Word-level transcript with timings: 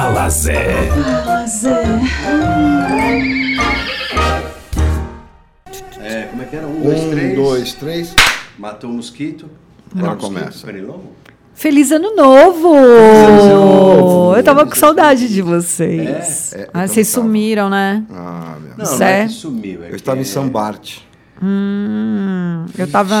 Fala 0.00 0.28
Zé. 0.30 0.88
Fala 0.92 1.44
Zé. 1.48 1.82
É, 6.00 6.22
como 6.30 6.40
é 6.40 6.44
que 6.46 6.54
era? 6.54 6.68
Um, 6.68 6.80
dois, 6.80 7.00
Um, 7.00 7.10
três. 7.10 7.34
dois, 7.34 7.72
três. 7.74 8.14
Matou 8.56 8.90
o 8.90 8.92
mosquito. 8.92 9.50
Agora 9.90 10.12
Era 10.12 10.12
um 10.12 10.14
mosquito, 10.14 10.38
começa. 10.40 10.66
Pernilongo? 10.66 11.12
Feliz 11.52 11.90
ano 11.90 12.14
novo! 12.14 12.76
novo! 12.76 14.36
Eu 14.36 14.44
tava 14.44 14.64
com 14.64 14.76
saudade 14.76 15.28
de 15.28 15.42
vocês. 15.42 16.52
É? 16.52 16.60
É, 16.60 16.68
ah, 16.72 16.86
vocês 16.86 17.10
tava. 17.12 17.26
sumiram, 17.26 17.68
né? 17.68 18.04
Ah, 18.08 18.54
meu. 18.60 18.70
Não, 18.70 18.76
não 18.78 18.84
Zé? 18.84 19.22
é 19.22 19.26
que 19.26 19.32
sumiu. 19.32 19.82
É 19.82 19.90
Eu 19.90 19.96
estava 19.96 20.20
em 20.20 20.22
que- 20.22 20.28
Sambarte. 20.28 21.08
Hum, 21.42 22.66
eu 22.78 22.86
tava, 22.88 23.14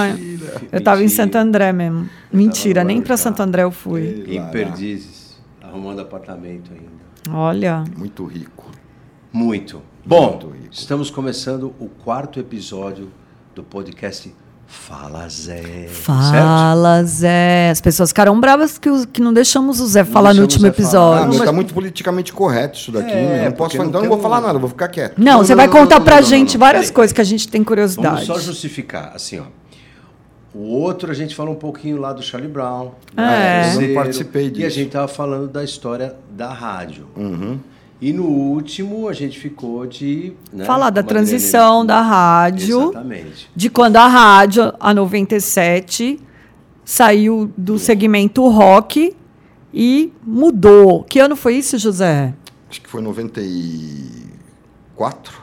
eu 0.70 0.80
tava 0.80 1.00
em 1.00 1.04
Mentira. 1.06 1.24
Santo 1.24 1.34
André 1.38 1.72
mesmo. 1.72 2.08
Mentira, 2.32 2.84
nem 2.84 2.98
pra 3.00 3.14
Guarujá. 3.14 3.22
Santo 3.24 3.42
André 3.42 3.64
eu 3.64 3.72
fui. 3.72 4.24
Em 4.28 4.44
Perdizes, 4.52 5.17
arrumando 5.78 6.00
apartamento 6.00 6.70
ainda. 6.72 7.08
Olha, 7.38 7.84
Muito 7.96 8.24
rico. 8.24 8.70
Muito. 9.32 9.80
Bom, 10.04 10.30
Muito 10.30 10.48
rico. 10.48 10.68
estamos 10.72 11.10
começando 11.10 11.72
o 11.78 11.86
quarto 11.88 12.40
episódio 12.40 13.10
do 13.54 13.62
podcast 13.62 14.34
Fala 14.66 15.26
Zé. 15.28 15.62
Certo? 15.62 15.90
fala 15.92 17.02
Zé. 17.04 17.70
As 17.70 17.80
pessoas 17.80 18.10
ficaram 18.10 18.38
bravas 18.38 18.76
que, 18.78 19.06
que 19.06 19.20
não 19.20 19.32
deixamos 19.32 19.80
o 19.80 19.86
Zé 19.86 20.04
falar 20.04 20.34
no 20.34 20.42
último 20.42 20.62
Zé 20.62 20.72
falar. 20.72 20.76
Ah, 20.76 20.82
episódio. 20.82 21.26
mas 21.28 21.36
mas- 21.38 21.46
tá 21.46 21.52
muito 21.52 21.72
politicamente 21.74 22.32
correto 22.32 22.78
isso 22.78 22.92
daqui. 22.92 23.10
É, 23.12 23.14
né? 23.14 23.44
Não 23.46 23.52
posso 23.52 23.76
falar, 23.76 23.84
não 23.84 23.90
então 23.90 24.02
não 24.02 24.08
vou 24.08 24.18
um- 24.18 24.22
falar 24.22 24.40
nada, 24.40 24.58
vou 24.58 24.68
ficar 24.68 24.88
quieto. 24.88 25.14
Não, 25.18 25.38
você 25.38 25.54
vai 25.54 25.66
não, 25.66 25.72
contar 25.72 25.96
não, 25.96 26.04
pra 26.04 26.16
não, 26.16 26.20
não, 26.22 26.28
gente 26.28 26.54
não. 26.54 26.60
várias 26.60 26.86
Peraí. 26.86 26.94
coisas 26.94 27.12
que 27.14 27.20
a 27.20 27.24
gente 27.24 27.48
tem 27.48 27.62
curiosidade. 27.64 28.26
Vamos 28.26 28.26
só 28.26 28.38
justificar, 28.38 29.12
assim, 29.14 29.38
ó. 29.38 29.44
O 30.58 30.62
outro 30.80 31.12
a 31.12 31.14
gente 31.14 31.36
falou 31.36 31.54
um 31.54 31.58
pouquinho 31.58 32.00
lá 32.00 32.12
do 32.12 32.20
Charlie 32.20 32.50
Brown. 32.50 32.90
É. 33.16 33.20
né, 33.20 33.74
Eu 33.76 33.80
não 33.80 33.94
participei 33.94 34.46
E 34.46 34.48
a 34.48 34.50
disso. 34.50 34.70
gente 34.70 34.90
tava 34.90 35.06
falando 35.06 35.46
da 35.46 35.62
história 35.62 36.16
da 36.30 36.52
rádio. 36.52 37.06
Uhum. 37.16 37.60
E 38.00 38.12
no 38.12 38.24
último 38.24 39.06
a 39.08 39.12
gente 39.12 39.38
ficou 39.38 39.86
de. 39.86 40.32
né, 40.52 40.64
Falar 40.64 40.90
da 40.90 41.02
transição 41.02 41.86
da 41.86 42.00
rádio. 42.00 42.90
Exatamente. 42.90 43.48
de 43.54 43.70
quando 43.70 43.96
a 43.96 44.06
rádio, 44.08 44.72
a 44.80 44.92
97, 44.92 46.18
saiu 46.84 47.52
do 47.56 47.78
segmento 47.78 48.46
rock 48.48 49.14
e 49.72 50.12
mudou. 50.24 51.04
Que 51.04 51.20
ano 51.20 51.36
foi 51.36 51.54
isso, 51.56 51.78
José? 51.78 52.34
Acho 52.68 52.82
que 52.82 52.88
foi 52.88 53.00
94. 53.00 55.38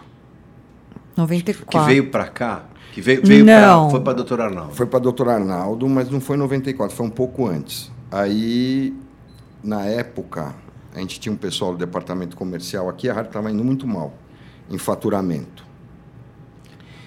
94. 1.17 1.79
Que 1.79 1.85
veio 1.85 2.09
pra 2.09 2.27
cá. 2.27 2.65
Que 2.95 3.01
veio, 3.01 3.21
veio 3.21 3.43
Não. 3.43 3.81
pra. 3.81 3.91
Foi 3.91 3.99
pra 3.99 4.13
doutor 4.13 4.39
Arnaldo. 4.39 4.73
Foi 4.73 4.85
para 4.85 4.99
Dr. 4.99 5.27
Arnaldo, 5.27 5.89
mas 5.89 6.09
não 6.09 6.21
foi 6.21 6.37
em 6.37 6.39
94, 6.39 6.95
foi 6.95 7.05
um 7.05 7.09
pouco 7.09 7.45
antes. 7.45 7.91
Aí, 8.09 8.93
na 9.61 9.81
época, 9.81 10.55
a 10.95 10.99
gente 11.01 11.19
tinha 11.19 11.33
um 11.33 11.35
pessoal 11.37 11.73
do 11.73 11.77
departamento 11.77 12.37
comercial 12.37 12.87
aqui, 12.87 13.09
a 13.09 13.13
rádio 13.13 13.31
estava 13.31 13.51
indo 13.51 13.65
muito 13.65 13.85
mal 13.85 14.13
em 14.71 14.77
faturamento. 14.77 15.65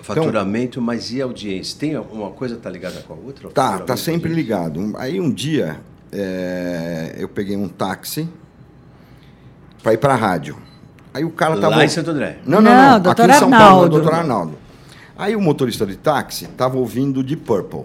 Faturamento, 0.02 0.78
mas 0.82 1.10
e 1.10 1.22
audiência? 1.22 1.78
Tem 1.80 1.96
uma 1.96 2.32
coisa 2.32 2.56
tá 2.56 2.68
ligada 2.68 3.00
com 3.00 3.14
a 3.14 3.16
outra? 3.16 3.48
Tá, 3.48 3.78
tá 3.78 3.96
sempre 3.96 4.30
ligado. 4.30 4.92
Aí 4.98 5.18
um 5.18 5.32
dia 5.32 5.80
é, 6.12 7.14
eu 7.16 7.30
peguei 7.30 7.56
um 7.56 7.66
táxi 7.66 8.28
para 9.82 9.94
ir 9.94 9.98
para 9.98 10.12
a 10.12 10.16
rádio. 10.16 10.58
Aí 11.14 11.24
o 11.24 11.30
cara 11.30 11.58
tava 11.58 11.76
Lá 11.76 11.84
em 11.86 11.88
Santo 11.88 12.10
André. 12.10 12.40
Não, 12.44 12.60
não, 12.60 12.70
Não, 12.70 12.92
não. 12.92 13.00
Dr. 13.00 13.08
Aqui 13.08 13.22
em 13.22 13.32
São 13.32 13.50
Paulo, 13.50 13.84
Arnaldo. 13.84 14.02
Dr. 14.02 14.14
Arnaldo. 14.14 14.67
Aí 15.18 15.34
o 15.34 15.40
motorista 15.40 15.84
de 15.84 15.96
táxi 15.96 16.46
tava 16.46 16.78
ouvindo 16.78 17.24
de 17.24 17.36
Purple. 17.36 17.82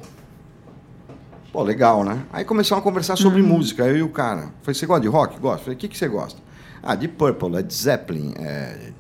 Pô, 1.52 1.64
legal, 1.64 2.04
né? 2.04 2.20
Aí 2.32 2.46
começamos 2.46 2.82
a 2.82 2.84
conversar 2.84 3.16
sobre 3.16 3.42
Uhum. 3.42 3.48
música, 3.48 3.84
eu 3.86 3.98
e 3.98 4.02
o 4.04 4.10
cara. 4.10 4.50
Falei, 4.62 4.76
você 4.76 4.86
gosta 4.86 5.02
de 5.02 5.08
rock? 5.08 5.40
Gosto. 5.40 5.64
Falei, 5.64 5.76
o 5.76 5.80
que, 5.80 5.88
que 5.88 5.98
você 5.98 6.08
gosta? 6.08 6.40
Ah, 6.82 6.96
de 6.96 7.08
Purple, 7.08 7.50
Led 7.50 7.74
Zeppelin, 7.74 8.34
é, 8.38 8.92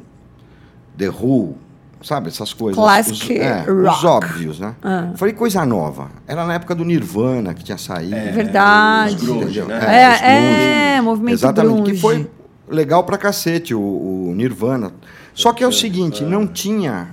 The 0.97 1.09
Who, 1.09 1.55
sabe? 2.01 2.29
Essas 2.29 2.53
coisas. 2.53 2.75
Classic 2.75 3.33
os, 3.33 3.39
é, 3.39 3.59
rock. 3.59 3.71
Os 3.71 4.03
óbvios, 4.03 4.59
né? 4.59 4.75
Ah. 4.81 5.11
Falei, 5.15 5.33
coisa 5.35 5.63
nova. 5.65 6.09
Era 6.27 6.45
na 6.45 6.55
época 6.55 6.73
do 6.73 6.83
Nirvana 6.83 7.53
que 7.53 7.63
tinha 7.63 7.77
saído. 7.77 8.15
É, 8.15 8.31
Verdade. 8.31 9.15
os 9.15 9.21
grunge, 9.21 9.61
né? 9.63 9.79
É, 9.85 10.01
é, 10.03 10.87
grunge. 10.95 11.01
movimento 11.01 11.33
Exatamente, 11.35 11.75
grunge. 11.75 11.91
que 11.91 11.97
foi 11.99 12.29
legal 12.67 13.03
pra 13.03 13.17
cacete, 13.17 13.75
o, 13.75 13.79
o 13.79 14.33
Nirvana. 14.35 14.91
Só 15.35 15.53
que 15.53 15.63
é 15.63 15.67
o 15.67 15.71
seguinte, 15.71 16.23
não 16.23 16.47
tinha 16.47 17.09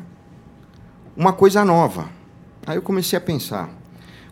uma 1.20 1.34
coisa 1.34 1.62
nova. 1.66 2.08
Aí 2.66 2.78
eu 2.78 2.82
comecei 2.82 3.14
a 3.18 3.20
pensar. 3.20 3.68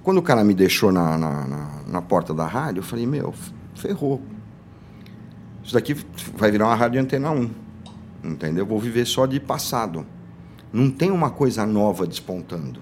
Quando 0.03 0.17
o 0.17 0.23
cara 0.23 0.43
me 0.43 0.55
deixou 0.55 0.91
na, 0.91 1.19
na, 1.19 1.47
na, 1.47 1.71
na 1.87 2.03
porta 2.03 2.33
da 2.33 2.47
rádio, 2.47 2.81
eu 2.81 2.83
falei, 2.83 3.07
meu, 3.07 3.35
ferrou. 3.75 4.23
Isso 5.63 5.75
daqui 5.75 5.95
vai 6.35 6.51
virar 6.51 6.65
uma 6.65 6.75
rádio 6.75 6.99
antena 6.99 7.31
1. 7.31 7.51
Entendeu? 8.25 8.63
Eu 8.63 8.67
vou 8.67 8.81
viver 8.81 9.05
só 9.05 9.27
de 9.27 9.39
passado. 9.39 10.07
Não 10.73 10.91
tem 10.91 11.11
uma 11.11 11.29
coisa 11.29 11.67
nova 11.67 12.07
despontando. 12.07 12.81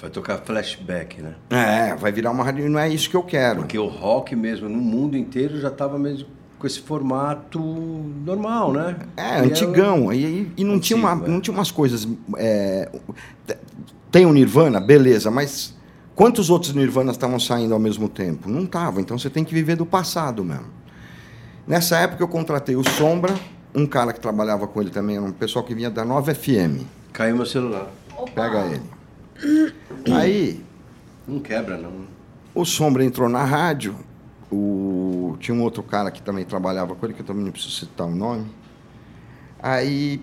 Vai 0.00 0.08
tocar 0.08 0.38
flashback, 0.38 1.20
né? 1.20 1.34
É, 1.50 1.96
vai 1.96 2.12
virar 2.12 2.30
uma 2.30 2.44
rádio. 2.44 2.66
e 2.66 2.68
Não 2.68 2.78
é 2.78 2.88
isso 2.88 3.10
que 3.10 3.16
eu 3.16 3.24
quero. 3.24 3.62
Porque 3.62 3.76
o 3.80 3.88
rock 3.88 4.36
mesmo, 4.36 4.68
no 4.68 4.78
mundo 4.78 5.16
inteiro, 5.16 5.60
já 5.60 5.68
estava 5.68 5.98
mesmo 5.98 6.37
com 6.58 6.66
esse 6.66 6.80
formato 6.80 7.58
normal, 8.24 8.72
né? 8.72 8.96
É, 9.16 9.38
E 9.38 9.46
antigão. 9.46 10.12
E, 10.12 10.52
e 10.56 10.64
não, 10.64 10.80
tinha 10.80 10.96
uma, 10.98 11.12
Antigo, 11.12 11.26
é. 11.26 11.30
não 11.30 11.40
tinha 11.40 11.54
umas 11.54 11.70
coisas. 11.70 12.08
é, 12.36 12.90
tem 14.10 14.26
o 14.26 14.32
Nirvana, 14.32 14.80
beleza, 14.80 15.30
mas 15.30 15.74
quantos 16.14 16.50
outros 16.50 16.74
Nirvanas 16.74 17.14
estavam 17.16 17.38
saindo 17.38 17.74
ao 17.74 17.80
mesmo 17.80 18.08
tempo? 18.08 18.48
Não 18.48 18.64
estavam. 18.64 19.00
Então 19.00 19.18
você 19.18 19.30
tem 19.30 19.44
que 19.44 19.54
viver 19.54 19.76
do 19.76 19.86
passado 19.86 20.44
mesmo. 20.44 20.66
Nessa 21.66 21.98
época 21.98 22.22
eu 22.22 22.28
contratei 22.28 22.74
o 22.74 22.82
Sombra, 22.82 23.34
um 23.74 23.86
cara 23.86 24.12
que 24.12 24.20
trabalhava 24.20 24.66
com 24.66 24.80
ele 24.80 24.90
também, 24.90 25.16
era 25.16 25.24
um 25.24 25.32
pessoal 25.32 25.64
que 25.64 25.74
vinha 25.74 25.90
da 25.90 26.04
Nova 26.04 26.34
FM. 26.34 26.82
Caiu 27.12 27.36
meu 27.36 27.46
celular. 27.46 27.88
Pega 28.34 28.66
ele. 28.66 29.74
Aí 30.10 30.64
Não 31.26 31.38
quebra, 31.38 31.76
não. 31.76 31.92
o 32.54 32.64
Sombra 32.64 33.04
entrou 33.04 33.28
na 33.28 33.44
rádio. 33.44 33.94
O... 34.50 35.36
Tinha 35.40 35.56
um 35.56 35.62
outro 35.62 35.82
cara 35.82 36.10
que 36.10 36.22
também 36.22 36.44
trabalhava 36.44 36.94
com 36.94 37.06
ele, 37.06 37.14
que 37.14 37.20
eu 37.20 37.26
também 37.26 37.44
não 37.44 37.52
preciso 37.52 37.74
citar 37.74 38.06
o 38.06 38.14
nome. 38.14 38.46
Aí 39.60 40.22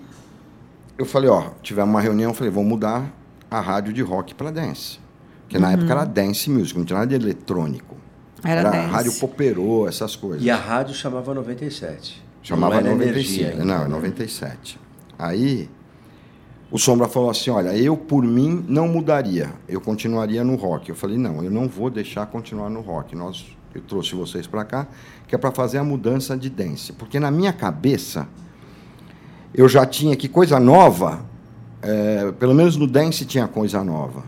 eu 0.97 1.05
falei, 1.05 1.29
ó, 1.29 1.49
tivemos 1.61 1.89
uma 1.89 2.01
reunião, 2.01 2.31
eu 2.31 2.35
falei, 2.35 2.51
vamos 2.51 2.69
mudar 2.69 3.13
a 3.49 3.59
rádio 3.59 3.93
de 3.93 4.01
rock 4.01 4.33
para 4.33 4.51
dance. 4.51 4.99
Porque 5.41 5.59
na 5.59 5.71
época 5.71 5.91
era 5.91 6.05
dance 6.05 6.49
music, 6.49 6.77
não 6.77 6.85
tinha 6.85 6.99
nada 6.99 7.17
de 7.17 7.23
eletrônico. 7.23 7.95
Era 8.43 8.69
dance. 8.69 8.89
rádio 8.91 9.13
poperô, 9.19 9.87
essas 9.87 10.15
coisas. 10.15 10.43
E 10.43 10.49
a 10.49 10.55
rádio 10.55 10.93
chamava 10.93 11.33
97. 11.33 12.23
Chamava 12.41 12.75
não 12.75 12.79
era 12.79 12.89
95. 12.89 13.41
energia 13.43 13.65
não, 13.65 13.83
né? 13.83 13.87
97. 13.87 14.79
Aí 15.17 15.69
o 16.69 16.77
Sombra 16.77 17.07
falou 17.07 17.29
assim: 17.29 17.49
olha, 17.49 17.75
eu 17.75 17.95
por 17.95 18.23
mim 18.23 18.63
não 18.67 18.87
mudaria, 18.87 19.53
eu 19.67 19.79
continuaria 19.79 20.43
no 20.43 20.55
rock. 20.55 20.89
Eu 20.89 20.95
falei: 20.95 21.17
não, 21.17 21.43
eu 21.43 21.49
não 21.49 21.67
vou 21.67 21.89
deixar 21.89 22.25
continuar 22.27 22.69
no 22.69 22.81
rock. 22.81 23.15
Nós, 23.15 23.45
eu 23.75 23.81
trouxe 23.81 24.15
vocês 24.15 24.47
para 24.47 24.63
cá, 24.63 24.87
que 25.27 25.35
é 25.35 25.37
para 25.37 25.51
fazer 25.51 25.77
a 25.77 25.83
mudança 25.83 26.37
de 26.37 26.49
dance. 26.49 26.93
Porque 26.93 27.19
na 27.19 27.29
minha 27.29 27.51
cabeça, 27.51 28.27
eu 29.53 29.67
já 29.67 29.85
tinha 29.85 30.15
que 30.15 30.29
coisa 30.29 30.59
nova, 30.59 31.25
é, 31.81 32.31
pelo 32.39 32.53
menos 32.53 32.77
no 32.77 32.87
dance 32.87 33.25
tinha 33.25 33.47
coisa 33.47 33.83
nova. 33.83 34.23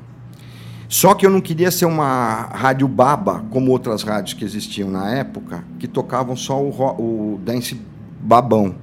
Só 0.90 1.14
que 1.14 1.26
eu 1.26 1.30
não 1.30 1.42
queria 1.42 1.72
ser 1.72 1.86
uma 1.86 2.50
rádio 2.54 2.88
baba, 2.88 3.44
como 3.50 3.72
outras 3.72 4.04
rádios 4.04 4.34
que 4.34 4.44
existiam 4.44 4.90
na 4.90 5.10
época, 5.12 5.64
que 5.80 5.88
tocavam 5.88 6.36
só 6.36 6.62
o, 6.62 7.34
o 7.34 7.40
dance 7.40 7.80
babão. 8.22 8.76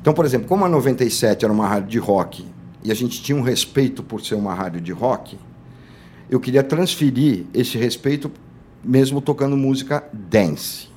Então, 0.00 0.12
por 0.12 0.24
exemplo, 0.24 0.48
como 0.48 0.64
a 0.64 0.68
97 0.68 1.44
era 1.44 1.52
uma 1.52 1.66
rádio 1.66 1.88
de 1.88 1.98
rock 1.98 2.44
e 2.82 2.90
a 2.90 2.94
gente 2.94 3.22
tinha 3.22 3.36
um 3.36 3.42
respeito 3.42 4.02
por 4.02 4.20
ser 4.20 4.34
uma 4.34 4.52
rádio 4.52 4.80
de 4.80 4.92
rock, 4.92 5.38
eu 6.28 6.40
queria 6.40 6.62
transferir 6.62 7.46
esse 7.54 7.78
respeito 7.78 8.30
mesmo 8.84 9.20
tocando 9.20 9.56
música 9.56 10.04
dance. 10.12 10.88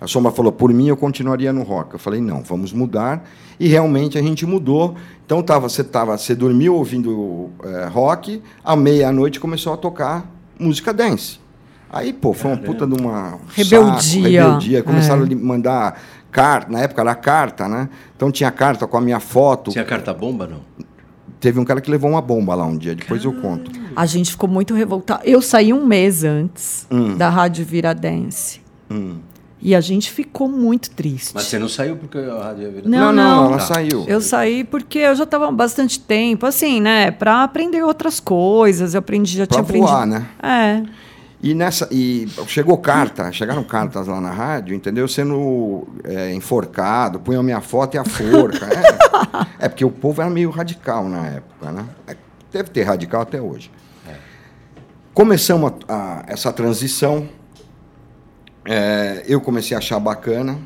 A 0.00 0.06
Sombra 0.06 0.30
falou, 0.30 0.52
por 0.52 0.72
mim 0.72 0.88
eu 0.88 0.96
continuaria 0.96 1.52
no 1.52 1.62
rock. 1.62 1.94
Eu 1.94 1.98
falei, 1.98 2.20
não, 2.20 2.42
vamos 2.42 2.72
mudar. 2.72 3.28
E 3.58 3.66
realmente 3.66 4.16
a 4.16 4.22
gente 4.22 4.46
mudou. 4.46 4.94
Então 5.26 5.42
tava, 5.42 5.68
você, 5.68 5.82
tava, 5.82 6.16
você 6.16 6.34
dormiu 6.34 6.74
ouvindo 6.76 7.50
eh, 7.64 7.88
rock, 7.90 8.40
à 8.64 8.76
meia-noite 8.76 9.40
começou 9.40 9.72
a 9.72 9.76
tocar 9.76 10.30
música 10.58 10.92
dance. 10.92 11.40
Aí, 11.90 12.12
pô, 12.12 12.32
foi 12.32 12.52
uma 12.52 12.56
puta 12.58 12.86
de 12.86 12.94
uma. 12.94 13.38
Rebeldia. 13.48 14.22
rebeldia. 14.22 14.82
Começaram 14.82 15.24
É. 15.24 15.32
a 15.32 15.36
mandar 15.36 16.00
carta, 16.30 16.70
na 16.70 16.80
época 16.80 17.00
era 17.00 17.14
carta, 17.14 17.66
né? 17.66 17.88
Então 18.14 18.30
tinha 18.30 18.50
carta 18.50 18.86
com 18.86 18.96
a 18.96 19.00
minha 19.00 19.18
foto. 19.18 19.70
Tinha 19.70 19.84
carta-bomba, 19.84 20.46
não? 20.46 20.60
Teve 21.40 21.58
um 21.58 21.64
cara 21.64 21.80
que 21.80 21.90
levou 21.90 22.10
uma 22.10 22.20
bomba 22.20 22.54
lá 22.54 22.64
um 22.66 22.76
dia, 22.76 22.94
depois 22.94 23.24
eu 23.24 23.32
conto. 23.32 23.70
A 24.00 24.06
gente 24.06 24.30
ficou 24.30 24.48
muito 24.48 24.74
revoltado. 24.74 25.22
Eu 25.24 25.42
saí 25.42 25.72
um 25.72 25.84
mês 25.84 26.22
antes 26.22 26.86
Hum. 26.90 27.16
da 27.16 27.28
Rádio 27.28 27.64
Viradense. 27.64 28.60
Hum. 28.88 29.16
E 29.60 29.74
a 29.74 29.80
gente 29.80 30.08
ficou 30.12 30.48
muito 30.48 30.88
triste. 30.90 31.32
Mas 31.34 31.44
você 31.46 31.58
não 31.58 31.68
saiu 31.68 31.96
porque 31.96 32.16
a 32.16 32.44
rádio 32.44 32.62
ia 32.62 32.70
virar... 32.70 32.88
Não, 32.88 32.98
Não, 32.98 33.12
não, 33.12 33.36
não. 33.42 33.46
ela 33.48 33.58
Tá. 33.58 33.74
saiu. 33.74 34.04
Eu 34.06 34.20
saí 34.20 34.62
porque 34.62 35.00
eu 35.00 35.16
já 35.16 35.24
estava 35.24 35.48
há 35.48 35.50
bastante 35.50 35.98
tempo, 35.98 36.46
assim, 36.46 36.80
né? 36.80 37.10
Para 37.10 37.42
aprender 37.42 37.82
outras 37.82 38.20
coisas. 38.20 38.94
Eu 38.94 39.00
aprendi, 39.00 39.36
já 39.36 39.46
Pra 39.48 39.56
tinha 39.56 39.62
aprendido. 39.64 39.88
voar, 39.90 40.06
né? 40.06 40.26
É. 40.40 40.82
E 41.42 41.52
nessa 41.54 41.88
e 41.90 42.28
chegou 42.46 42.78
carta, 42.78 43.32
chegaram 43.32 43.64
cartas 43.64 44.06
lá 44.06 44.20
na 44.20 44.30
rádio, 44.30 44.76
entendeu? 44.76 45.08
Sendo 45.08 45.88
é, 46.04 46.32
enforcado, 46.34 47.18
punham 47.18 47.42
minha 47.42 47.60
foto 47.60 47.96
e 47.96 47.98
a 47.98 48.04
forca. 48.04 48.64
É, 48.66 49.56
é, 49.66 49.68
porque 49.68 49.84
o 49.84 49.90
povo 49.90 50.20
era 50.22 50.30
meio 50.30 50.50
radical 50.50 51.08
na 51.08 51.26
época, 51.26 51.72
né? 51.72 51.84
É, 52.06 52.16
deve 52.52 52.70
ter 52.70 52.84
radical 52.84 53.22
até 53.22 53.40
hoje. 53.42 53.70
Começamos 55.18 55.72
a, 55.88 56.20
a, 56.20 56.24
essa 56.28 56.52
transição, 56.52 57.28
é, 58.64 59.24
eu 59.26 59.40
comecei 59.40 59.74
a 59.74 59.78
achar 59.78 59.98
bacana. 59.98 60.56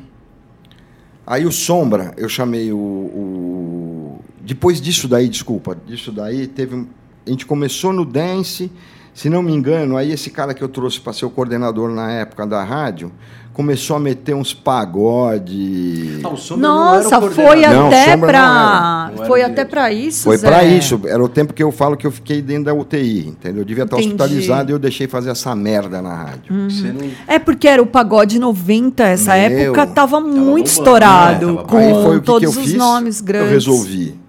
Aí 1.25 1.43
o 1.43 1.51
Sombra, 1.51 2.13
eu 2.17 2.29
chamei 2.29 2.71
o, 2.71 2.77
o, 2.77 4.21
Depois 4.39 4.79
disso 4.79 5.07
daí, 5.07 5.27
desculpa, 5.27 5.75
disso 5.87 6.11
daí, 6.11 6.45
teve. 6.45 6.87
A 7.25 7.29
gente 7.31 7.47
começou 7.47 7.91
no 7.91 8.05
dance 8.05 8.71
se 9.13 9.29
não 9.29 9.43
me 9.43 9.53
engano, 9.53 9.95
aí 9.95 10.11
esse 10.11 10.31
cara 10.31 10.53
que 10.55 10.63
eu 10.63 10.67
trouxe 10.67 10.99
para 10.99 11.13
ser 11.13 11.25
o 11.25 11.29
coordenador 11.29 11.89
na 11.91 12.11
época 12.11 12.47
da 12.47 12.63
rádio 12.63 13.11
começou 13.53 13.95
a 13.95 13.99
meter 13.99 14.33
uns 14.33 14.53
pagode. 14.53 16.19
Não, 16.21 16.31
Nossa, 16.57 17.21
foi 17.31 17.61
não, 17.61 17.87
até 17.87 18.17
para 18.17 19.11
foi 19.27 19.43
até 19.43 19.63
para 19.63 19.91
isso. 19.91 20.23
Foi 20.23 20.37
para 20.39 20.63
isso. 20.63 20.99
Era 21.05 21.23
o 21.23 21.29
tempo 21.29 21.53
que 21.53 21.61
eu 21.61 21.71
falo 21.71 21.95
que 21.95 22.05
eu 22.05 22.11
fiquei 22.11 22.41
dentro 22.41 22.65
da 22.65 22.73
UTI, 22.73 23.27
entendeu? 23.27 23.61
Eu 23.61 23.65
devia 23.65 23.83
estar 23.83 23.97
Entendi. 23.97 24.09
hospitalizado 24.09 24.71
e 24.71 24.73
eu 24.73 24.79
deixei 24.79 25.07
fazer 25.07 25.29
essa 25.29 25.55
merda 25.55 26.01
na 26.01 26.15
rádio. 26.15 26.53
Uhum. 26.53 26.67
Não... 26.67 27.11
É 27.27 27.37
porque 27.37 27.67
era 27.67 27.81
o 27.81 27.85
pagode 27.85 28.39
90, 28.39 29.03
essa 29.03 29.33
Meu, 29.33 29.41
época 29.41 29.87
tava 29.87 30.19
muito 30.19 30.67
estourado 30.67 31.51
é, 31.51 31.55
tava 31.55 31.67
com 31.67 32.03
foi 32.03 32.17
o 32.17 32.19
que 32.19 32.25
todos 32.25 32.39
que 32.39 32.45
eu 32.45 32.61
os 32.63 32.69
fiz, 32.69 32.77
nomes 32.77 33.21
grandes. 33.21 33.47
Eu 33.47 33.53
resolvi 33.53 34.19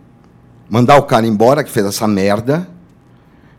mandar 0.69 0.99
o 0.99 1.03
cara 1.03 1.27
embora 1.27 1.65
que 1.65 1.71
fez 1.71 1.87
essa 1.87 2.07
merda 2.07 2.69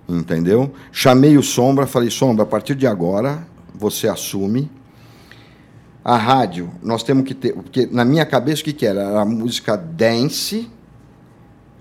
entendeu? 0.08 0.72
Chamei 0.92 1.38
o 1.38 1.42
Sombra, 1.42 1.88
falei, 1.88 2.12
Sombra, 2.12 2.44
a 2.44 2.46
partir 2.46 2.76
de 2.76 2.86
agora 2.86 3.40
você 3.74 4.08
assume. 4.08 4.70
A 6.06 6.18
rádio, 6.18 6.69
nós 6.84 7.02
temos 7.02 7.24
que 7.25 7.34
ter, 7.34 7.54
porque 7.54 7.90
na 7.92 8.06
minha 8.06 8.25
cabeça 8.28 8.62
o 8.62 8.66
que, 8.66 8.74
que 8.74 8.86
era? 8.86 9.02
Era 9.02 9.22
a 9.22 9.25
música 9.25 9.75
dance 9.75 10.69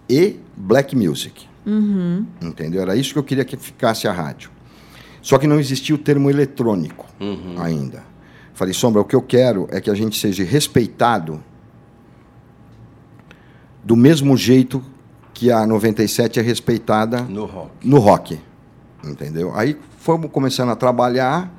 e 0.08 0.40
black 0.56 0.96
music. 0.96 1.46
Uhum. 1.66 2.24
Entendeu? 2.40 2.80
Era 2.80 2.96
isso 2.96 3.12
que 3.12 3.18
eu 3.18 3.22
queria 3.22 3.44
que 3.44 3.54
ficasse 3.56 4.08
a 4.08 4.12
rádio. 4.12 4.50
Só 5.20 5.36
que 5.36 5.46
não 5.46 5.60
existia 5.60 5.94
o 5.94 5.98
termo 5.98 6.30
eletrônico 6.30 7.06
uhum. 7.20 7.56
ainda. 7.58 8.02
Falei, 8.54 8.72
Sombra, 8.72 9.02
o 9.02 9.04
que 9.04 9.14
eu 9.14 9.22
quero 9.22 9.68
é 9.70 9.78
que 9.78 9.90
a 9.90 9.94
gente 9.94 10.18
seja 10.18 10.42
respeitado 10.42 11.44
do 13.82 13.94
mesmo 13.94 14.36
jeito 14.38 14.82
que 15.34 15.52
a 15.52 15.66
97 15.66 16.40
é 16.40 16.42
respeitada 16.42 17.22
no 17.22 17.44
rock. 17.44 17.70
No 17.86 17.98
rock 17.98 18.38
entendeu? 19.10 19.52
Aí 19.54 19.76
fomos 19.98 20.30
começando 20.30 20.70
a 20.70 20.76
trabalhar, 20.76 21.50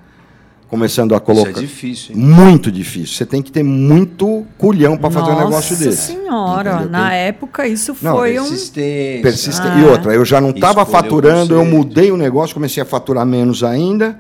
começando 0.75 1.15
a 1.15 1.19
colocar. 1.19 1.51
Isso 1.51 1.59
é 1.59 1.61
difícil. 1.61 2.15
Hein? 2.15 2.21
Muito 2.21 2.71
difícil. 2.71 3.15
Você 3.15 3.25
tem 3.25 3.41
que 3.41 3.51
ter 3.51 3.63
muito 3.63 4.45
culhão 4.57 4.97
para 4.97 5.09
fazer 5.09 5.31
um 5.31 5.39
negócio 5.39 5.75
desse. 5.77 6.13
Nossa 6.13 6.21
senhora, 6.23 6.73
entendeu? 6.73 6.89
na 6.91 7.09
tem... 7.09 7.17
época 7.19 7.67
isso 7.67 7.95
não, 8.01 8.17
foi 8.17 8.39
um 8.39 8.43
persistência. 8.43 9.21
persistência. 9.21 9.71
Ah. 9.71 9.79
E 9.79 9.85
outra, 9.85 10.13
eu 10.13 10.25
já 10.25 10.41
não 10.41 10.49
estava 10.49 10.85
faturando, 10.85 11.53
eu 11.55 11.65
mudei 11.65 12.11
o 12.11 12.17
negócio, 12.17 12.53
comecei 12.53 12.83
a 12.83 12.85
faturar 12.85 13.25
menos 13.25 13.63
ainda. 13.63 14.19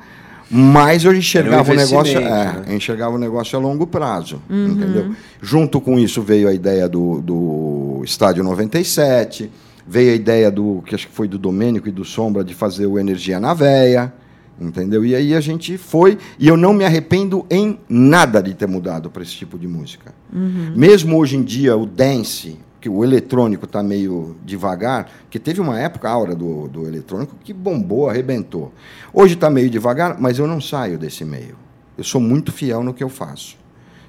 Mas 0.49 1.03
eu 1.03 1.13
enxergava 1.13 1.71
um 1.71 1.73
o 1.73 1.77
negócio, 1.77 2.17
é, 2.19 2.21
né? 2.21 2.63
enxergava 2.69 3.15
o 3.15 3.17
negócio 3.17 3.57
a 3.57 3.61
longo 3.61 3.87
prazo, 3.87 4.39
uhum. 4.47 4.67
entendeu? 4.67 5.15
Junto 5.41 5.81
com 5.81 5.97
isso 5.97 6.21
veio 6.21 6.47
a 6.47 6.53
ideia 6.53 6.87
do, 6.87 7.19
do 7.19 8.01
estádio 8.05 8.43
97, 8.43 9.49
veio 9.87 10.11
a 10.11 10.15
ideia 10.15 10.51
do 10.51 10.83
que 10.85 10.93
acho 10.93 11.07
que 11.07 11.13
foi 11.13 11.27
do 11.27 11.39
Domênico 11.39 11.89
e 11.89 11.91
do 11.91 12.05
Sombra 12.05 12.43
de 12.43 12.53
fazer 12.53 12.85
o 12.85 12.99
Energia 12.99 13.39
na 13.39 13.55
Veia, 13.55 14.13
entendeu? 14.59 15.05
E 15.05 15.15
aí 15.15 15.33
a 15.33 15.41
gente 15.41 15.77
foi 15.77 16.17
e 16.39 16.47
eu 16.47 16.57
não 16.57 16.73
me 16.73 16.85
arrependo 16.85 17.45
em 17.49 17.79
nada 17.89 18.41
de 18.41 18.53
ter 18.53 18.67
mudado 18.67 19.09
para 19.09 19.23
esse 19.23 19.33
tipo 19.33 19.57
de 19.57 19.67
música. 19.67 20.13
Uhum. 20.33 20.73
Mesmo 20.75 21.17
hoje 21.17 21.37
em 21.37 21.43
dia 21.43 21.75
o 21.75 21.85
dance, 21.85 22.57
que 22.85 22.89
o 22.89 23.03
eletrônico 23.03 23.65
está 23.65 23.81
meio 23.81 24.35
devagar, 24.45 25.09
que 25.27 25.39
teve 25.39 25.59
uma 25.59 25.79
época, 25.79 26.07
a 26.07 26.15
hora 26.15 26.35
do, 26.35 26.67
do 26.67 26.85
eletrônico, 26.85 27.35
que 27.43 27.51
bombou, 27.51 28.07
arrebentou. 28.07 28.71
Hoje 29.11 29.33
está 29.33 29.49
meio 29.49 29.71
devagar, 29.71 30.21
mas 30.21 30.37
eu 30.37 30.45
não 30.45 30.61
saio 30.61 30.95
desse 30.95 31.25
meio. 31.25 31.55
Eu 31.97 32.03
sou 32.03 32.21
muito 32.21 32.51
fiel 32.51 32.83
no 32.83 32.93
que 32.93 33.03
eu 33.03 33.09
faço. 33.09 33.57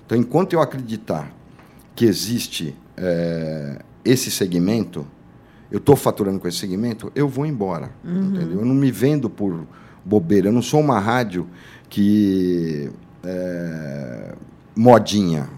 Então, 0.04 0.18
enquanto 0.18 0.52
eu 0.52 0.60
acreditar 0.60 1.32
que 1.94 2.04
existe 2.04 2.76
é, 2.98 3.80
esse 4.04 4.30
segmento, 4.30 5.06
eu 5.70 5.78
estou 5.78 5.96
faturando 5.96 6.38
com 6.38 6.46
esse 6.46 6.58
segmento, 6.58 7.10
eu 7.14 7.26
vou 7.26 7.46
embora. 7.46 7.90
Uhum. 8.04 8.24
Entendeu? 8.26 8.60
Eu 8.60 8.66
não 8.66 8.74
me 8.74 8.90
vendo 8.90 9.30
por 9.30 9.66
bobeira. 10.06 10.48
Eu 10.48 10.52
não 10.52 10.62
sou 10.62 10.80
uma 10.80 11.00
rádio 11.00 11.48
que. 11.88 12.90
É, 13.24 14.34
modinha. 14.74 15.48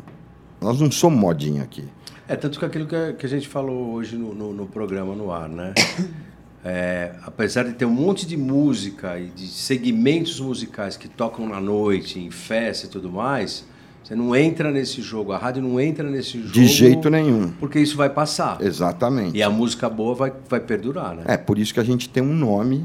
Nós 0.60 0.80
não 0.80 0.90
somos 0.90 1.20
modinha 1.20 1.62
aqui. 1.62 1.84
É, 2.26 2.34
tanto 2.34 2.58
que 2.58 2.64
aquilo 2.64 2.86
que 2.86 3.24
a, 3.24 3.28
gente 3.28 3.48
falou 3.48 3.92
hoje 3.92 4.16
no, 4.16 4.34
no, 4.34 4.52
no 4.52 4.66
programa 4.66 5.14
no 5.14 5.30
ar, 5.30 5.48
né? 5.48 5.74
É, 6.64 7.12
apesar 7.22 7.62
de 7.62 7.72
ter 7.74 7.84
um 7.84 7.90
monte 7.90 8.26
de 8.26 8.36
música 8.36 9.16
e 9.18 9.28
de 9.28 9.46
segmentos 9.46 10.40
musicais 10.40 10.96
que 10.96 11.08
tocam 11.08 11.48
na 11.48 11.60
noite, 11.60 12.18
em 12.18 12.32
festa 12.32 12.86
e 12.86 12.88
tudo 12.90 13.08
mais, 13.08 13.64
você 14.02 14.14
não 14.16 14.34
entra 14.34 14.70
nesse 14.70 15.00
jogo, 15.00 15.32
a 15.32 15.38
rádio 15.38 15.62
não 15.62 15.80
entra 15.80 16.10
nesse 16.10 16.38
jogo. 16.38 16.52
De 16.52 16.66
jeito 16.66 17.08
nenhum. 17.08 17.52
Porque 17.60 17.78
isso 17.78 17.96
vai 17.96 18.10
passar. 18.10 18.60
Exatamente. 18.60 19.36
E 19.36 19.42
a 19.42 19.48
música 19.48 19.88
boa 19.88 20.14
vai, 20.14 20.32
vai 20.48 20.60
perdurar, 20.60 21.14
né? 21.14 21.22
É, 21.26 21.36
por 21.36 21.58
isso 21.58 21.72
que 21.72 21.80
a 21.80 21.84
gente 21.84 22.08
tem 22.08 22.22
um 22.22 22.34
nome, 22.34 22.84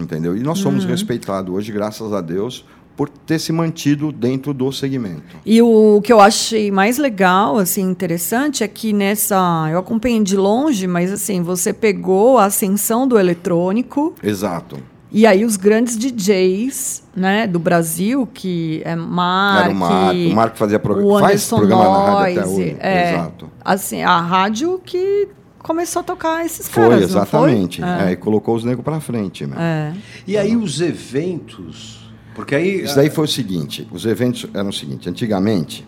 entendeu? 0.00 0.36
E 0.36 0.40
nós 0.40 0.58
somos 0.58 0.84
uhum. 0.84 0.90
respeitados 0.90 1.54
hoje, 1.54 1.72
graças 1.72 2.12
a 2.12 2.20
Deus, 2.20 2.64
por 2.96 3.08
ter 3.08 3.38
se 3.38 3.52
mantido 3.52 4.12
dentro 4.12 4.54
do 4.54 4.70
segmento. 4.70 5.36
E 5.44 5.60
o 5.60 6.00
que 6.02 6.12
eu 6.12 6.20
achei 6.20 6.70
mais 6.70 6.98
legal, 6.98 7.58
assim, 7.58 7.82
interessante 7.82 8.62
é 8.62 8.68
que 8.68 8.92
nessa, 8.92 9.68
eu 9.70 9.78
acompanhei 9.78 10.22
de 10.22 10.36
longe, 10.36 10.86
mas 10.86 11.12
assim, 11.12 11.42
você 11.42 11.72
pegou 11.72 12.38
a 12.38 12.46
ascensão 12.46 13.06
do 13.06 13.18
eletrônico. 13.18 14.14
Exato. 14.22 14.78
E 15.10 15.26
aí 15.26 15.44
os 15.44 15.56
grandes 15.56 15.96
DJs, 15.96 17.04
né, 17.14 17.46
do 17.46 17.60
Brasil, 17.60 18.28
que 18.34 18.82
é 18.84 18.96
Mark, 18.96 19.64
Era 19.64 19.72
o 19.72 19.76
Mark, 19.76 20.16
o 20.16 20.34
Mark 20.34 20.56
fazia 20.56 20.78
programa, 20.80 21.20
faz 21.20 21.48
programa 21.48 21.84
Noise, 21.84 21.94
na 21.94 22.12
rádio 22.12 22.40
até 22.40 22.48
hoje. 22.48 22.76
É, 22.80 23.12
Exato. 23.12 23.50
Assim, 23.64 24.02
a 24.02 24.20
rádio 24.20 24.80
que 24.84 25.28
começou 25.64 26.00
a 26.00 26.02
tocar 26.04 26.46
esses 26.46 26.68
foi, 26.68 26.84
caras, 26.84 27.02
exatamente. 27.02 27.80
Foi, 27.80 27.88
exatamente. 27.88 28.08
É. 28.08 28.12
e 28.12 28.16
colocou 28.16 28.54
os 28.54 28.62
negros 28.62 28.84
para 28.84 29.00
frente. 29.00 29.44
Né? 29.44 29.56
É. 29.58 29.92
E 30.24 30.36
aí 30.38 30.54
os 30.54 30.80
eventos 30.80 32.04
porque 32.34 32.54
aí. 32.54 32.82
Isso 32.82 32.96
daí 32.96 33.08
foi 33.08 33.24
o 33.24 33.28
seguinte: 33.28 33.88
os 33.90 34.04
eventos 34.04 34.46
eram 34.52 34.68
o 34.68 34.72
seguinte. 34.72 35.08
Antigamente, 35.08 35.86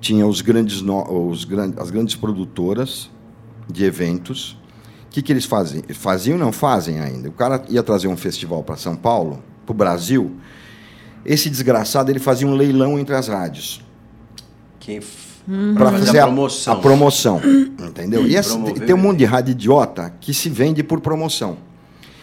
tinha 0.00 0.26
os 0.26 0.40
grandes, 0.40 0.82
os 0.82 1.44
grandes, 1.44 1.78
as 1.78 1.90
grandes 1.90 2.16
produtoras 2.16 3.10
de 3.70 3.84
eventos. 3.84 4.58
O 5.06 5.14
que, 5.14 5.22
que 5.22 5.32
eles 5.32 5.44
fazem? 5.44 5.82
Faziam 5.90 6.36
não 6.36 6.50
fazem 6.50 6.98
ainda. 6.98 7.28
O 7.28 7.32
cara 7.32 7.62
ia 7.68 7.82
trazer 7.84 8.08
um 8.08 8.16
festival 8.16 8.64
para 8.64 8.76
São 8.76 8.96
Paulo, 8.96 9.44
para 9.64 9.72
o 9.72 9.76
Brasil. 9.76 10.34
Esse 11.24 11.48
desgraçado 11.48 12.10
ele 12.10 12.18
fazia 12.18 12.48
um 12.48 12.54
leilão 12.54 12.98
entre 12.98 13.14
as 13.14 13.28
rádios. 13.28 13.80
Quem 14.80 15.00
uhum. 15.48 15.74
para 15.74 15.90
fazer 15.92 16.18
a 16.18 16.24
promoção. 16.24 16.74
A, 16.74 16.76
a 16.76 16.80
promoção 16.80 17.40
entendeu? 17.94 18.26
E 18.26 18.36
essa, 18.36 18.58
tem 18.58 18.94
um 18.94 18.98
monte 18.98 19.18
de 19.18 19.24
rádio 19.24 19.52
idiota 19.52 20.12
que 20.20 20.34
se 20.34 20.48
vende 20.48 20.82
por 20.82 21.00
promoção. 21.00 21.56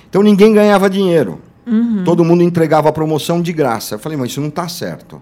Então 0.10 0.22
ninguém 0.22 0.54
ganhava 0.54 0.90
dinheiro. 0.90 1.40
Uhum. 1.66 2.04
Todo 2.04 2.26
mundo 2.26 2.44
entregava 2.44 2.90
a 2.90 2.92
promoção 2.92 3.42
de 3.42 3.54
graça. 3.54 3.96
Eu 3.96 4.00
falei, 4.00 4.18
mas 4.18 4.32
isso 4.32 4.42
não 4.42 4.50
está 4.50 4.68
certo. 4.68 5.22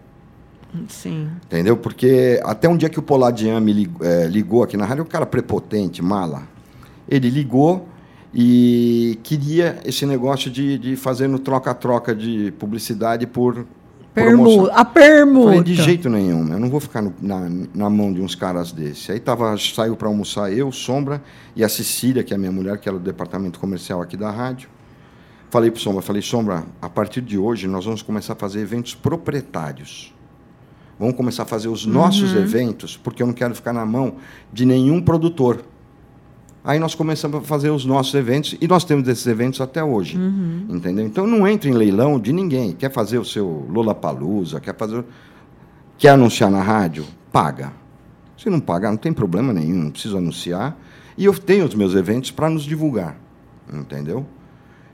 Sim. 0.87 1.29
Entendeu? 1.45 1.77
Porque 1.77 2.39
até 2.43 2.67
um 2.67 2.77
dia 2.77 2.89
que 2.89 2.99
o 2.99 3.01
Poladian 3.01 3.59
me 3.59 3.73
ligou, 3.73 4.07
é, 4.07 4.27
ligou 4.27 4.63
aqui 4.63 4.77
na 4.77 4.85
rádio, 4.85 5.03
o 5.03 5.07
cara 5.07 5.25
prepotente, 5.25 6.01
mala. 6.01 6.43
Ele 7.07 7.29
ligou 7.29 7.87
e 8.33 9.19
queria 9.23 9.79
esse 9.83 10.05
negócio 10.05 10.49
de, 10.49 10.77
de 10.77 10.95
fazer 10.95 11.27
no 11.27 11.39
troca-troca 11.39 12.15
de 12.15 12.51
publicidade 12.57 13.25
por 13.25 13.65
Permuta, 14.13 14.73
a 14.73 14.83
permuta. 14.83 15.47
Falei, 15.47 15.63
de 15.63 15.75
jeito 15.75 16.09
nenhum, 16.09 16.51
eu 16.51 16.59
não 16.59 16.69
vou 16.69 16.79
ficar 16.79 17.01
no, 17.01 17.13
na, 17.21 17.49
na 17.73 17.89
mão 17.89 18.11
de 18.11 18.21
uns 18.21 18.35
caras 18.35 18.71
desses. 18.71 19.09
Aí 19.09 19.19
tava, 19.19 19.55
saiu 19.57 19.95
para 19.95 20.07
almoçar 20.07 20.51
eu, 20.51 20.71
Sombra 20.71 21.21
e 21.55 21.63
a 21.63 21.69
Cecília, 21.69 22.23
que 22.23 22.33
é 22.33 22.35
a 22.35 22.39
minha 22.39 22.51
mulher, 22.51 22.77
que 22.79 22.89
era 22.89 22.97
do 22.97 23.03
departamento 23.03 23.59
comercial 23.59 24.01
aqui 24.01 24.17
da 24.17 24.31
rádio. 24.31 24.69
Falei 25.49 25.71
para 25.71 25.77
o 25.77 25.81
Sombra, 25.81 26.01
falei, 26.01 26.21
Sombra, 26.21 26.63
a 26.81 26.89
partir 26.89 27.21
de 27.21 27.37
hoje 27.37 27.67
nós 27.67 27.85
vamos 27.85 28.01
começar 28.01 28.33
a 28.33 28.35
fazer 28.35 28.59
eventos 28.59 28.93
proprietários. 28.93 30.13
Vamos 30.99 31.15
começar 31.15 31.43
a 31.43 31.45
fazer 31.45 31.69
os 31.69 31.85
nossos 31.85 32.33
uhum. 32.33 32.41
eventos, 32.41 32.97
porque 32.97 33.23
eu 33.23 33.27
não 33.27 33.33
quero 33.33 33.55
ficar 33.55 33.71
na 33.71 33.85
mão 33.85 34.15
de 34.51 34.65
nenhum 34.65 35.01
produtor. 35.01 35.63
Aí 36.63 36.77
nós 36.77 36.93
começamos 36.93 37.39
a 37.39 37.41
fazer 37.41 37.69
os 37.69 37.85
nossos 37.85 38.13
eventos, 38.13 38.57
e 38.59 38.67
nós 38.67 38.83
temos 38.83 39.07
esses 39.07 39.25
eventos 39.25 39.61
até 39.61 39.83
hoje. 39.83 40.17
Uhum. 40.17 40.65
Entendeu? 40.69 41.05
Então 41.05 41.25
não 41.25 41.47
entre 41.47 41.69
em 41.69 41.73
leilão 41.73 42.19
de 42.19 42.33
ninguém. 42.33 42.73
Quer 42.73 42.91
fazer 42.91 43.17
o 43.17 43.25
seu 43.25 43.65
Lollapalooza, 43.69 44.59
quer 44.59 44.75
fazer. 44.75 45.03
Quer 45.97 46.09
anunciar 46.09 46.51
na 46.51 46.61
rádio? 46.61 47.05
Paga. 47.31 47.71
Se 48.37 48.49
não 48.49 48.59
pagar, 48.59 48.91
não 48.91 48.97
tem 48.97 49.11
problema 49.11 49.51
nenhum, 49.51 49.83
não 49.83 49.91
precisa 49.91 50.17
anunciar. 50.17 50.77
E 51.17 51.25
eu 51.25 51.33
tenho 51.37 51.65
os 51.65 51.75
meus 51.75 51.93
eventos 51.95 52.31
para 52.31 52.49
nos 52.49 52.63
divulgar. 52.63 53.17
Entendeu? 53.71 54.25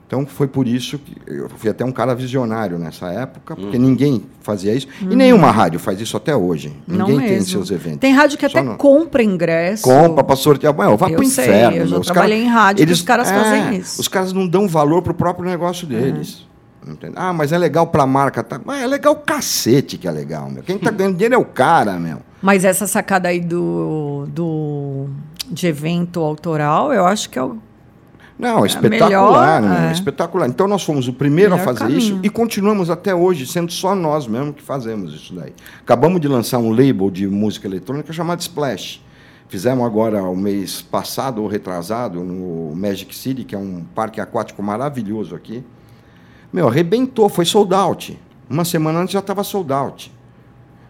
Então 0.06 0.24
foi 0.24 0.46
por 0.46 0.68
isso 0.68 0.98
que 0.98 1.16
eu 1.26 1.48
fui 1.48 1.68
até 1.68 1.84
um 1.84 1.90
cara 1.90 2.14
visionário 2.14 2.78
nessa 2.78 3.08
época, 3.10 3.56
porque 3.56 3.76
ninguém 3.76 4.22
fazia 4.40 4.72
isso. 4.72 4.86
E 5.02 5.16
nenhuma 5.16 5.50
rádio 5.50 5.80
faz 5.80 6.00
isso 6.00 6.16
até 6.16 6.34
hoje. 6.36 6.76
Não 6.86 7.08
ninguém 7.08 7.18
tem 7.26 7.28
mesmo. 7.38 7.46
seus 7.50 7.70
eventos. 7.72 7.98
Tem 7.98 8.12
rádio 8.12 8.38
que 8.38 8.48
Só 8.48 8.58
até 8.58 8.68
não- 8.68 8.76
compra 8.76 9.20
ingresso. 9.22 9.82
Compra 9.82 10.22
para 10.22 10.36
sortear. 10.36 10.72
Mano, 10.76 10.96
vá 10.96 11.08
Eu 11.10 11.16
pro 11.16 11.26
sei, 11.26 11.44
inferno. 11.46 11.76
eu 11.78 11.86
já. 11.88 11.98
Os 11.98 12.06
trabalhei 12.06 12.38
caras- 12.38 12.50
em 12.52 12.54
rádio 12.54 12.86
que 12.86 12.92
os 12.92 13.02
caras 13.02 13.28
fazem 13.30 13.76
isso. 13.78 14.00
Os 14.00 14.06
caras 14.06 14.32
não 14.32 14.46
dão 14.46 14.68
valor 14.68 15.02
pro 15.02 15.12
próprio 15.12 15.44
negócio 15.48 15.86
deles. 15.88 16.46
Entende? 16.86 17.14
Ah, 17.16 17.32
mas 17.32 17.50
é 17.50 17.58
legal 17.58 17.88
pra 17.88 18.06
marca. 18.06 18.44
Tá? 18.44 18.60
Mas 18.64 18.80
é 18.82 18.86
legal 18.86 19.12
o 19.14 19.16
cacete 19.16 19.98
que 19.98 20.06
é 20.06 20.10
legal, 20.12 20.48
meu. 20.48 20.62
Quem 20.62 20.78
tá 20.78 20.88
ganhando 20.92 21.14
dinheiro 21.14 21.34
é 21.34 21.38
o 21.38 21.44
cara, 21.44 21.98
meu. 21.98 22.18
Mas 22.40 22.64
essa 22.64 22.86
sacada 22.86 23.28
aí 23.28 23.40
do, 23.40 24.28
do 24.28 25.06
de 25.50 25.66
evento 25.66 26.20
autoral, 26.20 26.92
eu 26.92 27.04
acho 27.04 27.28
que 27.28 27.36
é 27.40 27.42
o. 27.42 27.58
Não, 28.38 28.64
É 28.64 28.66
espetacular, 28.66 29.62
melhor, 29.62 29.78
meu, 29.80 29.88
é. 29.88 29.92
espetacular. 29.92 30.46
Então 30.48 30.68
nós 30.68 30.82
fomos 30.84 31.08
o 31.08 31.12
primeiro 31.12 31.54
a 31.54 31.56
Melhor 31.56 31.74
fazer 31.74 31.90
isso 31.92 32.08
caminho. 32.08 32.26
e 32.26 32.28
continuamos 32.28 32.90
até 32.90 33.14
hoje, 33.14 33.46
sendo 33.46 33.72
só 33.72 33.94
nós 33.94 34.26
mesmo 34.26 34.52
que 34.52 34.62
fazemos 34.62 35.14
isso 35.14 35.34
daí. 35.34 35.54
Acabamos 35.80 36.20
de 36.20 36.28
lançar 36.28 36.58
um 36.58 36.70
label 36.70 37.10
de 37.10 37.26
música 37.26 37.66
eletrônica 37.66 38.12
chamado 38.12 38.40
Splash. 38.40 39.00
Fizemos 39.48 39.86
agora 39.86 40.22
o 40.24 40.36
mês 40.36 40.82
passado 40.82 41.40
ou 41.40 41.48
retrasado 41.48 42.20
no 42.22 42.74
Magic 42.74 43.14
City, 43.16 43.44
que 43.44 43.54
é 43.54 43.58
um 43.58 43.84
parque 43.94 44.20
aquático 44.20 44.62
maravilhoso 44.62 45.34
aqui. 45.34 45.64
Meu, 46.52 46.68
arrebentou, 46.68 47.28
foi 47.28 47.44
sold 47.44 47.72
out. 47.72 48.18
Uma 48.50 48.64
semana 48.64 48.98
antes 49.00 49.12
já 49.12 49.20
estava 49.20 49.42
sold 49.44 49.72
out. 49.72 50.12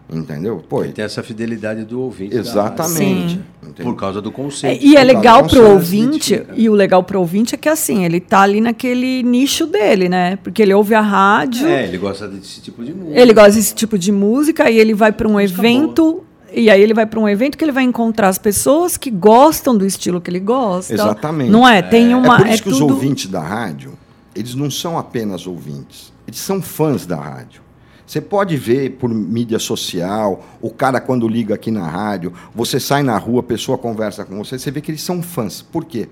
Entendeu? 0.09 0.63
Pô, 0.69 0.85
E 0.85 0.91
tem 0.93 1.03
essa 1.03 1.21
fidelidade 1.21 1.83
do 1.83 1.99
ouvinte. 2.01 2.33
exatamente. 2.35 3.39
Por 3.83 3.95
causa 3.95 4.21
do 4.21 4.29
É, 4.29 4.31
conceito. 4.31 4.83
e 4.85 4.95
é 4.95 4.99
Por 5.01 5.05
causa 5.05 5.17
legal 5.17 5.39
pro 5.39 5.49
conceito, 5.49 5.71
ouvinte, 5.73 6.43
e 6.55 6.69
o 6.69 6.73
legal 6.73 7.03
pro 7.03 7.19
ouvinte 7.19 7.53
é 7.55 7.57
que 7.57 7.67
assim, 7.67 8.05
ele 8.05 8.19
tá 8.21 8.41
ali 8.41 8.61
naquele 8.61 9.21
nicho 9.23 9.65
dele, 9.67 10.07
né? 10.07 10.37
Porque 10.37 10.61
ele 10.61 10.73
ouve 10.73 10.95
a 10.95 11.01
rádio, 11.01 11.67
É, 11.67 11.83
ele 11.85 11.97
gosta 11.97 12.27
desse 12.27 12.61
tipo 12.61 12.83
de 12.83 12.93
música. 12.93 13.19
ele 13.19 13.33
gosta 13.33 13.51
desse 13.51 13.75
tipo 13.75 13.97
de 13.97 14.11
música, 14.11 14.69
e 14.71 14.79
ele 14.79 14.93
vai 14.93 15.11
para 15.11 15.27
um 15.27 15.33
Música 15.33 15.59
evento. 15.59 16.23
E 16.53 16.69
aí 16.69 16.81
ele 16.81 16.93
vai 16.93 17.05
para 17.05 17.19
um 17.19 17.27
evento 17.27 17.57
que 17.57 17.63
ele 17.65 17.73
vai 17.73 17.83
encontrar 17.83 18.29
as 18.29 18.37
pessoas 18.37 18.95
que 18.95 19.11
gostam 19.11 19.77
do 19.77 19.85
estilo 19.85 20.21
que 20.21 20.29
ele 20.29 20.39
gosta. 20.39 20.93
Exatamente. 20.93 21.51
Não 21.51 21.67
é? 21.67 21.81
Tem 21.81 22.15
uma. 22.15 22.35
é 22.35 22.37
por 22.39 22.47
isso 22.47 22.63
que 22.63 22.69
os 22.69 22.77
tudo- 22.77 22.93
ouvintes 22.93 23.27
da 23.27 23.41
rádio, 23.41 23.91
eles 24.33 24.55
não 24.55 24.71
são 24.71 24.97
apenas 24.97 25.45
ouvintes, 25.45 26.13
eles 26.25 26.39
são 26.39 26.61
fãs 26.61 27.05
da 27.05 27.17
rádio. 27.17 27.61
Você 28.07 28.21
pode 28.21 28.55
ver 28.55 28.91
por 28.91 29.09
mídia 29.09 29.59
social, 29.59 30.45
o 30.61 30.69
cara 30.69 31.01
quando 31.01 31.27
liga 31.27 31.53
aqui 31.55 31.69
na 31.69 31.85
rádio, 31.85 32.31
você 32.55 32.79
sai 32.79 33.03
na 33.03 33.17
rua, 33.17 33.41
a 33.41 33.43
pessoa 33.43 33.77
conversa 33.77 34.23
com 34.23 34.37
você, 34.37 34.57
você 34.57 34.71
vê 34.71 34.79
que 34.79 34.91
eles 34.91 35.01
são 35.01 35.21
fãs. 35.21 35.61
Por 35.61 35.83
quê? 35.83 36.07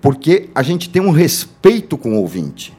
Porque 0.00 0.48
a 0.54 0.62
gente 0.62 0.88
tem 0.88 1.02
um 1.02 1.10
respeito 1.10 1.98
com 1.98 2.12
o 2.12 2.20
ouvinte. 2.20 2.72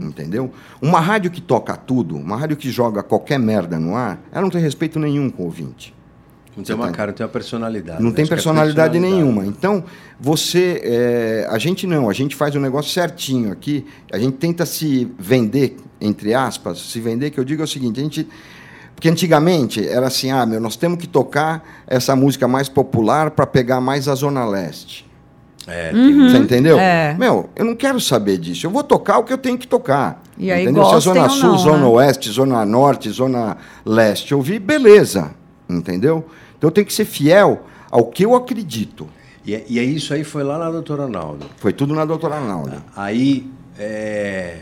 Entendeu? 0.00 0.52
Uma 0.80 1.00
rádio 1.00 1.32
que 1.32 1.40
toca 1.40 1.76
tudo, 1.76 2.16
uma 2.16 2.36
rádio 2.36 2.56
que 2.56 2.70
joga 2.70 3.02
qualquer 3.02 3.40
merda 3.40 3.80
no 3.80 3.96
ar, 3.96 4.22
ela 4.30 4.42
não 4.42 4.50
tem 4.50 4.62
respeito 4.62 5.00
nenhum 5.00 5.28
com 5.28 5.42
o 5.42 5.46
ouvinte. 5.46 5.92
Não 6.56 6.64
tem 6.64 6.74
uma 6.74 6.86
Tá. 6.86 6.92
cara, 6.92 7.10
não 7.10 7.16
tem 7.16 7.24
uma 7.24 7.32
personalidade. 7.32 8.02
Não 8.02 8.10
né? 8.10 8.16
tem 8.16 8.24
é 8.24 8.28
personalidade 8.28 8.98
personalidade. 8.98 9.22
nenhuma. 9.24 9.46
Então, 9.46 9.84
você. 10.18 10.80
é, 10.84 11.46
a 11.50 11.58
gente 11.58 11.86
não, 11.86 12.08
a 12.10 12.12
gente 12.12 12.34
faz 12.34 12.54
o 12.54 12.60
negócio 12.60 12.90
certinho 12.90 13.52
aqui. 13.52 13.86
A 14.12 14.18
gente 14.18 14.36
tenta 14.36 14.66
se 14.66 15.10
vender, 15.18 15.76
entre 16.00 16.34
aspas, 16.34 16.78
se 16.78 17.00
vender, 17.00 17.30
que 17.30 17.38
eu 17.38 17.44
digo 17.44 17.62
é 17.62 17.64
o 17.64 17.68
seguinte, 17.68 18.00
a 18.00 18.02
gente. 18.02 18.28
Porque 18.94 19.08
antigamente 19.08 19.86
era 19.86 20.08
assim, 20.08 20.30
ah, 20.30 20.44
meu, 20.44 20.60
nós 20.60 20.76
temos 20.76 20.98
que 20.98 21.06
tocar 21.06 21.64
essa 21.86 22.14
música 22.14 22.46
mais 22.46 22.68
popular 22.68 23.30
para 23.30 23.46
pegar 23.46 23.80
mais 23.80 24.08
a 24.08 24.14
Zona 24.14 24.44
Leste. 24.44 25.08
É, 25.66 25.90
tem 25.90 26.28
Você 26.28 26.36
entendeu? 26.36 26.78
É. 26.78 27.14
Meu, 27.18 27.48
eu 27.56 27.64
não 27.64 27.74
quero 27.74 28.00
saber 28.00 28.36
disso. 28.38 28.66
Eu 28.66 28.70
vou 28.70 28.82
tocar 28.82 29.18
o 29.18 29.24
que 29.24 29.32
eu 29.32 29.38
tenho 29.38 29.56
que 29.56 29.66
tocar. 29.66 30.22
E 30.36 30.50
aí 30.50 30.64
entendeu? 30.64 30.84
Se 30.84 30.94
a 30.94 30.98
Zona 30.98 31.28
Sul, 31.28 31.50
não, 31.50 31.58
Zona 31.58 31.78
né? 31.78 31.84
Oeste, 31.86 32.30
Zona 32.30 32.64
Norte, 32.66 33.08
Zona 33.10 33.56
Leste 33.86 34.34
ouvir, 34.34 34.58
beleza. 34.58 35.30
Entendeu? 35.76 36.24
Então 36.58 36.68
eu 36.68 36.72
tenho 36.72 36.86
que 36.86 36.92
ser 36.92 37.04
fiel 37.04 37.64
ao 37.90 38.06
que 38.06 38.24
eu 38.24 38.34
acredito. 38.34 39.06
E, 39.44 39.54
é- 39.54 39.64
e 39.68 39.78
é 39.78 39.82
isso 39.84 40.12
aí 40.12 40.22
foi 40.24 40.42
lá 40.42 40.58
na 40.58 40.70
doutora 40.70 41.04
Arnaldo. 41.04 41.46
Foi 41.56 41.72
tudo 41.72 41.94
na 41.94 42.04
doutora 42.04 42.36
Arnaldo. 42.36 42.72
Aí, 42.94 43.50
é, 43.78 44.58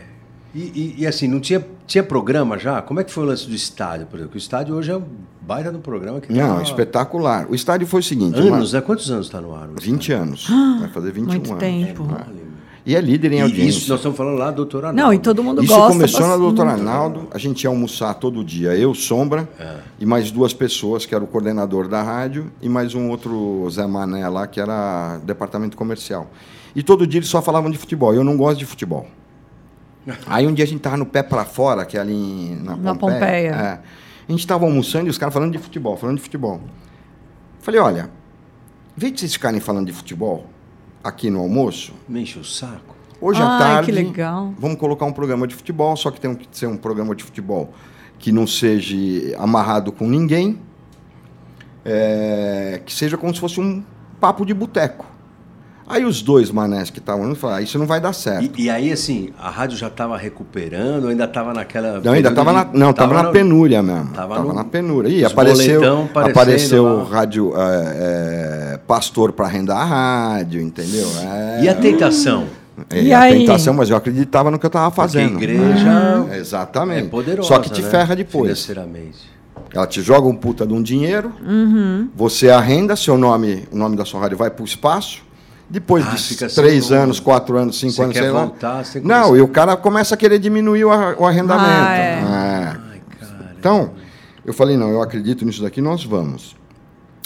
e, 0.55 0.59
e- 0.61 0.95
e 0.99 1.07
assim, 1.07 1.27
não 1.27 1.39
tinha, 1.39 1.65
tinha 1.85 2.03
programa 2.03 2.57
já? 2.57 2.81
Como 2.81 2.99
é 2.99 3.03
que 3.03 3.11
foi 3.11 3.23
o 3.23 3.27
lance 3.27 3.45
do 3.47 3.53
estádio, 3.53 4.07
por 4.07 4.15
exemplo? 4.15 4.29
Porque 4.29 4.37
o 4.37 4.41
estádio 4.43 4.75
hoje 4.75 4.91
é 4.91 4.95
um 4.97 5.03
baita 5.41 5.71
do 5.71 5.79
programa 5.79 6.21
que 6.21 6.31
Não, 6.31 6.57
tá 6.57 6.63
espetacular. 6.63 7.45
O 7.49 7.55
estádio 7.55 7.85
foi 7.87 7.99
o 7.99 8.03
seguinte: 8.03 8.39
Anos, 8.39 8.71
uma- 8.71 8.79
né? 8.79 8.85
Quantos 8.85 9.11
anos 9.11 9.25
está 9.27 9.41
no 9.41 9.53
ar? 9.53 9.67
o 9.69 9.75
20 9.81 10.01
estádio? 10.09 10.23
anos. 10.23 10.47
Vai 10.79 10.89
fazer 10.89 11.11
21 11.11 11.33
Muito 11.33 11.49
anos. 11.51 11.59
tempo. 11.59 12.03
Vale. 12.05 12.48
E 12.85 12.95
é 12.95 13.01
líder 13.01 13.33
em 13.33 13.37
E 13.37 13.41
audiência. 13.41 13.77
isso 13.79 13.89
nós 13.89 13.99
estamos 13.99 14.17
falando 14.17 14.37
lá, 14.37 14.49
doutora 14.51 14.87
Arnaldo. 14.87 15.07
Não, 15.07 15.13
e 15.13 15.19
todo 15.19 15.43
mundo 15.43 15.63
Isso 15.63 15.73
gosta. 15.75 15.91
começou 15.93 16.27
na 16.27 16.37
doutora 16.37 16.71
Arnaldo. 16.71 17.27
A 17.31 17.37
gente 17.37 17.63
ia 17.63 17.69
almoçar 17.69 18.13
todo 18.15 18.43
dia. 18.43 18.73
Eu, 18.75 18.93
Sombra, 18.95 19.47
É. 19.59 19.77
e 19.99 20.05
mais 20.05 20.31
duas 20.31 20.53
pessoas, 20.53 21.05
que 21.05 21.13
era 21.13 21.23
o 21.23 21.27
coordenador 21.27 21.87
da 21.87 22.01
rádio, 22.01 22.51
e 22.61 22.69
mais 22.69 22.95
um 22.95 23.09
outro 23.09 23.69
Zé 23.69 23.85
Mané 23.85 24.27
lá, 24.29 24.47
que 24.47 24.59
era 24.59 25.19
departamento 25.23 25.75
comercial. 25.77 26.27
E 26.75 26.81
todo 26.81 27.05
dia 27.05 27.19
eles 27.19 27.29
só 27.29 27.41
falavam 27.41 27.69
de 27.69 27.77
futebol. 27.77 28.13
Eu 28.13 28.23
não 28.23 28.37
gosto 28.37 28.59
de 28.59 28.65
futebol. 28.65 29.05
Aí 30.25 30.47
um 30.47 30.53
dia 30.53 30.63
a 30.65 30.67
gente 30.67 30.79
tava 30.79 30.97
no 30.97 31.05
pé 31.05 31.21
para 31.21 31.43
fora, 31.45 31.85
que 31.85 31.97
é 31.97 31.99
ali 31.99 32.55
na, 32.63 32.75
Na 32.75 32.95
Pompeia. 32.95 33.19
Pompeia. 33.19 33.49
É. 33.51 33.79
A 34.27 34.31
gente 34.31 34.39
estava 34.41 34.65
almoçando 34.65 35.07
e 35.07 35.09
os 35.09 35.17
caras 35.17 35.33
falando 35.33 35.51
de 35.51 35.57
futebol, 35.57 35.97
falando 35.97 36.17
de 36.17 36.21
futebol. 36.23 36.61
Falei, 37.61 37.79
olha, 37.79 38.09
em 38.95 38.99
vez 38.99 39.13
de 39.13 39.19
vocês 39.19 39.33
ficarem 39.33 39.59
falando 39.59 39.87
de 39.87 39.93
futebol 39.93 40.45
aqui 41.03 41.29
no 41.29 41.39
almoço, 41.39 41.93
Me 42.07 42.21
enche 42.21 42.39
o 42.39 42.43
saco. 42.43 42.95
Hoje 43.21 43.41
à 43.41 43.47
Ai, 43.47 43.59
tarde, 43.59 43.91
que 43.91 43.91
legal. 43.91 44.53
vamos 44.57 44.77
colocar 44.77 45.05
um 45.05 45.11
programa 45.11 45.45
de 45.45 45.53
futebol, 45.55 45.95
só 45.97 46.09
que 46.09 46.19
tem 46.21 46.33
que 46.35 46.47
ser 46.51 46.67
um 46.67 46.77
programa 46.77 47.13
de 47.13 47.23
futebol 47.23 47.73
que 48.17 48.31
não 48.31 48.47
seja 48.47 48.95
amarrado 49.37 49.91
com 49.91 50.07
ninguém, 50.07 50.59
é, 51.83 52.81
que 52.85 52.93
seja 52.93 53.17
como 53.17 53.33
se 53.33 53.39
fosse 53.39 53.59
um 53.59 53.83
papo 54.19 54.45
de 54.45 54.53
boteco. 54.53 55.05
Aí 55.89 56.05
os 56.05 56.21
dois 56.21 56.51
manés 56.51 56.91
que 56.91 56.99
estavam 56.99 57.33
falaram, 57.33 57.59
ah, 57.59 57.61
isso 57.63 57.79
não 57.79 57.87
vai 57.87 57.99
dar 57.99 58.13
certo. 58.13 58.51
E, 58.59 58.65
e 58.65 58.69
aí, 58.69 58.91
assim, 58.91 59.31
a 59.39 59.49
rádio 59.49 59.75
já 59.75 59.87
estava 59.87 60.15
recuperando, 60.15 61.07
ainda 61.07 61.23
estava 61.23 61.51
naquela. 61.51 61.99
Não, 61.99 62.13
ainda 62.13 62.29
estava 62.29 62.53
na, 62.53 62.67
não, 62.71 62.93
tava 62.93 63.23
na 63.23 63.31
penúria 63.31 63.81
mesmo. 63.81 64.09
tava 64.13 64.35
Tava 64.35 64.47
no- 64.49 64.53
na 64.53 64.63
penúria. 64.63 65.09
E 65.09 65.25
apareceu, 65.25 66.07
apareceu 66.13 66.83
lá. 66.97 67.03
rádio, 67.05 67.53
é, 67.55 68.73
é, 68.73 68.79
pastor 68.85 69.31
para 69.31 69.45
arrendar 69.47 69.77
a 69.77 69.83
rádio, 69.85 70.61
entendeu? 70.61 71.07
É, 71.23 71.63
E 71.63 71.67
a 71.69 71.73
tentação? 71.73 72.45
é, 72.91 73.01
E 73.01 73.11
a 73.11 73.21
aí? 73.21 73.39
tentação, 73.39 73.73
mas 73.73 73.89
eu 73.89 73.97
acreditava 73.97 74.51
no 74.51 74.59
que 74.59 74.65
eu 74.67 74.69
estava 74.69 74.91
fazendo. 74.91 75.31
Porque 75.31 75.45
a 75.45 75.49
igreja 75.49 76.27
É, 76.31 76.37
exatamente. 76.37 77.07
é 77.07 77.09
poderosa. 77.09 77.47
Só 77.47 77.57
que 77.59 77.71
te 77.71 77.81
né? 77.81 77.89
ferra 77.89 78.15
depois. 78.15 78.43
Financeiramente. 78.63 79.17
Ela 79.73 79.85
te 79.87 80.01
joga 80.03 80.27
um 80.27 80.35
puta 80.35 80.65
de 80.67 80.73
um 80.73 80.81
dinheiro, 80.81 81.31
você 82.15 82.49
arrenda, 82.49 82.95
seu 82.95 83.17
nome, 83.17 83.67
o 83.71 83.75
nome 83.77 83.95
da 83.95 84.05
sua 84.05 84.19
rádio 84.19 84.37
vai 84.37 84.49
para 84.49 84.61
o 84.63 84.65
espaço. 84.65 85.21
Depois 85.69 86.05
Ah, 86.07 86.11
de 86.11 86.19
sem 86.21 86.47
três 86.47 86.91
anos, 86.91 87.19
quatro 87.19 87.55
anos, 87.57 87.77
cinco 87.79 87.93
Você 87.93 88.01
anos, 88.03 88.13
quer 88.13 88.21
sei 88.23 88.31
lá. 88.31 88.39
voltar, 88.41 88.83
você 88.83 88.93
tem 88.93 89.01
que 89.03 89.07
Não, 89.07 89.37
e 89.37 89.41
o 89.41 89.47
cara 89.47 89.77
começa 89.77 90.15
a 90.15 90.17
querer 90.17 90.39
diminuir 90.39 90.83
o, 90.85 90.89
ar- 90.91 91.15
o 91.19 91.25
arrendamento. 91.25 91.69
Ah, 91.69 91.95
é. 91.95 92.01
É. 92.01 92.21
Ai, 92.23 93.01
cara. 93.19 93.55
Então, 93.59 93.91
eu 94.43 94.53
falei, 94.53 94.75
não, 94.77 94.89
eu 94.89 95.01
acredito 95.01 95.45
nisso 95.45 95.61
daqui, 95.61 95.79
nós 95.79 96.03
vamos. 96.03 96.55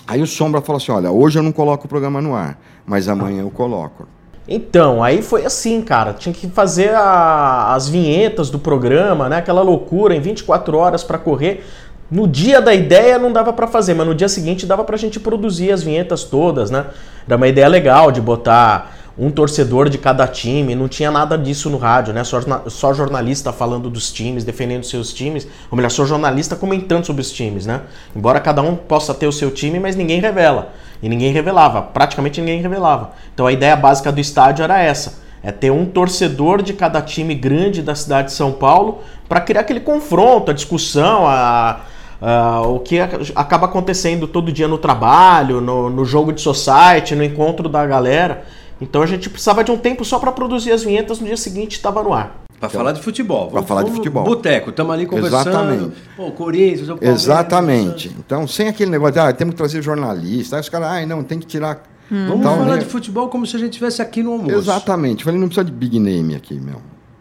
Aí 0.06 0.22
o 0.22 0.28
Sombra 0.28 0.60
falou 0.62 0.78
assim, 0.78 0.92
olha, 0.92 1.10
hoje 1.10 1.40
eu 1.40 1.44
não 1.44 1.54
coloco 1.54 1.86
o 1.86 1.88
programa 1.90 2.22
no 2.22 2.36
ar, 2.36 2.60
mas 2.86 3.08
amanhã 3.08 3.42
eu 3.44 3.50
coloco. 3.50 4.06
Então, 4.46 5.02
aí 5.02 5.22
foi 5.22 5.46
assim, 5.46 5.82
cara. 5.82 6.12
Tinha 6.12 6.34
que 6.36 6.50
fazer 6.50 6.94
a- 6.94 7.74
as 7.74 7.88
vinhetas 7.88 8.50
do 8.50 8.60
programa, 8.60 9.30
né? 9.30 9.38
Aquela 9.38 9.62
loucura 9.62 10.14
em 10.14 10.20
24 10.20 10.76
horas 10.78 11.02
pra 11.02 11.18
correr. 11.18 11.66
No 12.12 12.28
dia 12.28 12.62
da 12.62 12.74
ideia 12.74 13.18
não 13.18 13.32
dava 13.32 13.54
pra 13.54 13.68
fazer, 13.68 13.94
mas 13.94 14.06
no 14.06 14.14
dia 14.14 14.28
seguinte 14.28 14.66
dava 14.66 14.84
pra 14.84 14.98
gente 14.98 15.18
produzir 15.18 15.72
as 15.72 15.82
vinhetas 15.82 16.26
todas, 16.26 16.70
né? 16.70 16.88
Era 17.28 17.38
uma 17.38 17.48
ideia 17.48 17.68
legal 17.68 18.12
de 18.12 18.22
botar 18.22 18.94
um 19.18 19.30
torcedor 19.30 19.90
de 19.90 19.98
cada 19.98 20.28
time, 20.28 20.74
não 20.74 20.88
tinha 20.88 21.12
nada 21.12 21.38
disso 21.38 21.70
no 21.70 21.78
rádio, 21.78 22.14
né? 22.14 22.24
Só, 22.24 22.40
só 22.68 22.94
jornalista 22.94 23.54
falando 23.54 23.90
dos 23.90 24.12
times, 24.12 24.44
defendendo 24.44 24.84
seus 24.84 25.14
times, 25.14 25.48
ou 25.70 25.76
melhor, 25.76 25.90
só 25.90 26.04
jornalista 26.06 26.56
comentando 26.56 27.06
sobre 27.06 27.22
os 27.22 27.32
times, 27.32 27.66
né? 27.66 27.82
Embora 28.16 28.40
cada 28.40 28.62
um 28.62 28.76
possa 28.76 29.14
ter 29.14 29.28
o 29.28 29.32
seu 29.32 29.52
time, 29.52 29.80
mas 29.80 29.96
ninguém 29.96 30.20
revela. 30.20 30.74
E 31.02 31.10
ninguém 31.10 31.32
revelava, 31.32 31.82
praticamente 31.82 32.40
ninguém 32.42 32.62
revelava. 32.62 33.12
Então 33.34 33.46
a 33.46 33.52
ideia 33.52 33.76
básica 33.76 34.12
do 34.12 34.20
estádio 34.20 34.64
era 34.64 34.82
essa: 34.82 35.22
é 35.44 35.52
ter 35.52 35.70
um 35.70 35.86
torcedor 35.86 36.64
de 36.64 36.74
cada 36.74 37.02
time 37.02 37.36
grande 37.36 37.84
da 37.84 37.94
cidade 37.94 38.30
de 38.30 38.34
São 38.34 38.52
Paulo 38.52 39.02
para 39.30 39.42
criar 39.42 39.62
aquele 39.62 39.82
confronto, 39.82 40.50
a 40.50 40.54
discussão, 40.54 41.28
a, 41.28 41.82
a- 42.24 42.62
o 42.62 42.80
que 42.80 43.00
ac- 43.00 43.32
acaba 43.36 43.66
acontecendo 43.66 44.28
todo 44.28 44.52
dia 44.52 44.68
no 44.68 44.78
trabalho, 44.78 45.60
no, 45.60 45.90
no 45.90 46.06
jogo 46.06 46.32
de 46.32 46.42
society, 46.42 47.16
no 47.16 47.24
encontro 47.24 47.68
da 47.68 47.86
galera. 47.86 48.44
Então 48.82 49.02
a 49.02 49.06
gente 49.06 49.30
precisava 49.30 49.64
de 49.64 49.72
um 49.72 49.78
tempo 49.78 50.04
só 50.04 50.18
para 50.20 50.32
produzir 50.32 50.72
as 50.72 50.84
vinhetas, 50.84 51.20
no 51.20 51.28
dia 51.28 51.38
seguinte 51.38 51.74
estava 51.74 52.02
no 52.02 52.14
ar. 52.14 52.42
Pra 52.60 52.70
falar 52.70 52.94
de 52.94 53.02
futebol. 53.02 53.48
Pra 53.52 53.62
falar 53.62 53.84
de 53.84 53.92
futebol. 53.92 54.24
Boteco, 54.24 54.70
estamos 54.70 54.94
ali 54.94 55.06
conversando. 55.06 55.50
Exatamente. 55.50 55.92
Pô, 56.16 56.32
Corinthians, 56.32 56.88
o 56.90 56.96
Palmeiras, 56.96 57.22
Exatamente. 57.24 58.16
Então, 58.18 58.48
sem 58.48 58.70
aquele 58.70 58.90
negócio 58.90 59.14
de, 59.16 59.20
ah, 59.20 59.34
temos 59.34 59.54
que 59.54 59.58
trazer 59.58 59.82
jornalista. 59.82 60.56
Aí 60.56 60.62
os 60.62 60.70
caras, 60.70 60.88
ai, 60.88 61.06
não, 61.06 61.24
tem 61.24 61.40
que 61.40 61.46
tirar. 61.46 61.84
Vamos 62.10 62.42
tal, 62.42 62.58
falar 62.58 62.76
né? 62.76 62.78
de 62.78 62.86
futebol 62.86 63.28
como 63.28 63.46
se 63.46 63.56
a 63.56 63.60
gente 63.60 63.72
estivesse 63.72 64.02
aqui 64.02 64.24
no 64.24 64.32
almoço. 64.34 64.56
Exatamente. 64.56 65.26
Falei, 65.26 65.38
não 65.40 65.48
precisa 65.48 65.66
de 65.66 65.72
big 65.74 66.00
name 66.00 66.36
aqui, 66.36 66.54
meu. 66.58 66.78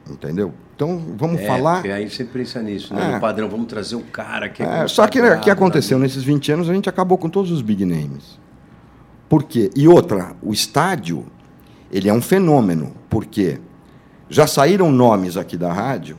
Entendeu? 0.09 0.52
Então, 0.83 1.01
vamos 1.17 1.41
É, 1.41 1.47
falar. 1.47 1.75
porque 1.77 1.91
aí 1.91 2.11
você 2.11 2.25
pensa 2.25 2.61
nisso, 2.61 2.93
né? 2.93 3.11
É. 3.11 3.15
No 3.15 3.21
padrão, 3.21 3.49
vamos 3.49 3.67
trazer 3.67 3.95
o 3.95 4.01
cara 4.01 4.49
que 4.49 4.62
É, 4.62 4.89
só 4.89 5.07
que 5.07 5.23
né, 5.23 5.37
o 5.37 5.41
que 5.41 5.49
aconteceu 5.51 5.97
nesses 5.99 6.25
20 6.25 6.51
anos, 6.51 6.69
a 6.69 6.75
gente 6.75 6.89
acabou 6.89 7.17
com 7.17 7.29
todos 7.29 7.51
os 7.53 7.62
big 7.62 7.85
names. 7.85 8.39
Por 9.29 9.45
quê? 9.45 9.71
E 9.77 9.87
outra, 9.87 10.33
o 10.43 10.53
estádio, 10.53 11.25
ele 11.91 12.09
é 12.09 12.12
um 12.12 12.21
fenômeno. 12.21 12.93
Por 13.09 13.25
quê? 13.25 13.61
Já 14.29 14.47
saíram 14.47 14.91
nomes 14.91 15.37
aqui 15.37 15.57
da 15.57 15.73
rádio 15.73 16.17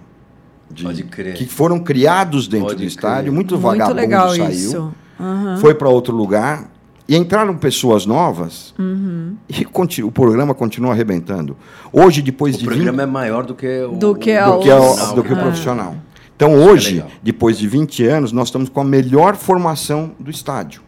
de- 0.72 0.84
Pode 0.84 1.04
crer. 1.04 1.34
que 1.36 1.46
foram 1.46 1.80
criados 1.80 2.48
dentro 2.48 2.68
Pode 2.70 2.80
do 2.82 2.88
estádio, 2.88 3.24
crer. 3.24 3.34
muito, 3.34 3.56
Muito 3.56 3.62
vagabundo 3.68 3.96
legal 4.00 4.30
saiu, 4.30 4.50
isso. 4.50 4.94
Aham. 5.20 5.58
foi 5.58 5.76
para 5.76 5.90
outro 5.90 6.16
lugar 6.16 6.72
e 7.08 7.16
entraram 7.16 7.56
pessoas 7.58 8.06
novas 8.06 8.74
Uhum. 8.80 9.36
e 9.50 9.66
conti- 9.66 10.04
o 10.04 10.12
programa 10.12 10.54
continua 10.54 10.92
arrebentando. 10.94 11.58
Hoje, 11.92 12.22
depois 12.22 12.56
O 12.56 12.60
de 12.60 12.66
20 12.66 12.74
programa 12.76 13.04
é 13.04 13.06
maior 13.06 13.46
do 13.46 13.54
que 13.56 13.84
o, 13.84 13.94
Do 13.94 14.16
que 14.16 14.32
o 14.36 14.40
a 14.44 14.50
do 14.52 14.60
que, 14.60 14.70
é 14.70 14.76
o- 14.76 14.80
profissional, 14.80 15.16
do 15.16 15.24
que 15.24 15.34
o 15.34 15.38
profissional. 15.38 15.96
Então, 16.36 16.52
é 16.52 16.56
hoje, 16.66 16.96
legal. 16.96 17.10
depois 17.22 17.58
de 17.58 17.68
20 17.68 18.06
anos, 18.06 18.32
nós 18.32 18.48
estamos 18.48 18.70
com 18.70 18.82
a 18.82 18.84
melhor 18.84 19.36
formação 19.36 20.12
do 20.20 20.32
estádio. 20.32 20.82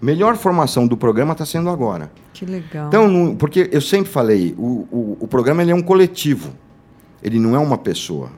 Melhor 0.00 0.36
formação 0.36 0.86
do 0.86 0.96
programa 0.96 1.32
está 1.32 1.44
sendo 1.46 1.68
agora. 1.68 2.10
Que 2.32 2.44
legal. 2.46 2.88
Então, 2.88 3.08
no- 3.08 3.36
porque 3.36 3.68
eu 3.72 3.80
sempre 3.80 4.10
falei, 4.10 4.54
o, 4.58 4.86
o, 4.90 5.16
o 5.20 5.28
programa 5.28 5.62
ele 5.62 5.70
é 5.70 5.74
um 5.74 5.82
coletivo, 5.82 6.52
ele 7.22 7.38
não 7.38 7.54
é 7.54 7.58
uma 7.58 7.78
pessoa. 7.78 8.30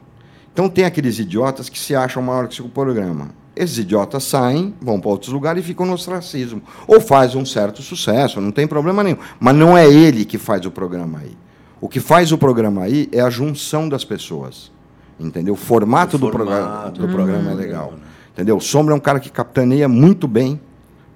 Então, 0.52 0.68
tem 0.68 0.84
aqueles 0.84 1.18
idiotas 1.18 1.68
que 1.68 1.78
se 1.78 1.94
acham 1.94 2.22
maior 2.22 2.46
que 2.48 2.60
o 2.62 2.68
programa. 2.68 3.30
Esses 3.56 3.78
idiotas 3.78 4.24
saem, 4.24 4.74
vão 4.80 5.00
para 5.00 5.10
outros 5.10 5.32
lugares 5.32 5.62
e 5.62 5.66
ficam 5.66 5.86
no 5.86 5.92
ostracismo. 5.92 6.60
Ou 6.86 7.00
faz 7.00 7.34
um 7.34 7.44
certo 7.44 7.82
sucesso, 7.82 8.40
não 8.40 8.50
tem 8.50 8.66
problema 8.66 9.02
nenhum. 9.04 9.18
Mas 9.38 9.54
não 9.54 9.78
é 9.78 9.88
ele 9.88 10.24
que 10.24 10.38
faz 10.38 10.66
o 10.66 10.70
programa 10.70 11.20
aí. 11.20 11.36
O 11.80 11.88
que 11.88 12.00
faz 12.00 12.32
o 12.32 12.38
programa 12.38 12.82
aí 12.82 13.08
é 13.12 13.20
a 13.20 13.30
junção 13.30 13.88
das 13.88 14.04
pessoas. 14.04 14.72
Entendeu? 15.20 15.54
O 15.54 15.56
formato, 15.56 16.16
O 16.16 16.18
do, 16.18 16.30
programa, 16.30 16.66
formato 16.66 17.00
do 17.00 17.06
do 17.06 17.12
programa 17.12 17.38
é 17.38 17.44
programa, 17.44 17.60
legal. 17.60 17.94
Entendeu? 18.32 18.56
O 18.56 18.60
Sombra 18.60 18.94
é 18.94 18.96
um 18.96 19.00
cara 19.00 19.20
que 19.20 19.30
capitaneia 19.30 19.88
muito 19.88 20.26
bem 20.26 20.60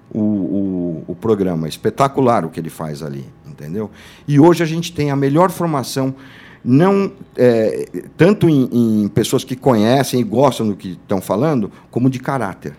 o, 0.09 0.19
o, 0.19 1.03
o 1.07 1.15
programa. 1.15 1.67
Espetacular 1.67 2.45
o 2.45 2.49
que 2.49 2.59
ele 2.59 2.69
faz 2.69 3.03
ali, 3.03 3.25
entendeu? 3.45 3.91
E 4.27 4.39
hoje 4.39 4.63
a 4.63 4.65
gente 4.65 4.93
tem 4.93 5.11
a 5.11 5.15
melhor 5.15 5.51
formação, 5.51 6.15
não 6.63 7.11
é, 7.37 7.85
tanto 8.17 8.49
em, 8.49 9.03
em 9.03 9.07
pessoas 9.07 9.43
que 9.43 9.55
conhecem 9.55 10.19
e 10.19 10.23
gostam 10.23 10.67
do 10.67 10.75
que 10.75 10.91
estão 10.91 11.21
falando, 11.21 11.71
como 11.89 12.09
de 12.09 12.19
caráter. 12.19 12.75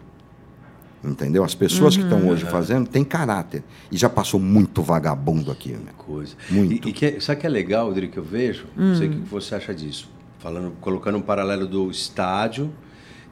Entendeu? 1.03 1.43
As 1.43 1.55
pessoas 1.55 1.97
que 1.97 2.03
estão 2.03 2.29
hoje 2.29 2.45
fazendo 2.45 2.87
têm 2.87 3.03
caráter. 3.03 3.63
E 3.91 3.97
já 3.97 4.11
passou 4.11 4.39
muito 4.39 4.83
vagabundo 4.83 5.51
aqui. 5.51 5.71
Né? 5.73 5.93
coisa. 5.97 6.35
Muito. 6.51 6.87
E, 6.87 6.91
e 6.91 6.93
que, 6.93 7.21
sabe 7.21 7.39
o 7.39 7.41
que 7.41 7.47
é 7.47 7.51
legal, 7.51 7.87
Rodrigo, 7.87 8.13
que 8.13 8.19
eu 8.19 8.25
vejo? 8.25 8.67
Não 8.77 8.95
sei 8.97 9.09
o 9.09 9.11
que 9.13 9.19
você 9.21 9.55
acha 9.55 9.75
disso. 9.75 10.11
Falando, 10.39 10.73
colocando 10.81 11.17
um 11.17 11.23
paralelo 11.23 11.67
do 11.67 11.91
estádio, 11.91 12.71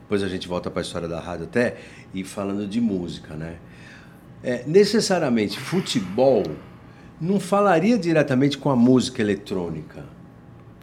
depois 0.01 0.23
a 0.23 0.27
gente 0.27 0.47
volta 0.47 0.71
para 0.71 0.81
a 0.81 0.83
história 0.83 1.07
da 1.07 1.19
rádio 1.19 1.45
até, 1.45 1.77
e 2.13 2.23
falando 2.23 2.67
de 2.67 2.81
música, 2.81 3.35
né? 3.35 3.57
É, 4.41 4.63
necessariamente, 4.65 5.59
futebol 5.59 6.43
não 7.19 7.39
falaria 7.39 7.97
diretamente 7.97 8.57
com 8.57 8.69
a 8.69 8.75
música 8.75 9.21
eletrônica. 9.21 10.03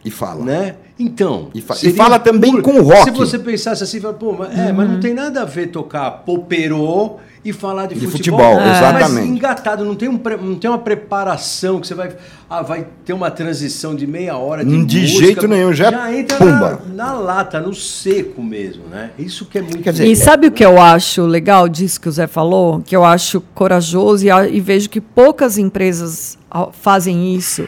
E 0.07 0.11
fala. 0.11 0.43
Né? 0.43 0.75
Então. 0.99 1.49
E 1.53 1.61
fa- 1.61 1.75
e 1.83 1.91
fala 1.93 2.17
também 2.17 2.61
com 2.61 2.81
rock. 2.81 3.03
Se 3.03 3.11
você 3.11 3.37
pensasse 3.37 3.83
assim, 3.83 3.99
fala, 3.99 4.13
pô, 4.13 4.33
mas, 4.33 4.57
é, 4.57 4.71
mas 4.71 4.89
não 4.89 4.99
tem 4.99 5.13
nada 5.13 5.41
a 5.41 5.45
ver 5.45 5.67
tocar 5.67 6.09
poperô 6.25 7.17
e 7.45 7.53
falar 7.53 7.85
de, 7.85 7.95
De 7.95 8.07
futebol. 8.07 8.39
futebol, 8.39 8.59
Mas 8.67 8.77
exatamente. 8.77 9.27
engatado, 9.29 9.85
não 9.85 9.95
tem, 9.95 10.09
um, 10.09 10.19
não 10.41 10.55
tem 10.55 10.69
uma 10.69 10.79
preparação 10.79 11.79
que 11.79 11.87
você 11.87 11.93
vai. 11.93 12.15
Ah, 12.49 12.61
vai 12.61 12.87
ter 13.05 13.13
uma 13.13 13.29
transição 13.29 13.95
de 13.95 14.07
meia 14.07 14.37
hora 14.37 14.65
de 14.65 14.71
De 14.85 14.99
música, 15.01 15.25
jeito 15.25 15.47
nenhum, 15.47 15.71
já 15.73 16.09
é 16.09 16.19
entra 16.19 16.37
pumba. 16.37 16.81
Na, 16.87 17.05
na 17.05 17.13
lata, 17.13 17.59
no 17.59 17.73
seco 17.73 18.41
mesmo, 18.41 18.83
né? 18.89 19.11
Isso 19.19 19.45
que 19.45 19.57
é 19.59 19.61
muito. 19.61 19.79
Quer 19.79 19.91
dizer, 19.91 20.07
E 20.07 20.15
sabe 20.15 20.47
o 20.47 20.51
que 20.51 20.65
eu 20.65 20.81
acho 20.81 21.21
legal 21.25 21.69
disso 21.69 22.01
que 22.01 22.09
o 22.09 22.11
Zé 22.11 22.25
falou? 22.27 22.81
Que 22.81 22.95
eu 22.95 23.05
acho 23.05 23.39
corajoso 23.53 24.25
e, 24.25 24.29
e 24.29 24.59
vejo 24.59 24.89
que 24.89 24.99
poucas 24.99 25.57
empresas 25.57 26.37
ah, 26.49 26.69
fazem 26.71 27.35
isso, 27.35 27.67